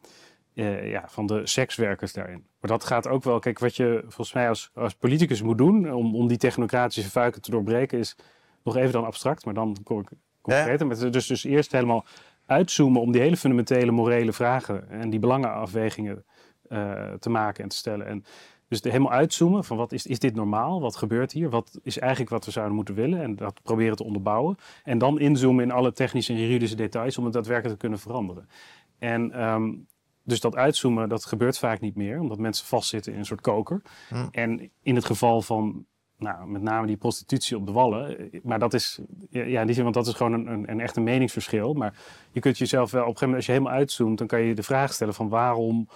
uh, 0.56 0.90
ja, 0.90 1.04
van 1.08 1.26
de 1.26 1.48
sekswerkers 1.48 2.14
daarin. 2.14 2.46
Maar 2.60 2.70
dat 2.70 2.84
gaat 2.84 3.08
ook 3.08 3.24
wel, 3.24 3.40
kijk, 3.40 3.60
wat 3.60 3.76
je 3.76 4.00
volgens 4.02 4.34
mij 4.34 4.50
als, 4.50 4.72
als 4.74 4.94
politicus 4.94 5.42
moet 5.42 5.58
doen 5.58 5.94
om, 5.94 6.16
om 6.16 6.28
die 6.28 6.38
technocratische 6.38 7.10
vuiken 7.10 7.42
te 7.42 7.52
doorbreken, 7.52 8.00
is 8.00 8.16
nog 8.64 8.76
even 8.76 8.92
dan 8.92 9.06
abstract, 9.06 9.46
maar 9.46 9.54
dan 9.54 9.78
kom 9.84 10.00
ik 10.00 10.10
concreter. 10.42 11.12
Dus, 11.12 11.28
dus 11.28 11.44
eerst 11.44 11.72
helemaal 11.72 12.06
uitzoomen 12.46 13.02
om 13.02 13.12
die 13.12 13.22
hele 13.22 13.38
fundamentele 13.38 13.92
morele 13.92 14.34
vragen 14.34 14.90
en 14.90 15.10
die 15.10 15.20
belangenafwegingen 15.20 16.26
uh, 16.70 17.14
te 17.14 17.30
maken 17.30 17.64
en 17.64 17.70
te 17.70 17.76
stellen. 17.76 18.08
En 18.08 18.26
dus 18.68 18.82
de, 18.82 18.90
helemaal 18.90 19.12
uitzoomen 19.12 19.64
van 19.64 19.78
wat 19.78 19.92
is, 19.92 20.06
is 20.06 20.20
dit 20.20 20.36
normaal? 20.36 20.82
Wat 20.82 20.96
gebeurt 20.96 21.32
hier? 21.32 21.50
Wat 21.50 21.80
is 21.84 22.00
eigenlijk 22.00 22.32
wat 22.32 22.46
we 22.46 22.52
zouden 22.52 22.76
moeten 22.76 22.96
willen? 22.96 23.22
En 23.22 23.36
dat 23.36 23.60
proberen 23.64 23.96
te 23.96 24.04
onderbouwen. 24.04 24.58
En 24.84 24.98
dan 24.98 25.20
inzoomen 25.20 25.64
in 25.64 25.72
alle 25.72 25.94
technische 25.94 26.34
en 26.34 26.40
juridische 26.40 26.76
details 26.76 27.18
om 27.18 27.24
het 27.24 27.34
daadwerkelijk 27.34 27.74
te 27.74 27.82
kunnen 27.82 28.00
veranderen. 28.00 28.50
En 29.00 29.44
um, 29.44 29.88
dus 30.26 30.40
dat 30.40 30.56
uitzoomen, 30.56 31.10
dat 31.10 31.26
gebeurt 31.26 31.58
vaak 31.58 31.80
niet 31.80 31.96
meer, 31.96 32.20
omdat 32.20 32.38
mensen 32.38 32.66
vastzitten 32.66 33.14
in 33.14 33.20
een 33.20 33.26
soort 33.26 33.42
koker. 33.42 33.82
Hm. 34.10 34.28
En 34.32 34.70
in 34.82 34.96
het 34.96 35.06
geval 35.06 35.42
van, 35.42 35.86
nou, 36.18 36.48
met 36.48 36.62
name 36.62 36.88
die 36.88 36.98
prostitutie 36.98 37.58
op 37.58 37.66
de 37.66 37.72
wallen, 37.72 38.32
eh, 38.32 38.40
maar 38.44 38.60
dat 38.60 38.74
is, 38.74 39.00
ja, 39.30 39.60
in 39.60 39.66
die 39.66 39.76
zin, 39.76 39.84
want 39.84 39.96
dat 39.96 40.08
is 40.08 40.14
gewoon 40.14 40.34
een, 40.34 40.48
een, 40.48 40.72
een 40.72 40.80
echt 40.80 40.96
een 40.96 41.04
meningsverschil. 41.04 41.74
Maar 41.74 41.94
je 42.32 42.40
kunt 42.40 42.58
jezelf 42.58 42.92
wel, 42.92 43.02
op 43.02 43.08
een 43.08 43.14
gegeven 43.18 43.28
moment, 43.28 43.36
als 43.36 43.46
je 43.46 43.52
helemaal 43.52 43.80
uitzoomt, 43.80 44.18
dan 44.18 44.28
kan 44.28 44.42
je 44.42 44.56
de 44.56 44.64
vraag 44.64 44.94
stellen 44.94 45.14
van 45.14 45.30
waarom 45.30 45.90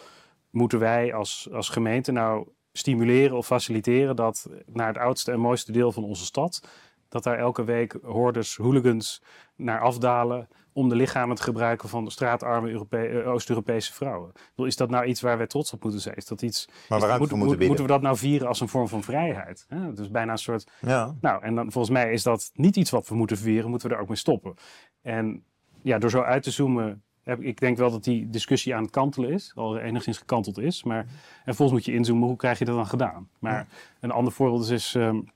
moeten 0.50 0.80
wij 0.80 1.14
als, 1.14 1.48
als 1.52 1.70
gemeente 1.70 2.12
nou 2.12 2.48
stimuleren 2.72 3.38
of 3.38 3.46
faciliteren 3.46 4.16
dat 4.16 4.50
naar 4.66 4.88
het 4.88 4.98
oudste 4.98 5.32
en 5.32 5.40
mooiste 5.40 5.72
deel 5.72 5.92
van 5.92 6.04
onze 6.04 6.26
stad, 6.26 6.68
dat 7.10 7.24
daar 7.24 7.38
elke 7.38 7.64
week 7.64 7.98
hordes 8.04 8.56
hooligans 8.56 9.22
naar 9.56 9.80
afdalen 9.80 10.48
om 10.74 10.90
de 10.90 10.96
lichamen 10.96 11.36
te 11.36 11.44
gebruiken 11.44 11.90
van 11.90 12.06
de 12.06 12.12
straatarme 12.12 12.70
Europe 12.70 12.98
eh, 12.98 13.32
Oost-Europese 13.32 13.94
vrouwen. 13.94 14.32
Is 14.56 14.76
dat 14.76 14.90
nou 14.90 15.06
iets 15.06 15.22
waar 15.22 15.38
wij 15.38 15.48
trots 15.48 15.74
op 15.74 15.84
moeten 15.84 16.02
zijn? 16.02 16.16
Is 16.16 16.26
dat 16.26 16.42
iets? 16.42 16.68
Maar 16.90 17.00
waar 17.00 17.20
moeten, 17.20 17.38
moeten, 17.38 17.68
moeten 17.68 17.86
we 17.86 17.92
dat 17.92 18.02
nou 18.02 18.18
vieren 18.18 18.48
als 18.48 18.62
een 18.62 18.68
vorm 18.68 18.88
van 18.88 19.04
vrijheid? 19.04 19.66
Hè? 19.68 19.94
Dus 19.94 20.12
bijna 20.12 20.32
een 20.32 20.38
soort. 20.38 20.72
Ja. 20.82 21.16
Nou, 21.22 21.44
en 21.44 21.56
dan 21.56 21.72
volgens 21.72 21.94
mij 21.94 22.12
is 22.12 22.24
dat 22.24 22.52
niet 22.54 22.76
iets 22.76 22.90
wat 22.90 23.08
we 23.08 23.16
moeten 23.16 23.38
vieren. 23.38 23.70
Moeten 23.70 23.90
we 23.90 23.96
er 23.96 24.02
ook 24.02 24.08
mee 24.08 24.18
stoppen? 24.18 24.54
En 25.02 25.44
ja, 25.82 25.98
door 25.98 26.10
zo 26.10 26.22
uit 26.22 26.44
te 26.44 26.52
zoomen. 26.52 27.04
Ik 27.40 27.60
denk 27.60 27.78
wel 27.78 27.92
dat 27.92 28.04
die 28.04 28.30
discussie 28.30 28.76
aan 28.76 28.82
het 28.82 28.92
kantelen 28.92 29.30
is, 29.30 29.52
al 29.56 29.78
enigszins 29.78 30.18
gekanteld 30.18 30.58
is. 30.58 30.84
Maar 30.84 31.06
en 31.46 31.56
volgens 31.56 31.72
moet 31.72 31.86
je 31.86 31.94
inzoomen, 31.94 32.28
hoe 32.28 32.38
krijg 32.38 32.60
je 32.60 32.66
dat 32.66 32.76
dan 32.76 32.88
gedaan? 32.88 33.30
Maar 33.40 33.68
een 34.00 34.12
ander 34.12 34.34
voorbeeld 34.34 34.64
is, 34.64 34.70
is 34.70 34.94
um, 34.94 35.32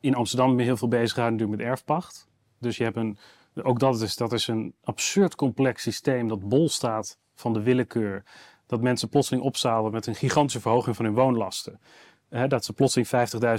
in 0.00 0.14
Amsterdam 0.14 0.48
ben 0.48 0.58
je 0.58 0.64
heel 0.64 0.76
veel 0.76 0.88
bezig 0.88 1.12
gehouden 1.12 1.38
natuurlijk 1.38 1.68
met 1.68 1.70
erfpacht. 1.70 2.28
Dus 2.58 2.76
je 2.76 2.84
hebt 2.84 2.96
een 2.96 3.18
ook 3.62 3.78
dat 3.78 4.00
is, 4.00 4.16
dat 4.16 4.32
is 4.32 4.46
een 4.46 4.74
absurd 4.82 5.34
complex 5.34 5.82
systeem 5.82 6.28
dat 6.28 6.48
bol 6.48 6.68
staat 6.68 7.18
van 7.34 7.52
de 7.52 7.62
willekeur. 7.62 8.24
Dat 8.66 8.80
mensen 8.80 9.08
plotseling 9.08 9.44
opzalen 9.44 9.92
met 9.92 10.06
een 10.06 10.14
gigantische 10.14 10.60
verhoging 10.60 10.96
van 10.96 11.04
hun 11.04 11.14
woonlasten. 11.14 11.80
dat 12.48 12.64
ze 12.64 12.72
plotseling 12.72 13.08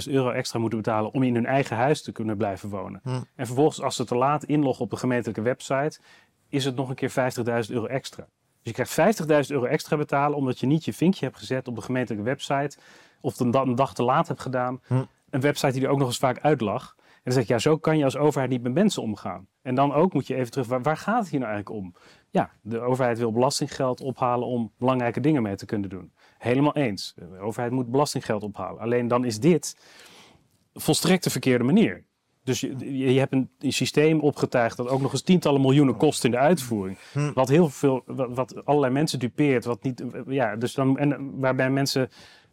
50.000 0.06 0.12
euro 0.12 0.30
extra 0.30 0.58
moeten 0.58 0.78
betalen 0.78 1.12
om 1.12 1.22
in 1.22 1.34
hun 1.34 1.46
eigen 1.46 1.76
huis 1.76 2.02
te 2.02 2.12
kunnen 2.12 2.36
blijven 2.36 2.68
wonen. 2.68 3.00
Hm. 3.02 3.20
En 3.34 3.46
vervolgens, 3.46 3.82
als 3.82 3.96
ze 3.96 4.04
te 4.04 4.14
laat 4.14 4.44
inloggen 4.44 4.84
op 4.84 4.90
de 4.90 4.96
gemeentelijke 4.96 5.42
website, 5.42 6.00
is 6.48 6.64
het 6.64 6.76
nog 6.76 6.88
een 6.88 6.94
keer 6.94 7.10
50.000 7.10 7.72
euro 7.72 7.86
extra. 7.86 8.26
Dus 8.62 8.76
je 8.76 8.84
krijgt 8.84 9.20
50.000 9.20 9.26
euro 9.48 9.64
extra 9.64 9.96
betalen 9.96 10.38
omdat 10.38 10.60
je 10.60 10.66
niet 10.66 10.84
je 10.84 10.92
vinkje 10.92 11.24
hebt 11.24 11.38
gezet 11.38 11.68
op 11.68 11.74
de 11.74 11.82
gemeentelijke 11.82 12.24
website. 12.24 12.78
Of 13.20 13.40
een, 13.40 13.54
een 13.54 13.74
dag 13.74 13.94
te 13.94 14.02
laat 14.02 14.28
hebt 14.28 14.40
gedaan. 14.40 14.80
Hm. 14.86 15.04
Een 15.30 15.40
website 15.40 15.72
die 15.72 15.82
er 15.82 15.88
ook 15.88 15.98
nog 15.98 16.08
eens 16.08 16.18
vaak 16.18 16.40
uitlag 16.40 16.96
dan 17.26 17.34
zeg 17.34 17.42
ik, 17.42 17.48
ja, 17.48 17.58
zo 17.58 17.76
kan 17.76 17.98
je 17.98 18.04
als 18.04 18.16
overheid 18.16 18.50
niet 18.50 18.62
met 18.62 18.74
mensen 18.74 19.02
omgaan. 19.02 19.46
En 19.66 19.74
dan 19.74 19.92
ook 19.92 20.12
moet 20.12 20.26
je 20.26 20.34
even 20.34 20.50
terug, 20.50 20.66
waar, 20.66 20.82
waar 20.82 20.96
gaat 20.96 21.20
het 21.20 21.28
hier 21.28 21.40
nou 21.40 21.52
eigenlijk 21.52 21.82
om? 21.84 21.94
Ja, 22.30 22.50
de 22.62 22.80
overheid 22.80 23.18
wil 23.18 23.32
belastinggeld 23.32 24.00
ophalen 24.00 24.48
om 24.48 24.72
belangrijke 24.78 25.20
dingen 25.20 25.42
mee 25.42 25.54
te 25.54 25.66
kunnen 25.66 25.90
doen. 25.90 26.12
Helemaal 26.38 26.74
eens. 26.74 27.14
De 27.16 27.38
overheid 27.38 27.72
moet 27.72 27.90
belastinggeld 27.90 28.42
ophalen. 28.42 28.80
Alleen 28.80 29.08
dan 29.08 29.24
is 29.24 29.40
dit 29.40 29.76
volstrekt 30.74 31.24
de 31.24 31.30
verkeerde 31.30 31.64
manier. 31.64 32.04
Dus 32.44 32.60
je, 32.60 32.96
je 33.12 33.18
hebt 33.18 33.32
een, 33.32 33.50
een, 33.58 33.72
systeem 33.72 34.20
opgetuigd 34.20 34.76
dat 34.76 34.88
ook 34.88 35.00
nog 35.00 35.12
eens 35.12 35.22
tientallen 35.22 35.60
miljoenen 35.60 35.96
kost 35.96 36.24
in 36.24 36.30
de 36.30 36.38
uitvoering. 36.38 36.98
Hm. 37.12 37.32
Wat 37.32 37.48
heel 37.48 37.68
veel, 37.68 38.02
wat, 38.06 38.64
allerlei 38.64 38.92
mensen 38.92 39.18
dupeert. 39.18 39.64
Wat 39.64 39.82
niet, 39.82 40.04
ja, 40.26 40.56
dus 40.56 40.74
dan, 40.74 40.98
en 40.98 41.38
waarbij 41.40 41.70
mensen 41.70 42.08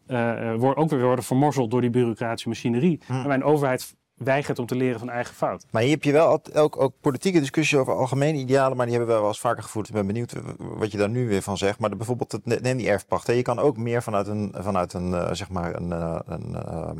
uh, 0.06 0.54
worden, 0.54 0.76
ook 0.82 0.90
weer 0.90 1.04
worden 1.04 1.24
vermorzeld 1.24 1.70
door 1.70 1.80
die 1.80 1.90
bureaucratische 1.90 2.48
machinerie. 2.48 3.00
Hm. 3.06 3.12
Waarbij 3.12 3.34
een 3.34 3.44
overheid 3.44 3.94
weigert 4.14 4.58
om 4.58 4.66
te 4.66 4.74
leren 4.74 4.98
van 4.98 5.10
eigen 5.10 5.34
fout. 5.34 5.66
Maar 5.70 5.82
hier 5.82 5.90
heb 5.90 6.02
je 6.02 6.12
wel 6.12 6.40
ook, 6.52 6.80
ook 6.80 6.94
politieke 7.00 7.40
discussies 7.40 7.78
over 7.78 7.94
algemene 7.94 8.38
idealen, 8.38 8.76
maar 8.76 8.86
die 8.86 8.94
hebben 8.96 9.14
we 9.14 9.20
wel 9.20 9.30
eens 9.30 9.40
vaker 9.40 9.62
gevoerd. 9.62 9.88
Ik 9.88 9.94
ben 9.94 10.06
benieuwd 10.06 10.34
wat 10.58 10.92
je 10.92 10.98
daar 10.98 11.08
nu 11.08 11.28
weer 11.28 11.42
van 11.42 11.58
zegt. 11.58 11.78
Maar 11.78 11.90
de, 11.90 11.96
bijvoorbeeld, 11.96 12.32
het, 12.32 12.62
neem 12.62 12.76
die 12.76 12.88
erfpacht. 12.88 13.26
Hè. 13.26 13.32
Je 13.32 13.42
kan 13.42 13.58
ook 13.58 13.76
meer 13.76 14.02
vanuit 14.02 14.26
een, 14.26 14.54
vanuit 14.58 14.92
een 14.92 15.10
uh, 15.10 15.32
zeg 15.32 15.48
maar 15.48 15.74
een, 15.74 15.88
uh, 15.88 16.18
een, 16.26 16.50
uh, 16.50 16.90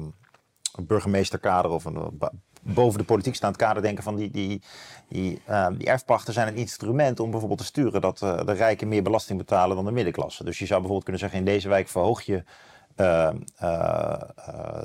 een 0.74 0.86
burgemeesterkader 0.86 1.70
of 1.70 1.84
een 1.84 2.18
boven 2.62 2.98
de 2.98 3.04
politiek 3.04 3.34
staand 3.34 3.56
kader 3.56 3.82
denken 3.82 4.04
van 4.04 4.16
die, 4.16 4.30
die, 4.30 4.62
die, 5.08 5.42
uh, 5.48 5.66
die 5.78 5.86
erfpachten 5.86 6.32
zijn 6.32 6.48
een 6.48 6.56
instrument 6.56 7.20
om 7.20 7.30
bijvoorbeeld 7.30 7.60
te 7.60 7.66
sturen 7.66 8.00
dat 8.00 8.18
de 8.18 8.52
rijken 8.52 8.88
meer 8.88 9.02
belasting 9.02 9.38
betalen 9.38 9.76
dan 9.76 9.84
de 9.84 9.92
middenklasse. 9.92 10.44
Dus 10.44 10.58
je 10.58 10.66
zou 10.66 10.80
bijvoorbeeld 10.80 11.04
kunnen 11.04 11.20
zeggen 11.20 11.38
in 11.38 11.44
deze 11.44 11.68
wijk 11.68 11.88
verhoog 11.88 12.22
je 12.22 12.44
uh, 12.96 13.30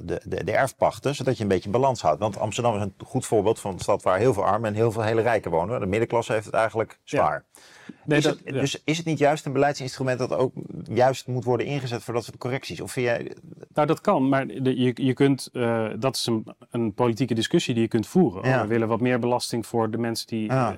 de, 0.01 0.21
de, 0.23 0.43
de, 0.43 0.51
erfpachten, 0.51 1.15
zodat 1.15 1.37
je 1.37 1.43
een 1.43 1.49
beetje 1.49 1.69
balans 1.69 2.01
houdt. 2.01 2.19
Want 2.19 2.39
Amsterdam 2.39 2.75
is 2.75 2.81
een 2.81 2.93
goed 3.05 3.25
voorbeeld 3.25 3.59
van 3.59 3.73
een 3.73 3.79
stad 3.79 4.03
waar 4.03 4.17
heel 4.17 4.33
veel 4.33 4.45
armen 4.45 4.69
en 4.69 4.75
heel 4.75 4.91
veel 4.91 5.01
hele 5.01 5.21
rijken 5.21 5.51
wonen. 5.51 5.79
De 5.79 5.85
middenklasse 5.85 6.33
heeft 6.33 6.45
het 6.45 6.53
eigenlijk 6.53 6.99
zwaar. 7.03 7.45
Ja. 7.53 7.61
Nee, 8.05 8.17
is 8.17 8.25
het, 8.25 8.45
Dus 8.45 8.81
is 8.83 8.97
het 8.97 9.05
niet 9.05 9.17
juist 9.17 9.45
een 9.45 9.53
beleidsinstrument 9.53 10.19
dat 10.19 10.33
ook 10.33 10.53
juist 10.83 11.27
moet 11.27 11.43
worden 11.43 11.65
ingezet 11.65 12.03
voor 12.03 12.13
dat 12.13 12.23
soort 12.23 12.37
correcties? 12.37 12.81
Of 12.81 12.91
vind 12.91 13.05
jij... 13.05 13.35
Nou, 13.73 13.87
dat 13.87 14.01
kan, 14.01 14.29
maar 14.29 14.47
de, 14.47 14.79
je, 14.79 14.91
je 14.95 15.13
kunt, 15.13 15.49
uh, 15.53 15.89
dat 15.99 16.15
is 16.15 16.25
een, 16.25 16.55
een, 16.69 16.93
politieke 16.93 17.33
discussie 17.33 17.73
die 17.73 17.83
je 17.83 17.89
kunt 17.89 18.07
voeren. 18.07 18.49
Ja. 18.49 18.61
We 18.61 18.67
willen 18.67 18.87
wat 18.87 19.01
meer 19.01 19.19
belasting 19.19 19.65
voor 19.65 19.91
de 19.91 19.97
mensen 19.97 20.27
die. 20.27 20.45
Ja. 20.45 20.75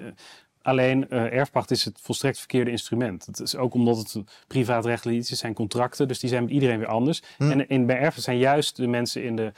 Alleen 0.61 1.05
uh, 1.09 1.33
erfpacht 1.33 1.71
is 1.71 1.85
het 1.85 1.99
volstrekt 2.01 2.37
verkeerde 2.37 2.71
instrument. 2.71 3.25
Het 3.25 3.39
is 3.39 3.55
ook 3.55 3.73
omdat 3.73 3.97
het 3.97 4.17
privaatrechtelijk 4.47 5.17
iets 5.17 5.31
is, 5.31 5.39
zijn 5.39 5.53
contracten, 5.53 6.07
dus 6.07 6.19
die 6.19 6.29
zijn 6.29 6.43
met 6.43 6.51
iedereen 6.51 6.77
weer 6.77 6.87
anders. 6.87 7.21
Hm. 7.37 7.51
En 7.51 7.67
in, 7.67 7.85
bij 7.85 7.97
erfpacht 7.97 8.23
zijn 8.23 8.37
juist 8.37 8.75
de 8.75 8.87
mensen 8.87 9.23
in 9.23 9.35
de 9.35 9.51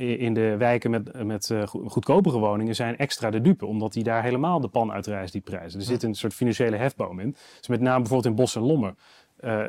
in 0.00 0.34
de 0.34 0.56
wijken 0.56 0.90
met, 0.90 1.24
met 1.24 1.48
uh, 1.48 1.66
goedkopere 1.66 2.38
woningen 2.38 2.74
zijn 2.74 2.96
extra 2.96 3.30
de 3.30 3.40
dupe. 3.40 3.66
Omdat 3.66 3.92
die 3.92 4.02
daar 4.02 4.22
helemaal 4.22 4.60
de 4.60 4.68
pan 4.68 4.92
uitreizen, 4.92 5.32
die 5.32 5.54
prijzen. 5.54 5.80
Er 5.80 5.86
zit 5.86 6.02
een 6.02 6.14
soort 6.14 6.34
financiële 6.34 6.76
hefboom 6.76 7.20
in. 7.20 7.36
Dus 7.58 7.68
met 7.68 7.80
name 7.80 7.98
bijvoorbeeld 7.98 8.34
in 8.34 8.42
Bos 8.42 8.56
en 8.56 8.62
Lommer. 8.62 8.94
Uh, 9.44 9.64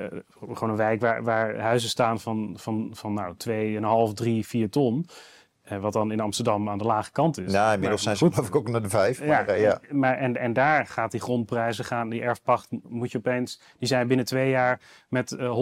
gewoon 0.53 0.69
een 0.69 0.75
wijk 0.75 1.01
waar, 1.01 1.23
waar 1.23 1.57
huizen 1.57 1.89
staan 1.89 2.19
van, 2.19 2.53
van, 2.57 2.89
van 2.93 3.13
nou, 3.13 3.35
2,5, 4.09 4.13
3, 4.13 4.47
4 4.47 4.69
ton. 4.69 5.05
Uh, 5.71 5.77
wat 5.77 5.93
dan 5.93 6.11
in 6.11 6.19
Amsterdam 6.19 6.69
aan 6.69 6.77
de 6.77 6.83
lage 6.83 7.11
kant 7.11 7.37
is. 7.37 7.51
Ja, 7.51 7.73
inmiddels 7.73 8.03
zijn 8.03 8.17
ze 8.17 8.31
geloof 8.31 8.47
ik 8.47 8.55
ook 8.55 8.69
naar 8.69 8.81
de 8.81 8.89
vijf. 8.89 9.19
Ja, 9.19 9.25
maar, 9.25 9.49
uh, 9.49 9.61
ja. 9.61 9.81
maar 9.91 10.17
en, 10.17 10.37
en 10.37 10.53
daar 10.53 10.87
gaat 10.87 11.11
die 11.11 11.19
grondprijzen 11.19 11.85
gaan, 11.85 12.09
die 12.09 12.21
erfpacht 12.21 12.67
moet 12.87 13.11
je 13.11 13.17
opeens, 13.17 13.61
die 13.79 13.87
zijn 13.87 14.07
binnen 14.07 14.25
twee 14.25 14.49
jaar 14.49 14.81
met 15.09 15.31
uh, 15.31 15.57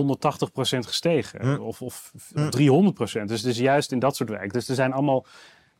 180% 0.75 0.79
gestegen. 0.79 1.41
Hm. 1.41 1.61
Of, 1.61 1.81
of 1.81 2.11
hm. 2.33 2.49
300%. 2.49 2.91
Dus 3.01 3.41
het 3.41 3.45
is 3.45 3.57
juist 3.57 3.91
in 3.91 3.99
dat 3.99 4.15
soort 4.15 4.29
wijken. 4.29 4.49
Dus 4.49 4.69
er 4.69 4.75
zijn 4.75 4.93
allemaal 4.93 5.25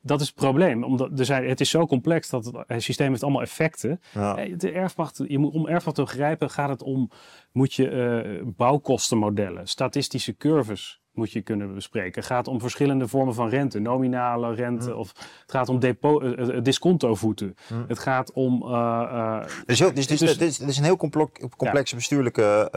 dat 0.02 0.22
is 0.22 0.28
het 0.28 0.36
probleem. 0.36 0.84
Omdat 0.84 1.20
er 1.20 1.26
zijn, 1.26 1.48
het 1.48 1.62
is 1.62 1.70
zo 1.70 1.86
complex 1.86 2.30
dat 2.30 2.46
het, 2.68 2.84
systeem 2.84 3.10
heeft 3.10 3.24
allemaal 3.24 3.42
effecten. 3.42 4.02
Ja. 4.14 4.34
De 4.58 4.72
erfpacht, 4.72 5.24
je 5.28 5.38
moet, 5.38 5.54
om 5.54 5.68
erfpacht 5.68 5.96
te 5.96 6.02
begrijpen 6.02 6.50
gaat 6.50 6.70
het 6.70 6.84
om... 6.84 7.10
moet 7.52 7.74
je 7.74 7.90
uh, 7.92 8.42
bouwkostenmodellen, 8.46 9.68
statistische 9.68 10.38
curves 10.38 11.02
moet 11.20 11.32
je 11.32 11.42
kunnen 11.42 11.74
bespreken. 11.74 12.22
Het 12.22 12.32
gaat 12.32 12.48
om 12.48 12.60
verschillende 12.60 13.08
vormen 13.08 13.34
van 13.34 13.50
rente. 13.50 13.80
Nominale 13.80 14.54
rente 14.54 14.96
of 14.96 15.08
het 15.42 15.52
gaat 15.52 15.70
om 15.70 15.80
depo, 15.80 16.22
uh, 16.22 16.64
discontovoeten. 16.64 17.58
Mm. 17.74 17.86
Het 17.88 18.00
gaat 18.00 18.34
om... 18.34 18.64
Uh, 18.64 19.44
dus, 19.66 19.78
dus, 19.78 20.08
dus, 20.08 20.20
dus, 20.20 20.38
dit 20.38 20.70
is 20.70 20.78
een 20.78 20.84
heel 20.84 20.98
complexe 21.58 21.96
bestuurlijke 21.96 22.68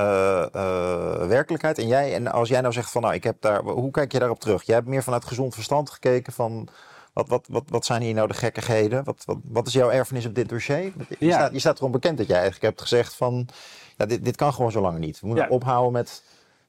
werkelijkheid. 1.28 1.78
En, 1.78 1.86
jij, 1.86 2.14
en 2.14 2.32
als 2.32 2.48
jij 2.48 2.60
nou 2.60 2.72
zegt 2.72 2.90
van 2.90 3.02
nou, 3.02 3.14
ik 3.14 3.24
heb 3.24 3.36
daar... 3.40 3.62
Hoe 3.62 3.90
kijk 3.90 4.12
je 4.12 4.18
daarop 4.18 4.40
terug? 4.40 4.62
Jij 4.62 4.74
hebt 4.74 4.88
meer 4.88 5.02
vanuit 5.02 5.24
gezond 5.24 5.54
verstand 5.54 5.90
gekeken 5.90 6.32
van... 6.32 6.68
Wat, 7.12 7.28
wat, 7.28 7.46
wat, 7.50 7.64
wat 7.68 7.84
zijn 7.84 8.02
hier 8.02 8.14
nou 8.14 8.28
de 8.28 8.34
gekkigheden? 8.34 9.04
Wat, 9.04 9.22
wat, 9.24 9.38
wat 9.44 9.66
is 9.66 9.72
jouw 9.72 9.90
erfenis 9.90 10.26
op 10.26 10.34
dit 10.34 10.48
dossier? 10.48 10.92
Je, 11.08 11.16
ja. 11.18 11.32
staat, 11.32 11.52
je 11.52 11.58
staat 11.58 11.78
erom 11.78 11.92
bekend 11.92 12.18
dat 12.18 12.26
jij 12.26 12.36
eigenlijk 12.36 12.64
hebt 12.64 12.80
gezegd 12.80 13.14
van... 13.14 13.48
Ja, 13.96 14.06
dit, 14.06 14.24
dit 14.24 14.36
kan 14.36 14.52
gewoon 14.52 14.70
zo 14.70 14.80
lang 14.80 14.98
niet. 14.98 15.20
We 15.20 15.26
moeten 15.26 15.50
ophouden 15.50 15.92
met, 15.92 16.22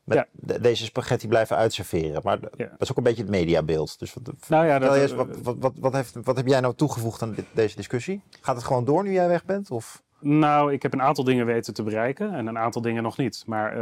met 0.04 0.28
deze 0.62 0.84
spaghetti 0.84 1.28
blijven 1.28 1.56
uitserveren. 1.56 2.22
Maar 2.24 2.40
dat 2.40 2.52
is 2.78 2.92
ook 2.92 2.98
een 2.98 3.04
beetje 3.04 3.22
het 3.22 3.32
mediabeeld. 3.32 4.00
Dus 4.00 4.14
wat, 4.14 4.34
nou 4.48 4.66
ja, 4.66 4.80
dat, 4.80 5.12
wat, 5.12 5.28
wat, 5.42 5.56
wat, 5.60 5.74
wat, 5.80 5.94
heeft, 5.94 6.16
wat 6.24 6.38
heb 6.38 6.48
jij 6.48 6.60
nou 6.60 6.76
toegevoegd 6.76 7.22
aan 7.22 7.34
dit, 7.34 7.46
deze 7.52 7.76
discussie? 7.76 8.22
Gaat 8.42 8.56
het 8.56 8.66
gewoon 8.66 8.86
door 8.86 9.04
nu 9.04 9.12
jij 9.12 9.28
weg 9.28 9.46
bent? 9.46 9.72
Of... 9.72 10.04
Nou, 10.20 10.74
ik 10.74 10.82
heb 10.82 10.94
een 10.94 11.02
aantal 11.02 11.24
dingen 11.24 11.46
weten 11.46 11.74
te 11.74 11.84
bereiken 11.84 12.34
en 12.34 12.48
een 12.48 12.58
aantal 12.58 12.82
dingen 12.82 13.04
nog 13.04 13.18
niet. 13.18 13.44
Maar 13.46 13.78
uh, 13.78 13.82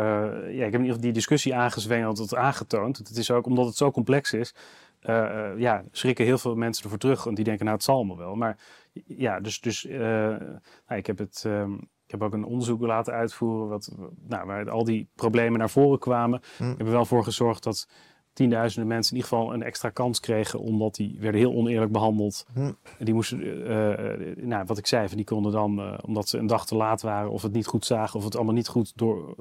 ja, 0.56 0.66
ik 0.66 0.72
heb 0.72 0.74
in 0.74 0.80
ieder 0.80 0.86
geval 0.86 1.02
die 1.02 1.12
discussie 1.12 1.56
aangezwengeld, 1.56 2.36
aangetoond. 2.36 2.98
Het 2.98 3.18
is 3.18 3.32
ook 3.32 3.46
omdat 3.46 3.66
het 3.66 3.76
zo 3.76 3.92
complex 3.92 4.34
is, 4.34 4.54
uh, 5.02 5.50
ja, 5.58 5.84
schrikken 5.92 6.26
heel 6.26 6.38
veel 6.38 6.56
mensen 6.56 6.84
ervoor 6.84 7.00
terug. 7.00 7.24
Want 7.24 7.36
die 7.36 7.46
denken, 7.46 7.66
nou, 7.66 7.78
het 7.78 7.86
zal 7.86 8.04
me 8.04 8.18
wel. 8.18 8.36
Maar 8.36 8.58
ja, 9.06 9.40
dus, 9.40 9.60
dus 9.60 9.86
uh, 9.86 10.00
nou, 10.00 10.60
ik 10.88 11.08
heb 11.08 11.18
het. 11.18 11.44
Um, 11.48 11.90
ik 12.12 12.20
heb 12.20 12.28
ook 12.28 12.34
een 12.34 12.46
onderzoek 12.46 12.82
laten 12.82 13.14
uitvoeren 13.14 13.68
wat, 13.68 13.92
nou, 14.28 14.46
waar 14.46 14.70
al 14.70 14.84
die 14.84 15.08
problemen 15.16 15.60
naar 15.60 15.70
voren 15.70 16.00
kwamen. 16.00 16.42
Hm. 16.58 16.64
Ik 16.64 16.78
heb 16.78 16.88
er 16.88 16.94
wel 16.94 17.06
voor 17.06 17.24
gezorgd 17.24 17.64
dat 17.64 17.88
tienduizenden 18.34 18.88
mensen 18.88 19.16
in 19.16 19.22
ieder 19.22 19.38
geval 19.38 19.54
een 19.54 19.64
extra 19.64 19.90
kans 19.90 20.20
kregen, 20.20 20.60
omdat 20.60 20.96
die 20.96 21.18
werden 21.20 21.40
heel 21.40 21.54
oneerlijk 21.54 21.92
behandeld. 21.92 22.46
Hm. 22.54 22.72
Die 23.00 23.14
moesten, 23.14 23.40
uh, 23.72 24.36
nou, 24.46 24.66
wat 24.66 24.78
ik 24.78 24.88
zei, 24.88 25.08
van 25.08 25.18
die 25.18 25.26
konden 25.26 25.52
dan, 25.52 25.80
uh, 25.80 25.94
omdat 26.06 26.30
ze 26.30 26.38
een 26.38 26.48
dag 26.48 26.66
te 26.66 26.76
laat 26.76 27.02
waren 27.02 27.32
of 27.32 27.42
het 27.42 27.54
niet 27.54 27.68
goed 27.68 27.86
zagen 27.86 28.20
of 28.20 28.26
het 28.26 28.36
allemaal 28.36 28.54
niet 28.54 28.68
goed 28.68 28.92
door, 28.96 29.36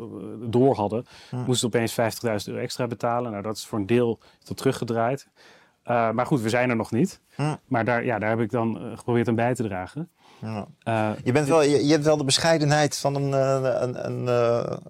door 0.50 0.74
hadden, 0.74 1.04
hm. 1.30 1.36
moesten 1.46 1.66
opeens 1.66 1.92
50.000 1.92 1.98
euro 2.44 2.60
extra 2.60 2.86
betalen. 2.86 3.30
Nou, 3.30 3.42
dat 3.42 3.56
is 3.56 3.66
voor 3.66 3.78
een 3.78 3.86
deel 3.86 4.18
dat 4.44 4.56
teruggedraaid. 4.56 5.28
maar 5.84 6.26
goed, 6.26 6.40
we 6.40 6.48
zijn 6.48 6.70
er 6.70 6.76
nog 6.76 6.90
niet. 6.90 7.20
Hm. 7.34 7.54
Maar 7.66 7.84
daar, 7.84 8.04
ja, 8.04 8.18
daar 8.18 8.30
heb 8.30 8.40
ik 8.40 8.50
dan 8.50 8.92
geprobeerd 8.96 9.28
aan 9.28 9.34
bij 9.34 9.54
te 9.54 9.62
dragen. 9.62 10.10
Ja. 10.40 10.66
Uh, 10.84 11.10
je, 11.24 11.32
bent 11.32 11.48
wel, 11.48 11.62
je, 11.62 11.86
je, 11.86 11.92
hebt 11.92 12.04
wel 12.04 12.16
de 12.16 12.24
bescheidenheid 12.24 12.96
van 12.96 13.14
een, 13.14 13.32
een, 13.32 14.06
een 14.06 14.24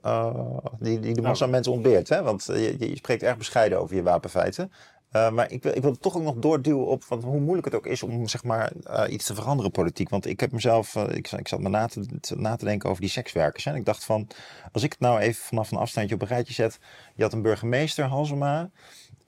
uh, 0.05 0.59
die, 0.79 1.01
die 1.01 1.15
de 1.15 1.23
massa 1.23 1.45
nou. 1.45 1.51
mensen 1.51 1.73
ontbeert. 1.73 2.09
Hè? 2.09 2.23
Want 2.23 2.45
je, 2.47 2.77
je, 2.79 2.97
spreekt 2.97 3.23
erg 3.23 3.37
bescheiden 3.37 3.81
over 3.81 3.97
je 3.97 4.03
wapenfeiten. 4.03 4.73
Uh, 5.13 5.31
maar 5.31 5.51
ik 5.51 5.63
wil, 5.63 5.77
ik 5.77 5.83
wil 5.83 5.99
toch 5.99 6.17
ook 6.17 6.23
nog 6.23 6.35
doorduwen 6.35 6.87
op 6.87 7.05
want 7.05 7.23
hoe 7.23 7.41
moeilijk 7.41 7.65
het 7.65 7.75
ook 7.75 7.87
is 7.87 8.03
om 8.03 8.29
zeg 8.29 8.45
maar, 8.45 8.73
iets 9.09 9.27
te 9.27 9.35
veranderen 9.35 9.71
politiek. 9.71 10.09
Want 10.09 10.27
ik 10.27 10.41
heb 10.41 10.53
mezelf, 10.53 10.95
ik, 10.95 11.31
ik 11.31 11.49
zat 11.49 11.61
me 11.61 11.69
na 11.69 11.87
te, 11.87 12.07
na 12.37 12.57
te 12.57 12.65
denken 12.65 12.89
over 12.89 13.01
die 13.01 13.11
sekswerkers. 13.11 13.67
En 13.67 13.75
ik 13.75 13.85
dacht 13.85 14.05
van, 14.05 14.29
als 14.73 14.83
ik 14.83 14.93
het 14.93 15.01
nou 15.01 15.21
even 15.21 15.45
vanaf 15.45 15.71
een 15.71 15.79
afstandje 15.79 16.15
op 16.15 16.23
een 16.23 16.29
rijtje 16.29 16.55
zet. 16.55 16.79
Je 17.15 17.23
had 17.23 17.33
een 17.33 17.43
burgemeester, 17.43 18.05
Halsema. 18.05 18.71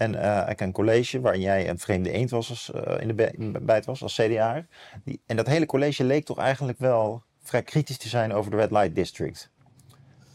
En 0.03 0.15
uh, 0.15 0.49
ik 0.49 0.61
een 0.61 0.73
college 0.73 1.21
waarin 1.21 1.41
jij 1.41 1.69
een 1.69 1.79
vreemde 1.79 2.11
eend 2.11 2.31
was 2.31 2.51
als, 2.51 2.71
uh, 2.75 3.01
in 3.01 3.53
de 3.53 3.61
bijt 3.61 3.85
was 3.85 4.03
als 4.03 4.15
CDA. 4.15 4.67
Die, 5.05 5.21
en 5.27 5.37
dat 5.37 5.47
hele 5.47 5.67
college 5.67 6.05
leek 6.05 6.25
toch 6.25 6.38
eigenlijk 6.38 6.79
wel 6.79 7.23
vrij 7.43 7.62
kritisch 7.62 7.99
te 7.99 8.09
zijn 8.09 8.33
over 8.33 8.51
de 8.51 8.57
Red 8.57 8.71
Light 8.71 8.95
District. 8.95 9.51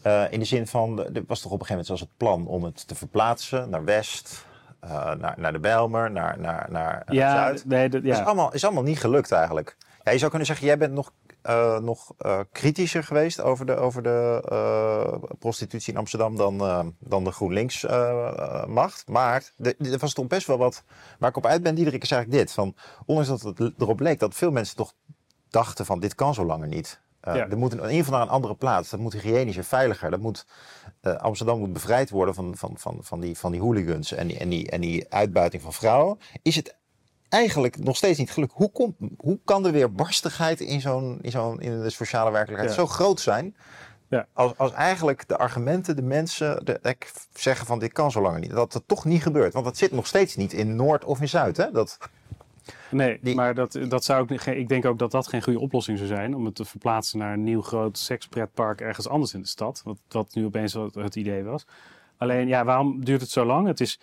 Uh, 0.06 0.24
in 0.30 0.38
de 0.38 0.44
zin 0.44 0.66
van, 0.66 1.04
er 1.14 1.24
was 1.26 1.40
toch 1.40 1.52
op 1.52 1.60
een 1.60 1.66
gegeven 1.66 1.68
moment 1.68 1.86
zelfs 1.86 2.00
het 2.00 2.16
plan 2.16 2.46
om 2.46 2.64
het 2.64 2.88
te 2.88 2.94
verplaatsen 2.94 3.70
naar 3.70 3.84
West, 3.84 4.46
naar, 5.18 5.34
naar 5.36 5.52
de 5.52 5.58
Bijlmer, 5.58 6.10
naar, 6.10 6.40
naar, 6.40 6.66
naar 6.70 7.02
ja, 7.08 7.34
Zuid. 7.34 7.64
Nee, 7.64 7.88
dat, 7.88 8.02
ja. 8.02 8.20
is, 8.20 8.24
allemaal, 8.24 8.52
is 8.52 8.64
allemaal 8.64 8.82
niet 8.82 9.00
gelukt 9.00 9.32
eigenlijk. 9.32 9.76
Ja, 10.04 10.12
je 10.12 10.18
zou 10.18 10.30
kunnen 10.30 10.48
zeggen, 10.48 10.66
jij 10.66 10.78
bent 10.78 10.92
nog 10.92 11.12
uh, 11.46 11.78
nog 11.78 12.14
uh, 12.18 12.40
kritischer 12.52 13.04
geweest 13.04 13.40
over 13.40 13.66
de, 13.66 13.76
over 13.76 14.02
de 14.02 14.44
uh, 14.52 15.30
prostitutie 15.38 15.92
in 15.92 15.98
Amsterdam 15.98 16.36
dan, 16.36 16.94
dan 16.98 17.24
de 17.24 17.32
GroenLinks 17.32 17.86
macht. 18.66 19.08
Maar 19.08 19.52
er 19.58 19.98
was 19.98 20.12
toch 20.12 20.26
best 20.26 20.46
wel 20.46 20.58
wat 20.58 20.82
waar 21.18 21.30
ik 21.30 21.36
op 21.36 21.46
uit 21.46 21.62
ben, 21.62 21.74
Diederik, 21.74 22.02
is 22.02 22.10
eigenlijk 22.10 22.42
dit. 22.42 22.52
Van, 22.54 22.74
ondanks 23.06 23.28
dat 23.28 23.58
het 23.58 23.72
erop 23.78 24.00
leek 24.00 24.18
dat 24.18 24.34
veel 24.34 24.50
mensen 24.50 24.76
toch 24.76 24.92
dachten 25.50 25.86
van 25.86 26.00
dit 26.00 26.14
kan 26.14 26.34
zo 26.34 26.44
langer 26.44 26.68
niet. 26.68 27.00
Ja. 27.22 27.48
Er 27.48 27.58
moet 27.58 27.72
in 27.72 27.78
ieder 27.78 27.96
geval 27.96 28.12
naar 28.12 28.22
een 28.22 28.32
andere 28.32 28.54
plaats. 28.54 28.90
Dat 28.90 29.00
moet 29.00 29.12
hygiënischer, 29.12 29.64
veiliger. 29.64 30.10
Dat 30.10 30.20
moet, 30.20 30.46
Amsterdam 31.02 31.58
moet 31.58 31.72
bevrijd 31.72 32.10
worden 32.10 32.34
van, 32.34 32.56
van, 32.56 32.72
van, 32.76 32.98
van, 33.00 33.20
die, 33.20 33.38
van 33.38 33.52
die 33.52 33.60
hooligans 33.60 34.12
en 34.12 34.26
die, 34.26 34.38
en, 34.38 34.48
die, 34.48 34.70
en 34.70 34.80
die 34.80 35.12
uitbuiting 35.12 35.62
van 35.62 35.72
vrouwen. 35.72 36.18
Is 36.42 36.56
het 36.56 36.76
eigenlijk 37.28 37.78
nog 37.78 37.96
steeds 37.96 38.18
niet 38.18 38.30
gelukt. 38.30 38.52
Hoe, 38.54 38.70
komt, 38.70 38.94
hoe 39.18 39.38
kan 39.44 39.66
er 39.66 39.72
weer 39.72 39.92
barstigheid 39.92 40.60
in, 40.60 40.80
zo'n, 40.80 41.18
in, 41.22 41.30
zo'n, 41.30 41.60
in 41.60 41.82
de 41.82 41.90
sociale 41.90 42.30
werkelijkheid 42.30 42.74
zo 42.74 42.86
groot 42.86 43.20
zijn? 43.20 43.56
Ja. 44.08 44.26
Als, 44.32 44.56
als 44.56 44.72
eigenlijk 44.72 45.28
de 45.28 45.36
argumenten, 45.36 45.96
de 45.96 46.02
mensen 46.02 46.64
de, 46.64 46.96
zeggen 47.34 47.66
van 47.66 47.78
dit 47.78 47.92
kan 47.92 48.10
zo 48.10 48.20
lang 48.20 48.40
niet. 48.40 48.50
Dat 48.50 48.72
het 48.72 48.88
toch 48.88 49.04
niet 49.04 49.22
gebeurt. 49.22 49.52
Want 49.52 49.64
dat 49.64 49.76
zit 49.76 49.92
nog 49.92 50.06
steeds 50.06 50.36
niet 50.36 50.52
in 50.52 50.76
Noord 50.76 51.04
of 51.04 51.20
in 51.20 51.28
Zuid. 51.28 51.56
Hè? 51.56 51.70
Dat, 51.70 51.98
nee, 52.90 53.34
maar 53.34 53.54
dat, 53.54 53.78
dat 53.88 54.04
zou 54.04 54.34
ik, 54.34 54.46
ik 54.46 54.68
denk 54.68 54.84
ook 54.84 54.98
dat 54.98 55.10
dat 55.10 55.28
geen 55.28 55.42
goede 55.42 55.60
oplossing 55.60 55.98
zou 55.98 56.10
zijn. 56.10 56.34
Om 56.34 56.44
het 56.44 56.54
te 56.54 56.64
verplaatsen 56.64 57.18
naar 57.18 57.32
een 57.32 57.44
nieuw 57.44 57.62
groot 57.62 57.98
sekspretpark 57.98 58.80
ergens 58.80 59.08
anders 59.08 59.34
in 59.34 59.40
de 59.40 59.48
stad. 59.48 59.80
Wat, 59.84 59.98
wat 60.08 60.34
nu 60.34 60.44
opeens 60.44 60.72
het 60.92 61.16
idee 61.16 61.42
was. 61.42 61.66
Alleen, 62.16 62.48
ja, 62.48 62.64
waarom 62.64 63.04
duurt 63.04 63.20
het 63.20 63.30
zo 63.30 63.44
lang? 63.44 63.66
Het 63.66 63.80
is 63.80 64.00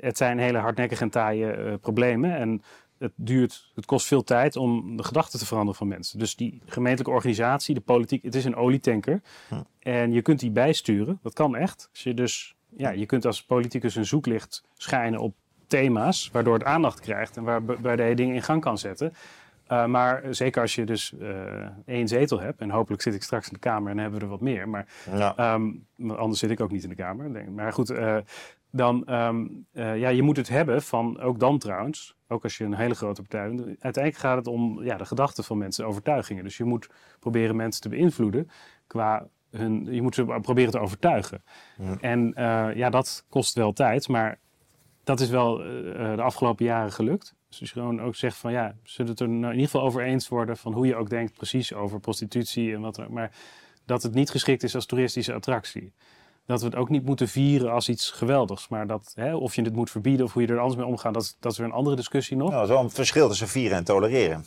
het 0.00 0.16
zijn 0.16 0.38
hele 0.38 0.58
hardnekkige 0.58 1.02
en 1.02 1.10
taaie 1.10 1.56
uh, 1.56 1.74
problemen. 1.80 2.36
En 2.36 2.62
het 2.98 3.12
duurt, 3.16 3.70
het 3.74 3.86
kost 3.86 4.06
veel 4.06 4.24
tijd 4.24 4.56
om 4.56 4.96
de 4.96 5.02
gedachten 5.02 5.38
te 5.38 5.46
veranderen 5.46 5.78
van 5.78 5.88
mensen. 5.88 6.18
Dus 6.18 6.36
die 6.36 6.62
gemeentelijke 6.66 7.14
organisatie, 7.14 7.74
de 7.74 7.80
politiek, 7.80 8.22
het 8.22 8.34
is 8.34 8.44
een 8.44 8.56
olietanker. 8.56 9.20
Hm. 9.48 9.54
En 9.78 10.12
je 10.12 10.22
kunt 10.22 10.40
die 10.40 10.50
bijsturen. 10.50 11.18
Dat 11.22 11.32
kan 11.32 11.56
echt. 11.56 11.88
Als 11.90 12.02
je 12.02 12.14
dus, 12.14 12.56
ja, 12.76 12.90
je 12.90 13.06
kunt 13.06 13.26
als 13.26 13.44
politicus 13.44 13.96
een 13.96 14.06
zoeklicht 14.06 14.64
schijnen 14.74 15.20
op 15.20 15.34
thema's, 15.66 16.30
waardoor 16.32 16.54
het 16.54 16.64
aandacht 16.64 17.00
krijgt 17.00 17.36
en 17.36 17.42
waarbij 17.42 18.08
je 18.08 18.14
dingen 18.14 18.34
in 18.34 18.42
gang 18.42 18.60
kan 18.60 18.78
zetten. 18.78 19.12
Uh, 19.68 19.86
maar 19.86 20.22
zeker 20.30 20.62
als 20.62 20.74
je 20.74 20.84
dus 20.84 21.14
uh, 21.20 21.66
één 21.86 22.08
zetel 22.08 22.40
hebt, 22.40 22.60
en 22.60 22.70
hopelijk 22.70 23.02
zit 23.02 23.14
ik 23.14 23.22
straks 23.22 23.46
in 23.46 23.52
de 23.52 23.58
Kamer 23.58 23.90
en 23.90 23.98
hebben 23.98 24.18
we 24.18 24.24
er 24.24 24.30
wat 24.30 24.40
meer. 24.40 24.68
Maar 24.68 24.86
ja. 25.16 25.54
um, 25.54 25.86
anders 26.08 26.38
zit 26.38 26.50
ik 26.50 26.60
ook 26.60 26.70
niet 26.70 26.82
in 26.82 26.88
de 26.88 26.94
Kamer. 26.94 27.32
Denk. 27.32 27.48
Maar 27.48 27.72
goed, 27.72 27.90
uh, 27.90 28.16
dan, 28.76 29.04
ehm, 29.04 29.46
eh, 29.72 29.98
ja, 29.98 30.08
je 30.08 30.22
moet 30.22 30.36
het 30.36 30.48
hebben 30.48 30.82
van, 30.82 31.20
ook 31.20 31.38
dan 31.38 31.58
trouwens, 31.58 32.16
ook 32.28 32.42
als 32.42 32.56
je 32.56 32.64
een 32.64 32.74
hele 32.74 32.94
grote 32.94 33.20
partij 33.20 33.48
bent, 33.48 33.60
uiteindelijk 33.60 34.16
gaat 34.16 34.36
het 34.36 34.46
om 34.46 34.82
ja, 34.82 34.96
de 34.96 35.04
gedachten 35.04 35.44
van 35.44 35.58
mensen, 35.58 35.86
overtuigingen. 35.86 36.44
Dus 36.44 36.56
je 36.56 36.64
moet 36.64 36.88
proberen 37.20 37.56
mensen 37.56 37.82
te 37.82 37.88
beïnvloeden 37.88 38.50
qua 38.86 39.26
hun, 39.50 39.86
je 39.90 40.02
moet 40.02 40.14
ze 40.14 40.24
proberen 40.24 40.70
te 40.70 40.78
overtuigen. 40.78 41.44
Ja. 41.78 41.96
En 42.00 42.34
eh, 42.34 42.76
ja, 42.76 42.90
dat 42.90 43.24
kost 43.28 43.54
wel 43.54 43.72
tijd, 43.72 44.08
maar 44.08 44.38
dat 45.04 45.20
is 45.20 45.28
wel 45.28 45.64
eh, 45.64 46.14
de 46.14 46.22
afgelopen 46.22 46.64
jaren 46.64 46.92
gelukt. 46.92 47.34
Dus 47.58 47.72
gewoon 47.72 48.00
ook 48.00 48.14
zegt 48.14 48.36
van 48.36 48.52
ja, 48.52 48.76
zullen 48.82 49.10
het 49.10 49.20
er 49.20 49.28
nou 49.28 49.44
in 49.44 49.58
ieder 49.58 49.70
geval 49.70 49.86
over 49.86 50.02
eens 50.02 50.28
worden 50.28 50.56
van 50.56 50.72
hoe 50.72 50.86
je 50.86 50.96
ook 50.96 51.10
denkt 51.10 51.32
precies 51.32 51.74
over 51.74 52.00
prostitutie 52.00 52.74
en 52.74 52.80
wat 52.80 52.96
er, 52.96 53.12
maar 53.12 53.30
dat 53.84 54.02
het 54.02 54.14
niet 54.14 54.30
geschikt 54.30 54.62
is 54.62 54.74
als 54.74 54.86
toeristische 54.86 55.32
attractie. 55.32 55.92
Dat 56.46 56.60
we 56.60 56.66
het 56.66 56.76
ook 56.76 56.88
niet 56.88 57.04
moeten 57.04 57.28
vieren 57.28 57.70
als 57.72 57.88
iets 57.88 58.10
geweldigs. 58.10 58.68
Maar 58.68 58.86
dat, 58.86 59.12
hè, 59.14 59.34
of 59.34 59.54
je 59.54 59.62
het 59.62 59.74
moet 59.74 59.90
verbieden 59.90 60.26
of 60.26 60.32
hoe 60.32 60.42
je 60.42 60.48
er 60.48 60.58
anders 60.58 60.76
mee 60.76 60.86
omgaat, 60.86 61.14
dat, 61.14 61.22
is- 61.22 61.36
dat 61.40 61.52
is 61.52 61.58
weer 61.58 61.66
een 61.66 61.72
andere 61.72 61.96
discussie 61.96 62.36
nog. 62.36 62.48
Nou, 62.48 62.60
dat 62.60 62.68
is 62.70 62.74
wel 62.76 62.84
een 62.84 62.90
verschil 62.90 63.28
tussen 63.28 63.48
vieren 63.48 63.76
en 63.78 63.84
tolereren. 63.84 64.44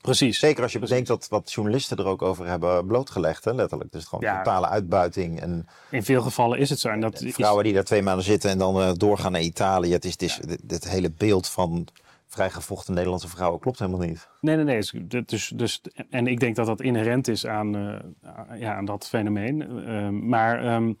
Precies. 0.00 0.38
Zeker 0.38 0.62
als 0.62 0.72
je 0.72 0.78
bedenkt 0.78 1.08
dat 1.08 1.26
wat 1.28 1.52
journalisten 1.52 1.96
er 1.96 2.06
ook 2.06 2.22
over 2.22 2.46
hebben 2.46 2.86
blootgelegd, 2.86 3.44
hè, 3.44 3.52
letterlijk. 3.52 3.92
Dus 3.92 4.04
gewoon 4.04 4.24
Ja. 4.24 4.36
totale 4.42 4.66
uitbuiting 4.68 5.40
en 5.40 5.66
In 5.90 6.02
veel 6.02 6.22
gevallen 6.22 6.58
is 6.58 6.70
het 6.70 6.78
zo. 6.80 6.88
En 6.88 7.00
dat 7.00 7.24
vrouwen 7.26 7.64
die 7.64 7.72
daar 7.72 7.84
twee 7.84 8.02
maanden 8.02 8.24
zitten 8.24 8.50
en 8.50 8.58
dan 8.58 8.80
eh, 8.80 8.90
doorgaan 8.94 9.32
naar 9.32 9.40
Italië. 9.40 9.92
Het 9.92 10.04
is, 10.04 10.12
het 10.12 10.22
is, 10.22 10.36
dit, 10.46 10.60
dit 10.62 10.88
hele 10.90 11.10
beeld 11.10 11.48
van 11.48 11.86
vrijgevochten 12.26 12.94
Nederlandse 12.94 13.28
vrouwen 13.28 13.60
klopt 13.60 13.78
helemaal 13.78 14.00
niet. 14.06 14.28
Nee, 14.40 14.56
nee, 14.56 14.64
nee. 14.64 14.76
Dus, 15.06 15.24
dus, 15.26 15.52
dus, 15.54 15.80
en 16.10 16.26
ik 16.26 16.40
denk 16.40 16.56
dat 16.56 16.66
dat 16.66 16.80
inherent 16.80 17.28
is 17.28 17.46
aan, 17.46 17.76
eh, 17.76 18.60
ja, 18.60 18.74
aan 18.76 18.84
dat 18.84 19.08
fenomeen. 19.08 19.62
Eh, 19.86 20.08
maar 20.08 20.64
ehm, 20.64 20.92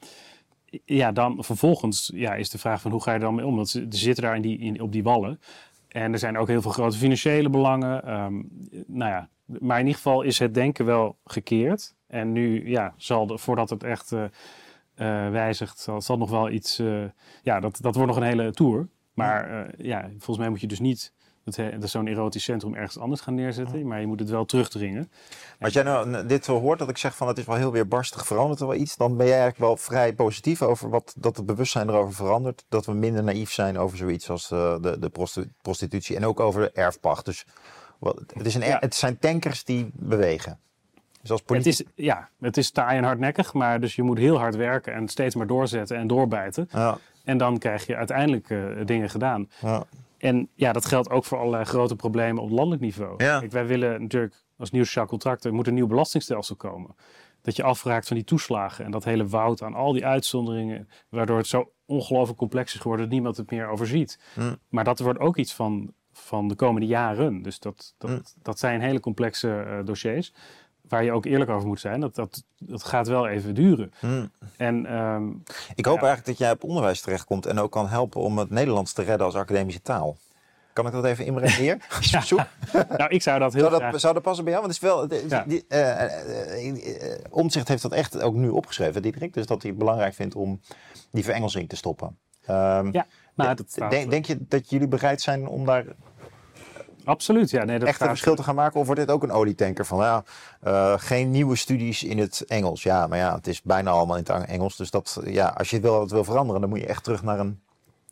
ja, 0.84 1.12
dan 1.12 1.44
vervolgens 1.44 2.10
ja, 2.14 2.34
is 2.34 2.50
de 2.50 2.58
vraag 2.58 2.80
van 2.80 2.90
hoe 2.90 3.02
ga 3.02 3.10
je 3.10 3.16
er 3.18 3.24
dan 3.24 3.34
mee 3.34 3.46
om? 3.46 3.56
Want 3.56 3.68
ze, 3.68 3.86
zitten 3.88 4.24
daar 4.24 4.36
in 4.36 4.42
die, 4.42 4.58
in, 4.58 4.80
op 4.80 4.92
die 4.92 5.02
wallen. 5.02 5.40
En 5.88 6.12
er 6.12 6.18
zijn 6.18 6.38
ook 6.38 6.48
heel 6.48 6.62
veel 6.62 6.70
grote 6.70 6.96
financiële 6.96 7.50
belangen. 7.50 8.04
Ehm, 8.04 8.42
nou 8.86 9.10
ja, 9.10 9.28
maar 9.44 9.78
in 9.78 9.86
ieder 9.86 10.02
geval 10.02 10.22
is 10.22 10.38
het 10.38 10.54
denken 10.54 10.84
wel 10.84 11.18
gekeerd. 11.24 11.94
En 12.06 12.32
nu, 12.32 12.68
ja, 12.68 12.94
zal 12.96 13.38
voordat 13.38 13.70
het 13.70 13.82
echt 13.82 14.12
eh, 14.12 14.24
eh, 14.24 14.30
wijzigt, 15.30 15.78
zal, 15.78 16.00
zal 16.00 16.18
nog 16.18 16.30
wel 16.30 16.50
iets. 16.50 16.78
eh, 16.78 17.04
ja, 17.42 17.60
dat, 17.60 17.78
dat 17.80 17.94
wordt 17.94 18.10
nog 18.10 18.20
een 18.20 18.28
hele 18.28 18.52
tour. 18.52 18.88
Maar 19.14 19.70
ja, 19.78 20.08
volgens 20.08 20.38
mij 20.38 20.48
moet 20.48 20.60
je 20.60 20.66
dus 20.66 20.80
niet 20.80 21.12
dat, 21.56 21.90
zo'n 21.90 22.06
erotisch 22.06 22.42
centrum 22.44 22.74
ergens 22.74 22.98
anders 22.98 23.20
gaan 23.20 23.34
neerzetten. 23.34 23.86
Maar 23.86 24.00
je 24.00 24.06
moet 24.06 24.20
het 24.20 24.30
wel 24.30 24.44
terugdringen. 24.44 25.10
Als 25.60 25.72
jij 25.72 25.82
nou 25.82 26.26
dit 26.26 26.44
zo 26.44 26.60
hoort, 26.60 26.78
dat 26.78 26.88
ik 26.88 26.96
zeg 26.98 27.16
van 27.16 27.28
het 27.28 27.38
is 27.38 27.44
wel 27.44 27.56
heel 27.56 27.72
weer 27.72 27.88
barstig, 27.88 28.26
verandert 28.26 28.60
er 28.60 28.66
wel 28.66 28.76
iets, 28.76 28.96
dan 28.96 29.16
ben 29.16 29.26
jij 29.26 29.38
eigenlijk 29.38 29.64
wel 29.64 29.76
vrij 29.76 30.12
positief 30.14 30.62
over 30.62 30.88
wat, 30.90 31.14
dat 31.18 31.36
het 31.36 31.46
bewustzijn 31.46 31.88
erover 31.88 32.14
verandert. 32.14 32.64
Dat 32.68 32.86
we 32.86 32.92
minder 32.92 33.22
naïef 33.24 33.52
zijn 33.52 33.78
over 33.78 33.96
zoiets 33.96 34.30
als 34.30 34.50
eh, 34.50 34.76
de, 34.80 34.98
de 34.98 35.08
prosti- 35.08 35.50
prostitutie 35.62 36.16
en 36.16 36.24
ook 36.26 36.40
over 36.40 36.60
de 36.60 36.70
erfpacht. 36.70 37.24
Dus 37.24 37.46
wat, 37.98 38.22
het, 38.34 38.46
is 38.46 38.54
een, 38.54 38.62
Ja. 38.64 38.76
het 38.80 38.94
zijn 38.94 39.18
tankers 39.18 39.64
die 39.64 39.90
bewegen. 39.92 40.58
Dus 41.20 41.30
als 41.30 41.40
Het 41.40 41.48
politie... 41.48 41.70
is, 41.70 42.04
ja, 42.04 42.28
het 42.40 42.56
is 42.56 42.70
taai 42.70 42.96
en 42.98 43.04
hardnekkig, 43.04 43.52
maar 43.52 43.80
dus 43.80 43.94
je 43.96 44.02
moet 44.02 44.18
heel 44.18 44.38
hard 44.38 44.56
werken 44.56 44.92
en 44.94 45.08
steeds 45.08 45.34
maar 45.34 45.46
doorzetten 45.46 45.96
en 45.96 46.06
doorbijten. 46.06 46.68
Ja, 46.72 46.98
En 47.24 47.38
dan 47.38 47.58
krijg 47.58 47.86
je 47.86 47.96
uiteindelijk 47.96 48.50
eh, 48.50 48.58
dingen 48.84 49.10
gedaan. 49.10 49.48
ja. 49.60 49.84
En 50.18 50.48
ja, 50.54 50.72
dat 50.72 50.84
geldt 50.86 51.10
ook 51.10 51.24
voor 51.24 51.38
allerlei 51.38 51.64
grote 51.64 51.96
problemen 51.96 52.42
op 52.42 52.50
landelijk 52.50 52.82
niveau. 52.82 53.24
Ja. 53.24 53.38
Kijk, 53.38 53.52
wij 53.52 53.66
willen 53.66 54.02
natuurlijk 54.02 54.44
als 54.56 54.70
nieuw 54.70 54.84
sociaal 54.84 55.06
contract, 55.06 55.44
er 55.44 55.54
moet 55.54 55.66
een 55.66 55.74
nieuw 55.74 55.86
belastingstelsel 55.86 56.56
komen. 56.56 56.94
Dat 57.42 57.56
je 57.56 57.62
afraakt 57.62 58.06
van 58.06 58.16
die 58.16 58.24
toeslagen 58.24 58.84
en 58.84 58.90
dat 58.90 59.04
hele 59.04 59.26
woud 59.26 59.62
aan 59.62 59.74
al 59.74 59.92
die 59.92 60.06
uitzonderingen, 60.06 60.88
waardoor 61.08 61.36
het 61.36 61.46
zo 61.46 61.72
ongelooflijk 61.86 62.38
complex 62.38 62.74
is 62.74 62.80
geworden 62.80 63.04
dat 63.04 63.14
niemand 63.14 63.36
het 63.36 63.50
meer 63.50 63.68
overziet. 63.68 64.18
Hm. 64.34 64.54
Maar 64.68 64.84
dat 64.84 64.98
wordt 64.98 65.18
ook 65.18 65.36
iets 65.36 65.54
van, 65.54 65.92
van 66.12 66.48
de 66.48 66.54
komende 66.54 66.86
jaren. 66.86 67.42
Dus 67.42 67.58
dat, 67.58 67.94
dat, 67.98 68.10
Hm. 68.10 68.42
dat 68.42 68.58
zijn 68.58 68.80
hele 68.80 69.00
complexe 69.00 69.60
eh, 69.60 69.84
dossiers. 69.84 70.32
Waar 70.88 71.04
je 71.04 71.12
ook 71.12 71.24
eerlijk 71.24 71.50
over 71.50 71.68
moet 71.68 71.80
zijn. 71.80 72.00
Dat, 72.00 72.14
dat, 72.14 72.44
dat 72.58 72.84
gaat 72.84 73.08
wel 73.08 73.28
even 73.28 73.54
duren. 73.54 73.92
Hm. 73.98 74.26
En 74.56 74.86
ehm, 74.86 75.28
Ik 75.74 75.84
hoop 75.84 76.00
Ja. 76.00 76.06
eigenlijk 76.06 76.24
dat 76.26 76.38
jij 76.38 76.50
op 76.50 76.64
onderwijs 76.64 77.00
terechtkomt 77.00 77.46
en 77.46 77.58
ook 77.58 77.70
kan 77.72 77.88
helpen 77.88 78.20
om 78.20 78.38
het 78.38 78.50
Nederlands 78.50 78.92
te 78.92 79.02
redden 79.02 79.26
als 79.26 79.34
academische 79.34 79.82
taal. 79.82 80.16
Kan 80.72 80.86
ik 80.86 80.92
dat 80.92 81.04
even 81.04 81.24
inbrengen 81.24 81.56
hier? 81.56 81.76
Ja. 82.00 82.46
Nou, 82.96 83.10
ik 83.10 83.22
zou 83.22 83.38
dat 83.38 83.52
heel 83.52 83.62
Zou 83.62 83.74
graag... 83.76 83.92
dat, 83.92 84.00
zou 84.00 84.14
dat 84.14 84.22
passen 84.22 84.44
bij 84.44 84.52
jou? 84.52 84.66
Want 84.66 84.80
het 84.80 84.84
is 84.84 84.88
wel. 85.28 85.28
Ja. 85.38 85.44
die, 85.46 85.64
eh, 85.68 86.02
eh, 86.04 87.12
eh, 87.12 87.18
Omtzigt 87.30 87.68
heeft 87.68 87.82
dat 87.82 87.92
echt 87.92 88.20
ook 88.20 88.34
nu 88.34 88.48
opgeschreven, 88.48 89.02
Diederik. 89.02 89.34
Dus 89.34 89.46
dat 89.46 89.62
hij 89.62 89.70
het 89.70 89.78
belangrijk 89.78 90.14
vindt 90.14 90.34
om 90.34 90.60
die 91.10 91.24
verengelsing 91.24 91.68
te 91.68 91.76
stoppen. 91.76 92.18
Ehm, 92.44 92.88
Ja, 92.92 93.06
nou, 93.34 93.54
dat 93.54 93.70
staat- 93.70 93.90
denk, 93.90 94.10
denk 94.10 94.24
je 94.26 94.36
dat 94.48 94.70
jullie 94.70 94.88
bereid 94.88 95.20
zijn 95.20 95.46
om 95.48 95.64
daar 95.66 95.84
Absoluut, 97.08 97.50
ja. 97.50 97.64
Nee, 97.64 97.78
dat 97.78 97.88
echt 97.88 98.00
een 98.00 98.08
verschil 98.08 98.34
te 98.34 98.42
gaan 98.42 98.54
maken? 98.54 98.80
Of 98.80 98.86
wordt 98.86 99.00
dit 99.00 99.10
ook 99.10 99.22
een 99.22 99.30
olietanker 99.30 99.86
van 99.86 99.98
ja, 99.98 100.24
eh, 100.60 100.94
geen 100.96 101.30
nieuwe 101.30 101.56
studies 101.56 102.02
in 102.02 102.18
het 102.18 102.44
Engels? 102.46 102.82
Ja, 102.82 103.06
maar 103.06 103.18
ja, 103.18 103.34
het 103.34 103.46
is 103.46 103.62
bijna 103.62 103.90
allemaal 103.90 104.16
in 104.16 104.24
het 104.26 104.46
Engels. 104.46 104.76
Dus 104.76 104.90
dat, 104.90 105.20
ja, 105.24 105.46
als 105.46 105.70
je 105.70 105.80
wil, 105.80 105.98
wat 105.98 106.10
wil 106.10 106.24
veranderen, 106.24 106.60
dan 106.60 106.70
moet 106.70 106.80
je 106.80 106.86
echt 106.86 107.04
terug 107.04 107.22
naar 107.22 107.38
een 107.38 107.60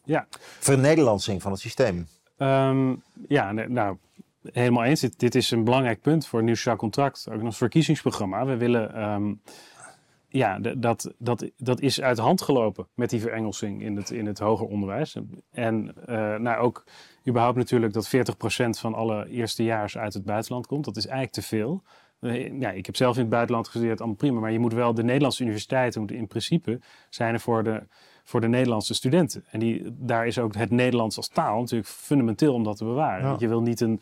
Ja, 0.05 0.27
vernederlandsing 0.59 1.43
van 1.43 1.53
het 1.53 1.61
systeem. 1.61 2.07
Ehm, 2.37 2.95
ja, 3.29 3.53
nou, 3.53 3.97
helemaal 4.53 4.85
eens. 4.85 5.01
Dit, 5.01 5.19
dit 5.19 5.35
is 5.35 5.51
een 5.51 5.65
belangrijk 5.65 6.01
punt 6.01 6.27
voor 6.27 6.39
een 6.39 6.45
nieuw 6.45 6.55
sociaal 6.55 6.77
contract. 6.77 7.27
Ook 7.33 7.43
ons 7.43 7.57
verkiezingsprogramma. 7.57 8.45
We 8.45 8.57
willen, 8.57 8.95
ehm, 8.95 9.33
ja, 10.37 10.59
dat, 10.59 11.15
dat, 11.19 11.51
dat 11.57 11.81
is 11.81 12.01
uit 12.01 12.17
de 12.17 12.23
hand 12.23 12.43
gelopen 12.43 12.89
met 12.95 13.11
die 13.11 13.21
verengelsing 13.21 13.83
in 13.83 13.97
het, 13.97 14.11
in 14.11 14.27
het 14.27 14.39
hoger 14.39 14.67
onderwijs. 14.67 15.17
En 15.51 15.93
eh, 16.07 16.35
nou, 16.35 16.59
ook 16.59 16.85
überhaupt 17.29 17.57
natuurlijk 17.57 17.93
dat 17.93 18.11
40% 18.17 18.79
van 18.79 18.95
alle 18.95 19.29
eerstejaars 19.29 19.99
uit 19.99 20.15
het 20.15 20.25
buitenland 20.25 20.67
komt. 20.67 20.85
Dat 20.85 20.97
is 20.97 21.07
eigenlijk 21.07 21.35
te 21.35 21.43
veel. 21.43 21.83
Eh, 22.21 22.61
Ja, 22.61 22.71
ik 22.71 22.87
heb 22.87 22.97
zelf 22.97 23.15
in 23.15 23.21
het 23.21 23.31
buitenland 23.31 23.69
gestudeerd, 23.69 23.99
allemaal 23.99 24.17
prima. 24.17 24.41
Maar 24.41 24.53
je 24.53 24.59
moet 24.59 24.73
wel, 24.73 24.95
de 24.95 25.05
Nederlandse 25.05 25.43
universiteiten 25.43 26.01
moeten 26.01 26.19
in 26.19 26.27
principe 26.27 26.81
zijn 27.11 27.35
er 27.35 27.41
voor 27.41 27.65
de, 27.65 27.83
voor 28.25 28.41
de 28.41 28.49
Nederlandse 28.49 28.95
studenten. 28.95 29.45
En 29.51 29.59
die, 29.59 29.83
daar 29.99 30.27
is 30.27 30.39
ook 30.39 30.55
het 30.55 30.71
Nederlands 30.71 31.17
als 31.17 31.29
taal 31.29 31.61
natuurlijk 31.61 31.91
fundamenteel 31.91 32.55
om 32.55 32.65
dat 32.65 32.77
te 32.77 32.85
bewaren. 32.85 33.23
Ja. 33.23 33.29
Want 33.29 33.41
je 33.41 33.49
wil 33.49 33.63
niet 33.63 33.81
een, 33.81 34.01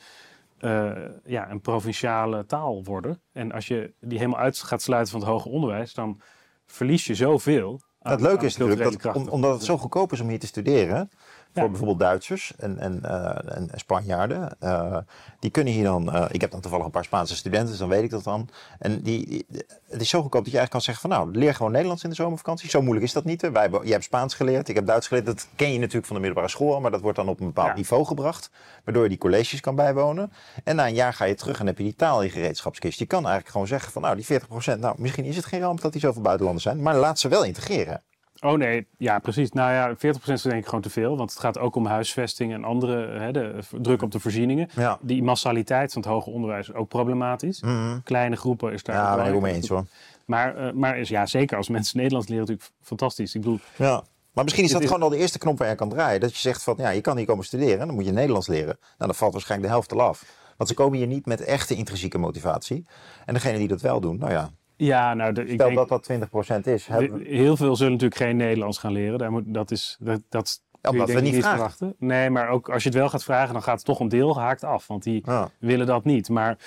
eh, 0.59 0.93
ja, 1.25 1.51
een 1.51 1.61
provinciale 1.61 2.47
taal 2.47 2.85
worden. 2.85 3.23
En 3.33 3.53
als 3.53 3.69
je 3.69 3.95
die 4.01 4.19
helemaal 4.19 4.41
uit 4.41 4.59
gaat 4.59 4.83
sluiten 4.83 5.11
van 5.13 5.21
het 5.21 5.29
hoger 5.29 5.51
onderwijs, 5.51 5.95
dan 5.95 6.21
verlies 6.67 7.07
je 7.07 7.15
zoveel. 7.15 7.81
aan- 8.01 8.13
het 8.13 8.21
leuke 8.21 8.45
is 8.45 8.57
natuurlijk 8.57 9.03
dat, 9.03 9.15
om- 9.15 9.29
omdat 9.29 9.53
het 9.55 9.63
zo 9.65 9.79
goedkoop 9.79 10.13
is 10.13 10.21
om 10.21 10.29
hier 10.29 10.39
te 10.39 10.47
studeren, 10.47 11.11
voor 11.55 11.69
bijvoorbeeld 11.69 11.99
Duitsers 11.99 12.53
en, 12.57 12.79
en, 12.79 12.99
eh, 13.03 13.57
en 13.57 13.69
Spanjaarden, 13.75 14.57
eh, 14.61 14.97
die 15.39 15.51
kunnen 15.51 15.73
hier 15.73 15.85
dan. 15.85 16.13
eh, 16.13 16.25
ik 16.31 16.41
heb 16.41 16.51
dan 16.51 16.61
toevallig 16.61 16.85
een 16.85 16.91
paar 16.91 17.05
Spaanse 17.05 17.37
studenten, 17.37 17.69
dus 17.69 17.79
dan 17.79 17.89
weet 17.89 18.03
ik 18.03 18.11
dat 18.11 18.25
dan. 18.25 18.49
En 18.79 19.03
die, 19.03 19.27
die- 19.29 19.47
het 19.89 20.01
is 20.01 20.09
zo 20.09 20.21
goedkoop 20.21 20.45
dat 20.45 20.53
je 20.53 20.59
eigenlijk 20.59 20.71
kan 20.71 20.81
zeggen 20.81 21.09
van 21.11 21.11
nou, 21.19 21.39
leer 21.39 21.55
gewoon 21.55 21.73
Nederlands 21.73 22.03
in 22.05 22.11
de 22.11 22.17
zomervakantie. 22.17 22.69
Zo 22.71 22.81
moeilijk 22.83 23.07
is 23.07 23.13
dat 23.13 23.25
niet. 23.25 23.41
Hè? 23.43 23.51
Wij, 23.51 23.69
jij 23.71 23.91
hebt 23.93 24.05
Spaans 24.05 24.35
geleerd, 24.35 24.69
ik 24.69 24.75
heb 24.75 24.87
Duits 24.87 25.07
geleerd. 25.09 25.27
Dat 25.27 25.47
ken 25.57 25.73
je 25.73 25.79
natuurlijk 25.79 26.07
van 26.07 26.15
de 26.17 26.23
middelbare 26.23 26.53
school, 26.53 26.81
maar 26.81 26.91
dat 26.91 27.01
wordt 27.01 27.17
dan 27.17 27.29
op 27.29 27.41
een 27.41 27.47
bepaald 27.47 27.69
Ja. 27.69 27.75
niveau 27.75 28.05
gebracht, 28.05 28.51
waardoor 28.85 29.03
je 29.03 29.09
die 29.09 29.19
colleges 29.19 29.61
kan 29.61 29.75
bijwonen. 29.75 30.33
En 30.65 30.77
na 30.77 30.87
een 30.87 30.95
jaar 30.95 31.13
ga 31.15 31.25
je 31.25 31.35
terug 31.35 31.61
en 31.61 31.67
heb 31.67 31.79
je 31.79 31.85
die 31.85 31.97
taal 31.97 32.19
in 32.21 32.27
je 32.27 32.33
gereedschapskist. 32.33 32.99
Je 32.99 33.07
kan 33.07 33.19
eigenlijk 33.23 33.49
gewoon 33.53 33.67
zeggen 33.67 33.93
van 33.93 34.03
nou, 34.03 34.17
die 34.17 34.25
40%, 34.25 34.81
nou 34.81 34.95
misschien 34.99 35.25
is 35.25 35.37
het 35.37 35.45
geen 35.45 35.61
ramp 35.61 35.81
dat 35.81 35.93
die 35.93 36.01
zoveel 36.01 36.23
buitenlanders 36.23 36.65
zijn, 36.67 36.83
maar 36.83 36.97
laat 36.97 37.19
ze 37.19 37.29
wel 37.29 37.45
integreren. 37.45 38.03
Oh 38.45 38.59
nee, 38.59 38.87
ja 38.99 39.19
precies. 39.19 39.51
Nou 39.53 39.73
ja, 39.73 39.95
40% 39.97 39.99
is 40.33 40.43
denk 40.43 40.55
ik 40.55 40.65
gewoon 40.67 40.81
te 40.81 40.91
veel. 40.91 41.17
Want 41.17 41.31
het 41.31 41.41
gaat 41.41 41.59
ook 41.59 41.75
om 41.77 41.87
huisvesting 41.87 42.53
en 42.53 42.65
andere 42.65 43.19
hè, 43.19 43.33
de, 43.33 43.59
druk 43.81 44.03
op 44.03 44.11
de 44.11 44.21
voorzieningen. 44.21 44.69
Ja. 44.77 44.99
Die 45.01 45.23
massaliteit 45.23 45.93
van 45.93 46.03
het 46.03 46.11
hoger 46.11 46.33
onderwijs 46.33 46.69
is 46.69 46.75
ook 46.75 46.89
problematisch. 46.89 47.63
Mhm. 47.63 47.99
Kleine 48.05 48.37
groepen 48.37 48.73
is 48.73 48.83
daar 48.83 48.97
Ja, 48.97 49.17
ben 49.25 49.35
ik 49.35 49.41
mee 49.41 49.55
eens 49.55 49.69
hoor. 49.69 49.85
Maar, 50.27 50.57
eh, 50.57 50.73
maar 50.73 50.99
is, 50.99 51.09
ja, 51.09 51.27
zeker 51.27 51.57
als 51.57 51.69
mensen 51.69 51.97
Nederlands 51.97 52.29
leren 52.29 52.45
natuurlijk 52.47 52.73
fantastisch. 52.83 53.35
Ik 53.35 53.41
bedoel, 53.41 53.59
Ja. 53.77 54.03
Maar 54.33 54.45
misschien 54.45 54.65
is 54.65 54.73
dat 54.73 54.81
is- 54.83 54.87
gewoon 54.87 55.03
al 55.03 55.09
de 55.09 55.17
eerste 55.17 55.39
knop 55.39 55.59
waar 55.59 55.69
je 55.69 55.75
kan 55.75 55.89
draaien. 55.89 56.21
Dat 56.21 56.33
je 56.33 56.39
zegt 56.39 56.63
van 56.63 56.75
ja, 56.79 56.91
je 56.91 57.01
kan 57.01 57.17
hier 57.17 57.27
komen 57.27 57.45
studeren, 57.45 57.87
dan 57.87 57.95
moet 57.95 58.05
je 58.05 58.13
Nederlands 58.13 58.47
leren. 58.47 58.77
Nou, 58.81 58.95
dan 58.99 59.15
valt 59.15 59.33
waarschijnlijk 59.33 59.71
de 59.71 59.77
helft 59.77 59.93
al 59.93 60.01
af. 60.09 60.25
Want 60.57 60.69
ze 60.69 60.75
komen 60.77 60.99
hier 60.99 61.07
niet 61.07 61.27
met 61.27 61.41
echte 61.41 61.75
intrinsieke 61.75 62.19
motivatie. 62.19 62.87
En 63.27 63.35
degene 63.35 63.59
die 63.59 63.69
dat 63.69 63.81
wel 63.81 64.01
doen, 64.01 64.19
nou 64.19 64.33
ja, 64.33 64.51
ja, 64.77 65.15
nou, 65.15 65.33
de, 65.33 65.41
ik 65.41 65.53
stel 65.53 65.67
denk, 65.67 65.89
dat 65.89 66.05
dat 66.05 66.59
20% 66.59 66.61
is. 66.65 66.87
Heel 67.23 67.57
veel 67.57 67.77
zullen 67.77 67.93
natuurlijk 67.93 68.21
geen 68.21 68.37
Nederlands 68.37 68.79
gaan 68.79 68.93
leren. 68.93 69.19
Daar 69.19 69.31
moet, 69.31 69.43
dat 69.47 69.71
is, 69.71 69.97
dat, 70.01 70.21
dat 70.29 70.63
Omdat 70.83 71.09
we 71.11 71.17
ik 71.17 71.23
niet 71.23 71.35
vragen. 71.35 71.51
verwachten. 71.51 71.95
Nee, 71.99 72.31
maar 72.31 72.49
ook 72.49 72.69
als 72.71 72.83
je 72.83 72.89
het 72.89 72.99
wel 72.99 73.09
gaat 73.09 73.25
vragen, 73.25 73.53
dan 73.53 73.63
gaat 73.63 73.77
het 73.77 73.85
toch 73.85 74.01
een 74.01 74.09
deel 74.09 74.39
haakt 74.39 74.65
af. 74.65 74.87
Want 74.87 75.03
die 75.03 75.23
ja. 75.25 75.51
willen 75.59 75.87
dat 75.87 76.05
niet. 76.05 76.29
Maar 76.29 76.59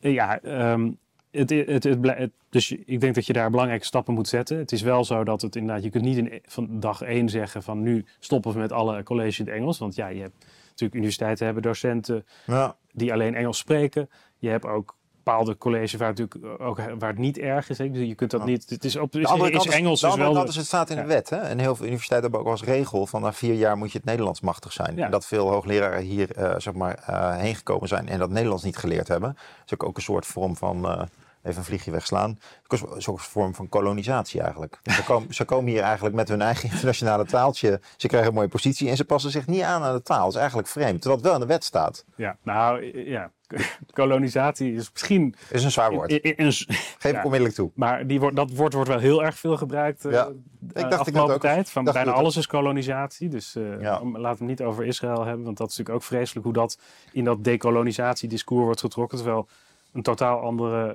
eh, 0.00 0.12
ja, 0.12 0.40
ehm, 0.40 0.90
het, 1.30 1.50
het, 1.50 1.84
het, 1.84 2.00
blij- 2.00 2.16
het- 2.16 2.32
dus 2.48 2.72
ik 2.72 3.00
denk 3.00 3.14
dat 3.14 3.26
je 3.26 3.32
daar 3.32 3.50
belangrijke 3.50 3.84
stappen 3.84 4.14
moet 4.14 4.28
zetten. 4.28 4.58
Het 4.58 4.72
is 4.72 4.82
wel 4.82 5.04
zo 5.04 5.24
dat 5.24 5.42
het 5.42 5.56
inderdaad, 5.56 5.84
je 5.84 5.90
kunt 5.90 6.04
niet 6.04 6.16
in, 6.16 6.40
van 6.44 6.80
dag 6.80 7.02
één 7.02 7.28
zeggen 7.28 7.62
van 7.62 7.82
nu 7.82 8.04
stoppen 8.18 8.52
we 8.52 8.58
met 8.58 8.72
alle 8.72 9.02
colleges 9.02 9.38
in 9.38 9.44
het 9.46 9.54
Engels. 9.54 9.78
Want 9.78 9.94
ja, 9.94 10.08
je 10.08 10.20
hebt 10.20 10.44
natuurlijk 10.68 10.94
universiteiten 10.94 11.44
hebben 11.44 11.62
docenten 11.62 12.26
Ja. 12.46 12.76
die 12.92 13.12
alleen 13.12 13.34
Engels 13.34 13.58
spreken. 13.58 14.10
Je 14.38 14.48
hebt 14.48 14.66
ook 14.66 14.96
bepaalde 15.24 15.56
colleges 15.56 15.94
waar 15.94 16.08
het 16.08 16.18
natuurlijk 16.18 16.60
ook 16.62 16.76
waar 16.98 17.08
het 17.08 17.18
niet 17.18 17.38
erg 17.38 17.68
is. 17.68 17.78
Hè? 17.78 17.84
Je 17.84 18.14
kunt 18.14 18.30
dat 18.30 18.44
niet. 18.44 18.70
Het 18.70 18.84
is 18.84 18.96
op 18.96 19.16
is, 19.16 19.20
is 19.20 19.66
Engels 19.66 20.00
de 20.00 20.06
is 20.06 20.14
wel. 20.14 20.32
kant 20.32 20.48
is 20.48 20.56
het 20.56 20.66
staat 20.66 20.90
in 20.90 20.96
de 20.96 21.04
wet. 21.04 21.30
Hè? 21.30 21.36
En 21.36 21.58
heel 21.58 21.76
veel 21.76 21.86
universiteiten 21.86 22.30
hebben 22.30 22.48
ook 22.50 22.58
als 22.58 22.68
regel 22.68 23.06
van 23.06 23.22
na 23.22 23.32
vier 23.32 23.54
jaar 23.54 23.76
moet 23.76 23.92
je 23.92 23.98
het 23.98 24.06
Nederlands 24.06 24.40
machtig 24.40 24.72
zijn. 24.72 24.96
Ja. 24.96 25.04
En 25.04 25.10
dat 25.10 25.26
veel 25.26 25.48
hoogleraren 25.48 26.02
hier 26.02 26.32
eh, 26.32 26.54
zeg 26.58 26.74
maar, 26.74 27.02
eh, 27.06 27.36
heen 27.36 27.54
gekomen 27.54 27.88
zijn 27.88 28.08
en 28.08 28.18
dat 28.18 28.30
Nederlands 28.30 28.64
niet 28.64 28.76
geleerd 28.76 29.08
hebben. 29.08 29.28
Dat 29.32 29.64
is 29.66 29.74
ook, 29.74 29.82
ook 29.84 29.96
een 29.96 30.02
soort 30.02 30.26
vorm 30.26 30.56
van, 30.56 30.88
eh, 30.88 31.02
even 31.42 31.58
een 31.58 31.64
vliegje 31.64 31.90
wegslaan, 31.90 32.38
ook 32.68 32.94
een 32.94 33.02
soort 33.02 33.22
vorm 33.22 33.54
van 33.54 33.68
kolonisatie 33.68 34.40
eigenlijk. 34.40 34.80
Ze 34.82 35.04
komen, 35.04 35.34
ze 35.34 35.44
komen 35.44 35.70
hier 35.70 35.82
eigenlijk 35.82 36.14
met 36.14 36.28
hun 36.28 36.42
eigen 36.42 36.70
internationale 36.70 37.24
taaltje. 37.24 37.80
Ze 37.96 38.06
krijgen 38.06 38.28
een 38.28 38.34
mooie 38.34 38.48
positie 38.48 38.88
en 38.88 38.96
ze 38.96 39.04
passen 39.04 39.30
zich 39.30 39.46
niet 39.46 39.62
aan 39.62 39.82
aan 39.82 39.94
de 39.94 40.02
taal. 40.02 40.24
Dat 40.24 40.32
is 40.32 40.38
eigenlijk 40.38 40.68
vreemd, 40.68 41.00
terwijl 41.00 41.14
het 41.14 41.24
wel 41.24 41.34
in 41.34 41.40
de 41.40 41.46
wet 41.46 41.64
staat. 41.64 42.04
Ja, 42.16 42.36
nou 42.42 42.84
ja, 43.10 43.30
kolonisatie 43.92 44.74
is 44.74 44.90
misschien. 44.92 45.34
is 45.50 45.64
een 45.64 45.70
zwaar 45.70 45.90
woord. 45.92 46.10
in- 46.10 46.22
in- 46.22 46.36
in- 46.36 46.52
Geef 46.52 47.04
ik 47.04 47.12
ja. 47.12 47.22
onmiddellijk 47.22 47.54
toe. 47.54 47.70
maar 47.74 48.06
die 48.06 48.20
wordt, 48.20 48.36
dat 48.36 48.50
woord 48.50 48.72
wordt 48.72 48.88
wel 48.88 48.98
heel 48.98 49.24
erg 49.24 49.38
veel 49.38 49.56
gebruikt. 49.56 50.04
eh 50.04 50.12
Ja. 50.12 50.24
de 50.24 50.34
dacht 50.72 50.84
ik 50.84 50.90
net 50.90 50.98
afgelopen 50.98 51.34
ook. 51.34 51.40
tijd. 51.40 51.70
Van 51.70 51.84
Dacht 51.84 51.96
bijna 51.96 52.10
ik 52.12 52.16
alles 52.16 52.36
is 52.36 52.46
kolonisatie. 52.46 53.28
Dus 53.28 53.56
eh, 53.56 53.80
Ja. 53.80 53.90
laten 54.02 54.20
we 54.20 54.28
het 54.28 54.40
niet 54.40 54.62
over 54.62 54.84
Israël 54.84 55.24
hebben. 55.24 55.44
Want 55.44 55.56
dat 55.56 55.70
is 55.70 55.76
natuurlijk 55.76 56.04
ook 56.04 56.08
vreselijk 56.10 56.44
hoe 56.44 56.54
dat 56.54 56.78
in 57.12 57.24
dat 57.24 57.44
decolonisatiediscours 57.44 58.64
wordt 58.64 58.80
getrokken. 58.80 59.18
Terwijl 59.18 59.48
een 59.92 60.02
totaal 60.02 60.40
andere 60.40 60.92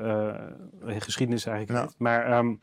eh, 0.85 0.95
geschiedenis 1.01 1.45
eigenlijk 1.45 1.79
heeft. 1.79 1.95
Maar 1.99 2.25
ehm, 2.25 2.53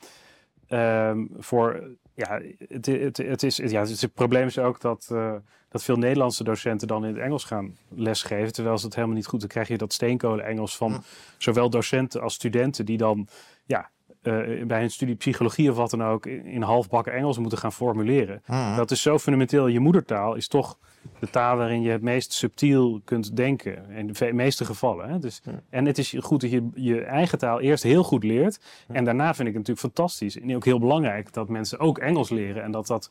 ehm, 0.69 1.25
voor, 1.39 1.83
ja, 2.15 2.41
het, 2.69 2.87
het, 2.87 3.17
het, 3.17 3.43
is, 3.43 3.57
ja, 3.57 3.81
het, 3.81 4.01
het 4.01 4.15
probleem 4.15 4.47
is 4.47 4.59
ook 4.59 4.81
dat, 4.81 5.09
eh, 5.13 5.33
dat 5.75 5.85
veel 5.85 5.97
Nederlandse 5.97 6.45
docenten 6.45 6.89
dan 6.89 7.05
in 7.05 7.15
het 7.15 7.23
Engels 7.23 7.45
gaan 7.45 7.77
lesgeven. 7.89 8.53
Terwijl 8.53 8.79
ze 8.79 8.85
het 8.85 8.95
helemaal 8.95 9.17
niet 9.17 9.27
goed. 9.27 9.41
Dan 9.41 9.49
krijg 9.49 9.69
je 9.69 9.79
dat 9.79 9.93
steenkolen-Engels 9.93 10.77
van 10.77 10.93
Hm. 10.93 11.01
zowel 11.39 11.71
docenten 11.71 12.21
als 12.21 12.35
studenten 12.35 12.85
die 12.85 12.97
dan 12.97 13.29
ja, 13.67 13.91
eh, 14.23 14.67
bij 14.67 14.81
hun 14.81 14.91
studie 14.91 15.15
psychologie 15.15 15.71
of 15.71 15.77
wat 15.77 15.91
dan 15.91 16.05
ook 16.05 16.27
in, 16.27 16.47
in 16.47 16.63
halfbakken 16.63 17.13
Engels 17.13 17.39
moeten 17.39 17.59
gaan 17.59 17.73
formuleren. 17.73 18.43
Dat 18.77 18.91
is 18.91 19.03
zo 19.03 19.19
fundamenteel. 19.19 19.67
Je 19.67 19.81
moedertaal 19.81 20.35
is 20.35 20.49
toch 20.49 20.79
de 21.21 21.31
taal 21.31 21.57
waarin 21.57 21.83
je 21.83 21.91
het 21.91 22.03
meest 22.03 22.33
subtiel 22.33 23.01
kunt 23.05 23.37
denken. 23.37 23.91
In 23.91 24.07
de 24.07 24.33
meeste 24.33 24.65
gevallen. 24.65 25.09
Hè? 25.09 25.19
Dus. 25.19 25.43
En 25.71 25.87
het 25.87 25.99
is 25.99 26.15
goed 26.19 26.41
dat 26.41 26.51
je 26.51 26.69
je 26.75 27.01
eigen 27.01 27.39
taal 27.39 27.61
eerst 27.61 27.83
heel 27.83 28.03
goed 28.03 28.25
leert. 28.25 28.61
En 28.89 29.05
daarna 29.05 29.35
vind 29.35 29.49
ik 29.49 29.55
het 29.55 29.67
natuurlijk 29.67 29.95
fantastisch. 29.95 30.41
En 30.41 30.57
ook 30.57 30.65
heel 30.65 30.79
belangrijk 30.79 31.33
dat 31.33 31.49
mensen 31.49 31.79
ook 31.79 31.99
Engels 31.99 32.31
leren. 32.31 32.63
En 32.63 32.71
dat, 32.71 32.87
dat, 32.87 33.11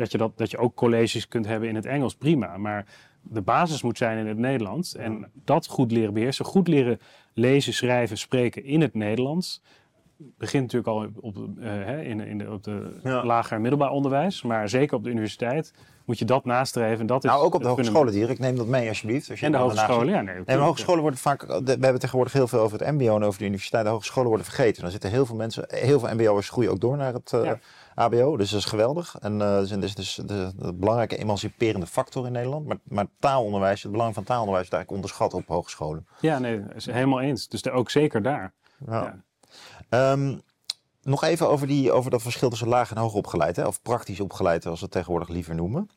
dat, 0.00 0.12
je, 0.12 0.18
dat, 0.18 0.38
dat 0.38 0.50
je 0.50 0.58
ook 0.58 0.74
colleges 0.74 1.28
kunt 1.28 1.46
hebben 1.46 1.68
in 1.68 1.74
het 1.74 1.86
Engels. 1.86 2.14
Prima. 2.14 2.56
Maar 2.56 2.86
de 3.22 3.42
basis 3.42 3.82
moet 3.82 3.98
zijn 3.98 4.18
in 4.18 4.26
het 4.26 4.38
Nederlands. 4.38 4.96
En 4.96 5.30
dat 5.44 5.66
goed 5.66 5.92
leren 5.92 6.14
beheersen. 6.14 6.44
Goed 6.44 6.68
leren 6.68 6.98
lezen, 7.34 7.72
schrijven, 7.72 8.18
spreken 8.18 8.64
in 8.64 8.80
het 8.80 8.94
Nederlands 8.94 9.62
begint 10.38 10.62
natuurlijk 10.72 10.90
al 10.90 11.08
op, 11.20 11.36
hè, 11.60 12.02
in, 12.02 12.20
in 12.20 12.38
de, 12.38 12.50
op 12.50 12.64
de 12.64 13.00
Ja. 13.02 13.24
lager 13.24 13.52
en 13.56 13.60
middelbaar 13.60 13.90
onderwijs. 13.90 14.42
Maar 14.42 14.68
zeker 14.68 14.96
op 14.96 15.04
de 15.04 15.10
universiteit 15.10 15.74
moet 16.10 16.18
je 16.18 16.24
dat 16.24 16.44
nastreven. 16.44 17.00
En 17.00 17.06
dat 17.06 17.24
is 17.24 17.30
Nou, 17.30 17.42
ook 17.44 17.54
op 17.54 17.62
de 17.62 17.68
hogescholen, 17.68 18.12
Dirk. 18.12 18.38
Neem 18.38 18.56
dat 18.56 18.66
mee 18.66 18.88
alsjeblieft. 18.88 19.30
Als 19.30 19.40
je 19.40 19.46
En 19.46 19.52
de 19.52 19.58
hogescholen, 19.58 20.06
ja. 20.14 20.20
Nee, 20.20 20.34
Nee, 20.34 20.56
maar 20.56 20.66
hogescholen 20.66 21.00
worden 21.00 21.20
vaak. 21.20 21.42
We 21.46 21.62
hebben 21.80 21.98
tegenwoordig 22.00 22.32
heel 22.32 22.48
veel 22.48 22.60
over 22.60 22.78
het 22.78 22.90
MBO 22.92 23.16
en 23.16 23.24
over 23.24 23.38
de 23.38 23.44
universiteit. 23.44 23.84
De 23.84 23.90
hogescholen 23.90 24.28
worden 24.28 24.46
vergeten. 24.46 24.82
Dan 24.82 24.90
zitten 24.90 25.10
heel 25.10 25.26
veel 25.26 25.36
mensen, 25.36 25.64
heel 25.68 26.00
veel 26.00 26.14
MBO'ers 26.14 26.48
groeien 26.48 26.70
ook 26.70 26.80
door 26.80 26.96
naar 26.96 27.12
het 27.12 27.32
eh, 27.32 27.44
Ja. 27.44 27.58
HBO. 27.94 28.36
Dus 28.36 28.50
dat 28.50 28.58
is 28.58 28.64
geweldig. 28.64 29.16
En 29.20 29.32
eh, 29.40 29.48
dat 29.68 29.82
is 29.82 29.94
dus 29.94 30.14
de, 30.14 30.52
de 30.56 30.74
belangrijke 30.74 31.16
emanciperende 31.16 31.86
factor 31.86 32.26
in 32.26 32.32
Nederland. 32.32 32.66
Maar, 32.66 32.78
maar 32.82 33.06
taalonderwijs, 33.18 33.82
het 33.82 33.92
belang 33.92 34.14
van 34.14 34.24
taalonderwijs, 34.24 34.66
is 34.66 34.72
eigenlijk 34.72 35.02
onderschat 35.04 35.34
op 35.34 35.48
hogescholen. 35.48 36.06
Ja, 36.20 36.38
nee, 36.38 36.62
is 36.74 36.86
helemaal 36.86 37.20
eens. 37.20 37.48
Dus 37.48 37.62
de- 37.62 37.70
ook 37.70 37.90
zeker 37.90 38.22
daar. 38.22 38.52
Ja. 38.86 39.02
Ja. 39.02 39.22
Ehm, 39.88 40.36
nog 41.02 41.24
even 41.24 41.48
over, 41.48 41.66
die, 41.66 41.92
over 41.92 42.10
dat 42.10 42.22
verschil 42.22 42.48
tussen 42.50 42.68
laag 42.68 42.90
en 42.90 42.96
hoog 42.96 43.14
opgeleid, 43.14 43.56
hè? 43.56 43.66
of 43.66 43.82
praktisch 43.82 44.20
opgeleid, 44.20 44.62
zoals 44.62 44.78
we 44.78 44.84
het 44.84 44.94
tegenwoordig 44.94 45.28
liever 45.28 45.54
noemen. 45.54 45.90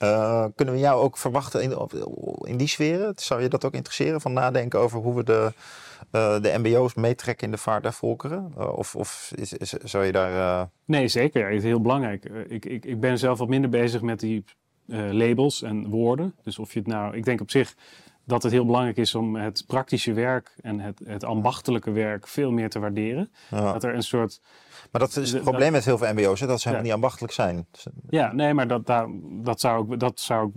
Eh, 0.00 0.44
kunnen 0.54 0.74
we 0.74 0.80
jou 0.80 1.02
ook 1.02 1.18
verwachten 1.18 1.62
in, 1.62 1.88
in 2.40 2.56
die 2.56 2.68
sferen? 2.68 3.12
Zou 3.16 3.42
je 3.42 3.48
dat 3.48 3.64
ook 3.64 3.74
interesseren 3.74 4.20
van 4.20 4.32
nadenken 4.32 4.78
over 4.78 5.00
hoe 5.00 5.14
we 5.14 5.24
de, 5.24 5.52
eh, 6.10 6.40
de 6.40 6.54
MBO's 6.58 6.94
meetrekken 6.94 7.46
in 7.46 7.52
de 7.52 7.58
vaart 7.58 7.82
der 7.82 7.92
volkeren? 7.92 8.52
Eh, 8.58 8.76
of 8.76 8.96
of 8.96 9.32
is, 9.34 9.52
is, 9.52 9.70
zou 9.70 10.04
je 10.04 10.12
daar. 10.12 10.68
Nee, 10.84 11.08
zeker. 11.08 11.46
Het 11.46 11.56
is 11.56 11.62
heel 11.62 11.80
belangrijk. 11.80 12.24
Ik, 12.48 12.64
ik, 12.64 12.84
ik 12.84 13.00
ben 13.00 13.18
zelf 13.18 13.38
wat 13.38 13.48
minder 13.48 13.70
bezig 13.70 14.02
met 14.02 14.20
die 14.20 14.44
labels 15.10 15.62
en 15.62 15.88
woorden. 15.88 16.34
Dus 16.42 16.58
of 16.58 16.72
je 16.72 16.78
het 16.78 16.88
nou... 16.88 17.16
Ik 17.16 17.24
denk 17.24 17.40
op 17.40 17.50
zich 17.50 17.74
dat 18.24 18.42
het 18.42 18.52
heel 18.52 18.66
belangrijk 18.66 18.96
is 18.96 19.14
om 19.14 19.36
het 19.36 19.64
praktische 19.66 20.12
werk 20.12 20.54
en 20.60 20.80
het, 20.80 21.00
het 21.04 21.24
ambachtelijke 21.24 21.90
werk 21.90 22.26
veel 22.26 22.50
meer 22.50 22.70
te 22.70 22.78
waarderen. 22.78 23.30
ja. 23.50 23.72
Dat 23.72 23.84
er 23.84 23.94
een 23.94 24.02
soort... 24.02 24.40
Maar 24.90 25.00
dat 25.00 25.16
is 25.16 25.32
het 25.32 25.42
probleem 25.42 25.72
met 25.72 25.84
heel 25.84 25.98
veel 25.98 26.12
MBO's, 26.12 26.40
hè, 26.40 26.46
dat 26.46 26.60
ze 26.60 26.68
helemaal 26.68 26.86
niet 26.86 26.94
ambachtelijk 26.96 27.32
zijn. 27.32 27.66
Dus, 27.70 27.86
Ja, 28.08 28.32
nee, 28.32 28.54
maar 28.54 28.68
dat, 28.68 28.86
daar- 28.86 29.08
dat, 29.22 29.60
zou, 29.60 29.78
ook- 29.78 30.00
dat 30.00 30.20
zou 30.20 30.52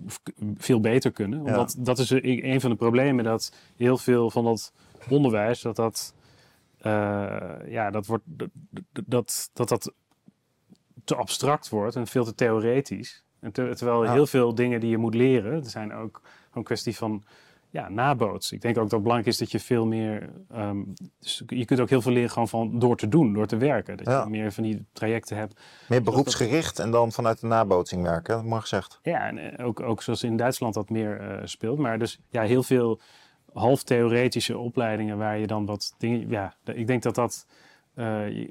veel 0.57 0.79
beter 0.79 1.11
kunnen. 1.11 1.43
Ja. 1.43 1.49
Omdat 1.51 1.75
dat 1.79 1.99
is 1.99 2.09
een 2.23 2.61
van 2.61 2.69
de 2.69 2.75
problemen 2.75 3.23
dat 3.23 3.53
heel 3.77 3.97
veel 3.97 4.31
van 4.31 4.43
dat 4.43 4.73
onderwijs, 5.09 5.61
dat 5.61 5.75
dat, 5.75 6.13
eh, 6.77 6.91
ja, 7.67 7.91
dat, 7.91 8.05
wordt, 8.05 8.23
dat, 8.27 8.49
dat, 9.05 9.49
dat 9.53 9.69
dat 9.69 9.93
te 11.03 11.15
abstract 11.15 11.69
wordt 11.69 11.95
en 11.95 12.07
veel 12.07 12.23
te 12.25 12.35
theoretisch. 12.35 13.23
En 13.39 13.51
ter- 13.51 13.75
terwijl 13.75 14.01
heel 14.11 14.27
veel 14.27 14.55
dingen 14.55 14.79
die 14.79 14.89
je 14.89 14.97
moet 14.97 15.15
leren, 15.15 15.53
er 15.63 15.69
zijn 15.69 15.93
ook 15.93 16.21
een 16.53 16.63
kwestie 16.63 16.95
van 16.97 17.23
ja, 17.73 17.89
nabootsen. 17.89 18.55
Ik 18.55 18.61
denk 18.61 18.75
ook 18.77 18.83
dat 18.83 18.91
het 18.91 19.01
belangrijk 19.01 19.33
is 19.33 19.37
dat 19.39 19.51
je 19.51 19.59
veel 19.59 19.85
meer... 19.85 20.29
ehm, 20.49 20.83
dus 21.19 21.43
je 21.47 21.65
kunt 21.65 21.79
ook 21.79 21.89
heel 21.89 22.01
veel 22.01 22.11
leren 22.11 22.29
gewoon 22.29 22.47
van 22.47 22.79
door 22.79 22.97
te 22.97 23.07
doen, 23.07 23.33
door 23.33 23.45
te 23.47 23.57
werken. 23.57 23.97
Dat 23.97 24.05
Ja. 24.07 24.23
je 24.23 24.29
meer 24.29 24.51
van 24.51 24.63
die 24.63 24.85
trajecten 24.91 25.37
hebt. 25.37 25.61
meer 25.89 26.03
beroepsgericht 26.03 26.79
en 26.79 26.91
dan 26.91 27.11
vanuit 27.11 27.39
de 27.39 27.47
nabootsing 27.47 28.03
werken, 28.03 28.35
dat 28.35 28.43
mag 28.45 28.61
gezegd. 28.61 28.99
Ja, 29.01 29.27
en 29.27 29.37
eh, 29.57 29.65
ook, 29.65 29.79
ook 29.79 30.01
zoals 30.01 30.23
in 30.23 30.37
Duitsland 30.37 30.73
dat 30.73 30.89
meer 30.89 31.19
eh, 31.19 31.41
speelt. 31.43 31.77
Maar 31.77 31.99
dus 31.99 32.19
ja, 32.29 32.41
heel 32.41 32.63
veel 32.63 32.99
half 33.53 33.83
theoretische 33.83 34.57
opleidingen 34.57 35.17
waar 35.17 35.37
je 35.37 35.47
dan 35.47 35.65
wat 35.65 35.95
dingen... 35.97 36.29
Ja, 36.29 36.55
ik 36.65 36.87
denk 36.87 37.03
dat 37.03 37.15
dat... 37.15 37.45
eh, 37.93 38.47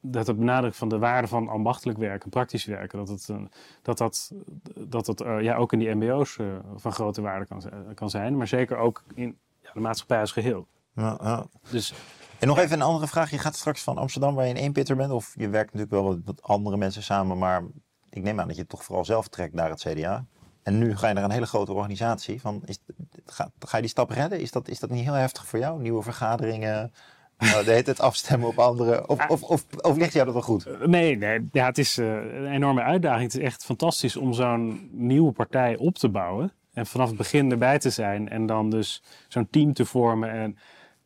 dat 0.00 0.26
het 0.26 0.38
benadrukt 0.38 0.76
van 0.76 0.88
de 0.88 0.98
waarde 0.98 1.28
van 1.28 1.48
ambachtelijk 1.48 1.98
werken, 1.98 2.30
praktisch 2.30 2.64
werken, 2.64 2.98
dat 2.98 3.08
het, 3.08 3.28
eh, 3.28 3.36
dat, 3.82 3.98
dat, 3.98 4.32
dat 4.74 5.06
het 5.06 5.20
eh, 5.20 5.42
ja, 5.42 5.56
ook 5.56 5.72
in 5.72 5.78
die 5.78 5.94
mbo's 5.94 6.36
eh, 6.38 6.46
van 6.76 6.92
grote 6.92 7.20
waarde 7.20 7.46
kan, 7.46 7.60
z- 7.62 7.66
kan 7.94 8.10
zijn. 8.10 8.36
Maar 8.36 8.48
zeker 8.48 8.76
ook 8.76 9.02
in 9.14 9.38
ja, 9.62 9.70
de 9.72 9.80
maatschappij 9.80 10.20
als 10.20 10.32
geheel. 10.32 10.66
Ja, 10.94 11.18
ja. 11.22 11.46
Dus 11.70 11.94
En 12.38 12.48
nog 12.48 12.58
even 12.58 12.76
een 12.76 12.86
andere 12.86 13.06
vraag. 13.06 13.30
Je 13.30 13.38
gaat 13.38 13.56
straks 13.56 13.82
van 13.82 13.98
Amsterdam 13.98 14.34
waar 14.34 14.44
je 14.44 14.50
in 14.50 14.56
één 14.60 14.72
pitter 14.72 14.96
bent. 14.96 15.10
Of 15.12 15.32
je 15.36 15.48
werkt 15.48 15.72
natuurlijk 15.74 16.02
wel 16.02 16.12
met- 16.14 16.26
met 16.26 16.42
andere 16.42 16.76
mensen 16.76 17.02
samen. 17.02 17.38
Maar 17.38 17.62
ik 18.10 18.22
neem 18.22 18.40
aan 18.40 18.46
dat 18.48 18.56
je 18.56 18.66
toch 18.66 18.84
vooral 18.84 19.04
zelf 19.04 19.28
trekt 19.28 19.54
naar 19.54 19.70
het 19.70 19.80
CDA. 19.88 20.24
En 20.62 20.78
nu 20.78 20.96
ga 20.96 21.08
je 21.08 21.14
naar 21.14 21.24
een 21.24 21.30
hele 21.30 21.46
grote 21.46 21.72
organisatie. 21.72 22.40
Van, 22.40 22.62
is, 22.64 22.78
ga, 23.24 23.50
ga 23.58 23.76
je 23.76 23.82
die 23.82 23.90
stap 23.90 24.10
redden? 24.10 24.40
Is 24.40 24.50
dat, 24.52 24.68
is 24.68 24.78
dat 24.80 24.90
niet 24.90 25.04
heel 25.04 25.12
heftig 25.12 25.46
voor 25.46 25.58
jou? 25.58 25.80
Nieuwe 25.80 26.02
vergaderingen? 26.02 26.92
Eh, 27.40 27.58
de 27.64 27.70
hele 27.70 27.82
tijd 27.82 28.00
afstemmen 28.00 28.48
op 28.48 28.58
anderen? 28.58 29.08
Of, 29.08 29.28
of, 29.28 29.42
of, 29.42 29.64
of 29.80 29.96
ligt 29.96 30.12
jou 30.12 30.24
dat 30.24 30.34
wel 30.34 30.42
goed? 30.42 30.66
Eh, 30.66 30.86
Nee, 30.86 31.16
nee 31.16 31.48
ja, 31.52 31.66
het 31.66 31.78
is 31.78 31.98
eh, 31.98 32.06
een 32.06 32.46
enorme 32.46 32.82
uitdaging. 32.82 33.32
Het 33.32 33.40
is 33.40 33.46
echt 33.46 33.64
fantastisch 33.64 34.16
om 34.16 34.32
zo'n 34.32 34.88
nieuwe 34.92 35.32
partij 35.32 35.76
op 35.76 35.94
te 35.94 36.08
bouwen. 36.08 36.52
En 36.72 36.86
vanaf 36.86 37.08
het 37.08 37.16
begin 37.16 37.50
erbij 37.50 37.78
te 37.78 37.90
zijn. 37.90 38.28
En 38.28 38.46
dan 38.46 38.70
dus 38.70 39.02
zo'n 39.28 39.48
team 39.50 39.72
te 39.72 39.84
vormen. 39.84 40.30
En 40.30 40.58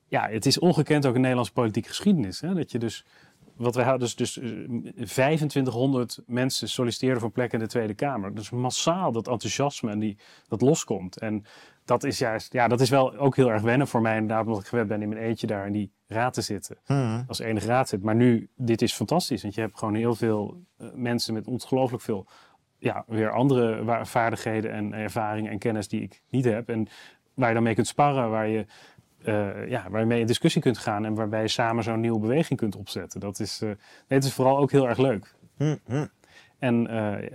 ja, 0.08 0.28
het 0.28 0.46
is 0.46 0.58
ongekend 0.58 1.06
ook 1.06 1.14
in 1.14 1.20
Nederlandse 1.20 1.52
politieke 1.52 1.88
geschiedenis. 1.88 2.40
Hè? 2.40 2.54
Dat 2.54 2.70
je 2.70 2.78
dus, 2.78 3.04
wat 3.56 3.74
wij 3.74 3.84
hadden, 3.84 4.00
dus, 4.00 4.16
dus 4.16 4.38
eh, 4.38 4.50
2500 4.94 6.18
mensen 6.26 6.68
solliciteerden 6.68 7.20
voor 7.20 7.30
plekken 7.30 7.58
in 7.58 7.64
de 7.64 7.70
Tweede 7.70 7.94
Kamer. 7.94 8.34
Dus 8.34 8.50
massaal 8.50 9.12
dat 9.12 9.28
enthousiasme 9.28 9.90
en 9.90 9.98
die, 9.98 10.16
dat 10.48 10.60
loskomt. 10.60 11.18
En 11.18 11.44
dat 11.84 12.04
is 12.04 12.18
juist, 12.18 12.52
ja, 12.52 12.68
dat 12.68 12.80
is 12.80 12.90
wel 12.90 13.16
ook 13.16 13.36
heel 13.36 13.50
erg 13.50 13.62
wennen 13.62 13.88
voor 13.88 14.00
mij 14.00 14.14
inderdaad. 14.14 14.46
Omdat 14.46 14.60
ik 14.60 14.66
gewend 14.66 14.88
ben 14.88 15.02
in 15.02 15.08
mijn 15.08 15.20
eentje 15.20 15.46
daar 15.46 15.66
in 15.66 15.72
die 15.72 15.92
raad 16.06 16.34
te 16.34 16.40
zitten 16.40 16.76
Hmm. 16.84 17.24
als 17.26 17.38
enige 17.38 17.66
raadslid. 17.66 18.02
Maar 18.02 18.14
nu, 18.14 18.48
dit 18.56 18.82
is 18.82 18.94
fantastisch. 18.94 19.42
Want 19.42 19.54
je 19.54 19.60
hebt 19.60 19.78
gewoon 19.78 19.94
heel 19.94 20.14
veel 20.14 20.62
eh, 20.78 20.86
mensen 20.94 21.34
met 21.34 21.46
ongelooflijk 21.46 22.02
veel... 22.02 22.26
Ja, 22.78 23.04
weer 23.06 23.30
andere 23.30 24.00
vaardigheden 24.02 24.72
en 24.72 24.92
ervaringen 24.92 25.52
en 25.52 25.58
kennis 25.58 25.88
die 25.88 26.02
ik 26.02 26.22
niet 26.30 26.44
heb. 26.44 26.68
En 26.68 26.88
waar 27.34 27.48
je 27.48 27.54
dan 27.54 27.62
mee 27.62 27.74
kunt 27.74 27.86
sparren, 27.86 28.30
waar 28.30 28.48
je, 28.48 28.66
eh, 29.22 29.68
ja, 29.68 29.90
waar 29.90 30.00
je 30.00 30.06
mee 30.06 30.20
in 30.20 30.26
discussie 30.26 30.62
kunt 30.62 30.78
gaan... 30.78 31.04
en 31.04 31.14
waarbij 31.14 31.40
je 31.40 31.48
samen 31.48 31.84
zo'n 31.84 32.00
nieuwe 32.00 32.18
beweging 32.18 32.58
kunt 32.58 32.76
opzetten. 32.76 33.20
Dat 33.20 33.40
is, 33.40 33.60
eh, 33.62 33.68
nee, 33.68 33.78
het 34.08 34.24
is 34.24 34.32
vooral 34.32 34.58
ook 34.58 34.70
heel 34.70 34.88
erg 34.88 34.98
leuk. 34.98 35.34
Hmm, 35.56 35.78
hmm. 35.84 36.08
En 36.58 36.88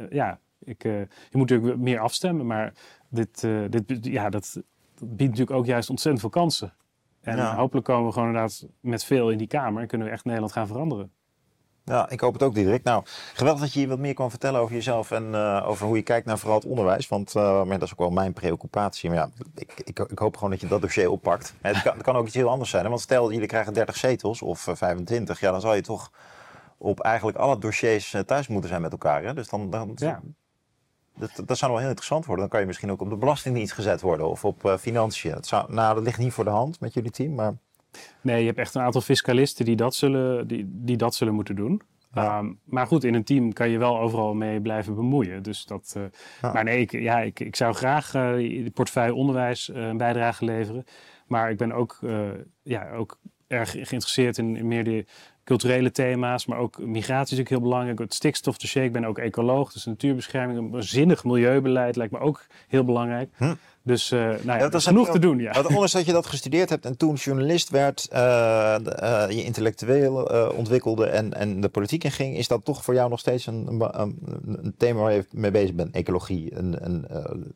ja, 0.09 0.39
ik, 0.59 0.83
je 0.83 1.07
moet 1.31 1.49
natuurlijk 1.49 1.77
meer 1.77 1.99
afstemmen, 1.99 2.45
maar 2.45 2.73
dit, 3.09 3.43
eh, 3.43 3.61
dit, 3.69 4.05
ja, 4.05 4.29
dat, 4.29 4.61
biedt 4.99 5.29
natuurlijk 5.29 5.57
ook 5.57 5.65
juist 5.65 5.89
ontzettend 5.89 6.21
veel 6.21 6.41
kansen. 6.41 6.73
En 7.21 7.37
Ja. 7.37 7.55
hopelijk 7.55 7.85
komen 7.85 8.05
we 8.05 8.13
gewoon 8.13 8.27
inderdaad 8.27 8.67
met 8.79 9.03
veel 9.03 9.29
in 9.29 9.37
die 9.37 9.47
Kamer 9.47 9.81
en 9.81 9.87
kunnen 9.87 10.07
we 10.07 10.13
echt 10.13 10.25
Nederland 10.25 10.51
gaan 10.51 10.67
veranderen. 10.67 11.11
Ja, 11.89 12.09
ik 12.09 12.19
hoop 12.19 12.33
het 12.33 12.43
ook, 12.43 12.53
Diederik. 12.53 12.83
Nou, 12.83 13.03
geweldig 13.33 13.61
dat 13.61 13.73
je 13.73 13.79
hier 13.79 13.87
wat 13.87 13.99
meer 13.99 14.13
kan 14.13 14.29
vertellen 14.29 14.59
over 14.61 14.75
jezelf 14.75 15.11
en 15.11 15.23
uh, 15.31 15.63
over 15.67 15.85
hoe 15.85 15.95
je 15.95 16.01
kijkt 16.01 16.25
naar 16.25 16.37
vooral 16.37 16.57
het 16.57 16.67
onderwijs. 16.67 17.07
Want 17.07 17.35
uh, 17.35 17.63
maar 17.63 17.79
dat 17.79 17.81
is 17.81 17.91
ook 17.91 17.99
wel 17.99 18.09
mijn 18.09 18.33
preoccupatie. 18.33 19.09
Maar 19.09 19.17
ja, 19.17 19.29
ik, 19.55 19.71
ik, 19.83 19.99
ik, 19.99 20.19
hoop 20.19 20.35
gewoon 20.35 20.49
dat 20.49 20.61
je 20.61 20.67
dat 20.67 20.81
dossier 20.81 21.09
oppakt. 21.09 21.53
Het 21.61 21.81
kan, 21.81 21.93
het 21.93 22.03
kan 22.03 22.15
ook 22.15 22.25
iets 22.25 22.35
heel 22.35 22.49
anders 22.49 22.69
zijn. 22.69 22.83
Hè? 22.83 22.89
Want 22.89 23.01
stel, 23.01 23.31
jullie 23.31 23.47
krijgen 23.47 23.73
30 23.73 23.95
zetels 23.97 24.41
of 24.41 24.67
uh, 24.67 24.75
25. 24.75 25.39
Ja, 25.39 25.51
dan 25.51 25.61
zal 25.61 25.75
je 25.75 25.81
toch 25.81 26.11
op 26.77 26.99
eigenlijk 26.99 27.37
alle 27.37 27.57
dossiers 27.57 28.15
thuis 28.25 28.47
moeten 28.47 28.69
zijn 28.69 28.81
met 28.81 28.91
elkaar. 28.91 29.23
Hè? 29.23 29.33
Dus 29.33 29.49
dan, 29.49 29.69
dan 29.69 29.91
ja. 29.95 30.21
Dat, 31.19 31.47
dat 31.47 31.57
zou 31.57 31.71
wel 31.71 31.79
heel 31.79 31.89
interessant 31.89 32.25
worden. 32.25 32.43
Dan 32.43 32.51
kan 32.51 32.59
je 32.59 32.67
misschien 32.67 32.91
ook 32.91 33.01
op 33.01 33.09
de 33.09 33.15
Belastingdienst 33.15 33.73
gezet 33.73 34.01
worden 34.01 34.29
of 34.29 34.45
op 34.45 34.65
uh, 34.65 34.77
financiën. 34.77 35.31
Dat, 35.31 35.47
zou, 35.47 35.73
nou, 35.73 35.95
dat 35.95 36.03
ligt 36.03 36.17
niet 36.17 36.33
voor 36.33 36.43
de 36.43 36.49
hand 36.49 36.79
met 36.79 36.93
jullie 36.93 37.11
team, 37.11 37.35
maar... 37.35 37.57
Nee, 38.21 38.39
je 38.39 38.45
hebt 38.45 38.57
echt 38.57 38.75
een 38.75 38.81
aantal 38.81 39.01
fiscalisten 39.01 39.65
die 39.65 39.75
dat 39.75 39.95
zullen, 39.95 40.47
die, 40.47 40.65
die 40.67 40.97
dat 40.97 41.15
zullen 41.15 41.33
moeten 41.33 41.55
doen. 41.55 41.81
Ja. 42.13 42.37
Um, 42.37 42.59
maar 42.63 42.87
goed, 42.87 43.03
in 43.03 43.13
een 43.13 43.23
team 43.23 43.53
kan 43.53 43.69
je 43.69 43.77
wel 43.77 43.99
overal 43.99 44.33
mee 44.33 44.61
blijven 44.61 44.95
bemoeien. 44.95 45.43
Dus 45.43 45.65
dat, 45.65 45.93
uh, 45.97 46.03
ja. 46.41 46.53
Maar 46.53 46.63
nee, 46.63 46.79
ik, 46.79 46.91
ja, 46.91 47.19
ik, 47.19 47.39
ik 47.39 47.55
zou 47.55 47.73
graag 47.73 48.13
uh, 48.13 48.63
de 48.63 48.71
portefeuille 48.73 49.13
onderwijs 49.13 49.69
uh, 49.69 49.87
een 49.87 49.97
bijdrage 49.97 50.45
leveren. 50.45 50.83
Maar 51.27 51.51
ik 51.51 51.57
ben 51.57 51.71
ook, 51.71 51.99
ja, 52.63 52.91
ook 52.91 53.19
erg 53.47 53.71
geïnteresseerd 53.71 54.37
in, 54.37 54.55
in 54.55 54.67
meer 54.67 54.83
de 54.83 55.05
culturele 55.49 55.91
thema's, 55.91 56.45
maar 56.45 56.57
ook 56.57 56.77
migratie 56.77 57.09
is 57.09 57.29
natuurlijk 57.29 57.49
heel 57.49 57.61
belangrijk. 57.61 57.99
Het 57.99 58.13
stikstofdossier, 58.13 58.83
ik 58.83 58.91
ben 58.91 59.05
ook 59.05 59.17
ecoloog, 59.17 59.73
dus 59.73 59.85
natuurbescherming, 59.85 60.73
een 60.73 60.83
zinnig 60.83 61.23
milieubeleid 61.23 61.95
lijkt 61.95 62.13
me 62.13 62.19
ook 62.19 62.45
heel 62.67 62.83
belangrijk. 62.83 63.29
Hm. 63.37 63.53
Dus 63.81 64.11
uh, 64.11 64.19
nou 64.19 64.43
ja, 64.45 64.55
ja, 64.55 64.59
dat 64.59 64.73
is 64.73 64.85
genoeg 64.85 65.09
te 65.09 65.19
doen. 65.19 65.39
Ja. 65.39 65.53
Ondanks 65.57 65.91
dat 65.91 66.05
je 66.05 66.11
dat 66.11 66.25
gestudeerd 66.25 66.69
hebt 66.69 66.85
en 66.85 66.97
toen 66.97 67.15
journalist 67.15 67.69
werd, 67.69 68.07
uh, 68.13 68.19
uh, 68.19 69.25
je 69.29 69.43
intellectueel 69.43 70.23
ontwikkelde 70.55 71.05
en, 71.05 71.33
en 71.33 71.61
de 71.61 71.69
politiek 71.69 72.03
in 72.03 72.11
ging, 72.11 72.37
is 72.37 72.47
dat 72.47 72.65
toch 72.65 72.83
voor 72.83 72.93
jou 72.93 73.09
nog 73.09 73.19
steeds 73.19 73.45
een, 73.45 73.81
een, 73.91 74.17
een 74.45 74.73
thema 74.77 75.01
waar 75.01 75.13
je 75.13 75.25
mee 75.31 75.51
bezig 75.51 75.75
bent, 75.75 75.95
ecologie? 75.95 76.55
En, 76.55 76.81
en, 76.81 77.07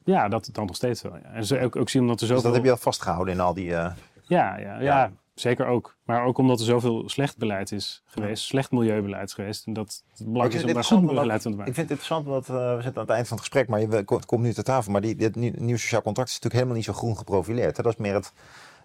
ja, 0.04 0.28
dat 0.28 0.50
dan 0.52 0.66
nog 0.66 0.76
steeds 0.76 1.02
wel. 1.02 1.16
Ja. 1.16 1.34
En 1.34 1.46
ze 1.46 1.60
ook, 1.60 1.76
ook 1.76 1.89
zien 1.89 2.02
omdat 2.02 2.22
er 2.22 2.28
zoveel... 2.28 2.41
Dus 2.41 2.52
dat 2.52 2.56
heb 2.56 2.64
je 2.64 2.72
al 2.72 2.84
vastgehouden 2.84 3.34
in 3.34 3.39
al 3.39 3.54
die... 3.54 3.66
Ja, 3.66 3.96
ja, 4.28 4.58
ja, 4.58 4.80
ja, 4.80 5.12
zeker 5.34 5.65
ook. 5.65 5.97
Maar 6.03 6.25
ook 6.25 6.38
omdat 6.38 6.59
er 6.59 6.65
zoveel 6.65 7.09
slecht 7.09 7.38
beleid 7.38 7.71
is 7.71 8.03
geweest, 8.05 8.43
slecht 8.43 8.71
milieubeleid 8.71 9.27
is 9.27 9.34
geweest. 9.34 9.65
En 9.65 9.73
dat 9.73 10.03
het 10.09 10.27
belangrijk 10.27 10.53
is 10.53 10.63
om 10.63 10.73
daar 10.73 10.84
goed 10.84 11.05
beleid 11.05 11.41
van 11.41 11.51
te 11.51 11.57
maken. 11.57 11.67
Ik 11.71 11.75
vind 11.75 11.89
het 11.89 11.99
interessant, 11.99 12.25
want 12.25 12.49
uh, 12.49 12.75
we 12.75 12.81
zitten 12.81 13.01
aan 13.01 13.07
het 13.07 13.15
eind 13.15 13.27
van 13.27 13.38
het 13.38 13.45
gesprek, 13.45 13.67
maar 13.67 13.79
je 13.79 14.03
komt 14.03 14.41
nu 14.41 14.53
ter 14.53 14.63
tafel. 14.63 14.91
Maar 14.91 15.01
die, 15.01 15.15
dit 15.15 15.36
nieuw 15.36 15.77
sociaal 15.77 16.01
contract 16.01 16.29
is 16.29 16.36
natuurlijk 16.36 16.53
helemaal 16.53 16.75
niet 16.75 16.86
zo 16.86 16.93
groen 16.93 17.17
geprofileerd. 17.17 17.77
Hè? 17.77 17.84
Dat 17.84 17.93
is 17.93 17.99
meer 17.99 18.13
het, 18.13 18.34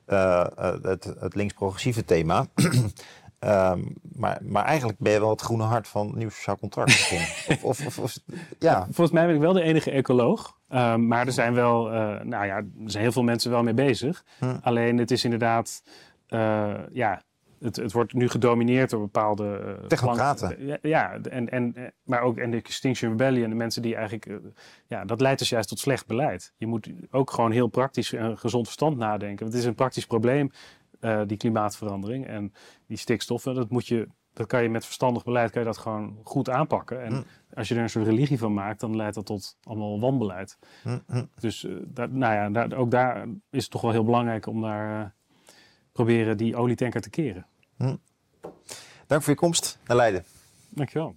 uh, 0.08 0.46
het, 0.82 1.04
het 1.18 1.34
links-progressieve 1.34 2.04
thema. 2.04 2.46
Um, 3.40 3.94
maar, 4.22 4.38
maar 4.42 4.64
eigenlijk 4.64 4.98
ben 4.98 5.12
je 5.12 5.20
wel 5.20 5.30
het 5.30 5.40
groene 5.40 5.62
hart 5.62 5.88
van 5.88 6.12
nieuw 6.14 6.28
sociaal 6.28 6.58
contract. 6.58 7.12
of, 7.62 7.84
of, 7.86 7.98
of, 7.98 8.18
ja. 8.58 8.84
Volgens 8.84 9.10
mij 9.10 9.26
ben 9.26 9.34
ik 9.34 9.40
wel 9.40 9.52
de 9.52 9.62
enige 9.62 9.90
ecoloog. 9.90 10.56
Um, 10.70 11.06
maar 11.06 11.26
er 11.26 11.32
zijn 11.32 11.54
wel, 11.54 11.92
uh, 11.92 12.20
nou 12.20 12.46
ja, 12.46 12.56
er 12.56 12.66
zijn 12.84 13.02
heel 13.02 13.12
veel 13.12 13.22
mensen 13.22 13.50
wel 13.50 13.62
mee 13.62 13.74
bezig. 13.74 14.24
Hm. 14.38 14.56
Alleen 14.62 14.98
het 14.98 15.10
is 15.10 15.24
inderdaad, 15.24 15.82
uh, 16.28 16.74
ja, 16.92 17.22
het, 17.60 17.76
het, 17.76 17.92
wordt 17.92 18.12
nu 18.12 18.28
gedomineerd 18.28 18.90
door 18.90 19.00
bepaalde... 19.00 19.76
Uh, 19.80 19.86
Technocraten. 19.86 20.66
Ja, 20.66 20.78
ja, 20.82 21.18
en, 21.20 21.48
en, 21.48 21.92
maar 22.02 22.20
ook 22.20 22.38
en 22.38 22.50
de 22.50 22.56
Extinction 22.56 23.10
Rebellion, 23.10 23.48
de 23.48 23.56
mensen 23.56 23.82
die 23.82 23.94
eigenlijk... 23.94 24.40
ja, 24.86 25.04
dat 25.04 25.20
leidt 25.20 25.38
dus 25.38 25.48
juist 25.48 25.68
tot 25.68 25.78
slecht 25.78 26.06
beleid. 26.06 26.52
Je 26.56 26.66
moet 26.66 26.90
ook 27.10 27.30
gewoon 27.30 27.50
heel 27.50 27.68
praktisch 27.68 28.12
en 28.12 28.38
gezond 28.38 28.64
verstand 28.64 28.96
nadenken. 28.96 29.38
Want 29.38 29.52
het 29.52 29.62
is 29.62 29.68
een 29.68 29.74
praktisch 29.74 30.06
probleem 30.06 30.50
die 31.26 31.36
klimaatverandering 31.36 32.26
en 32.26 32.52
die 32.86 32.96
stikstoffen. 32.96 33.54
Dat, 33.54 33.70
moet 33.70 33.86
je, 33.86 34.08
dat 34.32 34.46
kan 34.46 34.62
je 34.62 34.68
met 34.68 34.84
verstandig 34.84 35.24
beleid 35.24 35.50
kan 35.50 35.60
je 35.60 35.66
dat 35.66 35.78
gewoon 35.78 36.18
goed 36.22 36.50
aanpakken. 36.50 37.02
En 37.04 37.12
mm. 37.12 37.24
als 37.54 37.68
je 37.68 37.74
er 37.74 37.82
een 37.82 37.90
soort 37.90 38.06
religie 38.06 38.38
van 38.38 38.54
maakt, 38.54 38.80
dan 38.80 38.96
leidt 38.96 39.14
dat 39.14 39.26
tot 39.26 39.56
allemaal 39.62 40.00
wanbeleid. 40.00 40.58
Mm, 40.84 41.02
mm. 41.06 41.30
Dus 41.40 41.66
daar, 41.84 42.10
nou 42.10 42.34
ja, 42.34 42.50
daar, 42.50 42.78
ook 42.78 42.90
daar 42.90 43.26
is 43.50 43.62
het 43.62 43.70
toch 43.70 43.80
wel 43.80 43.90
heel 43.90 44.04
belangrijk 44.04 44.46
om 44.46 44.62
daar 44.62 45.16
proberen 45.98 46.36
die 46.36 46.56
olietanker 46.56 47.00
te 47.00 47.10
keren. 47.10 47.46
Dank 49.06 49.22
voor 49.22 49.32
je 49.32 49.34
komst 49.34 49.78
naar 49.86 49.96
Leiden. 49.96 50.24
Dankjewel. 50.68 51.16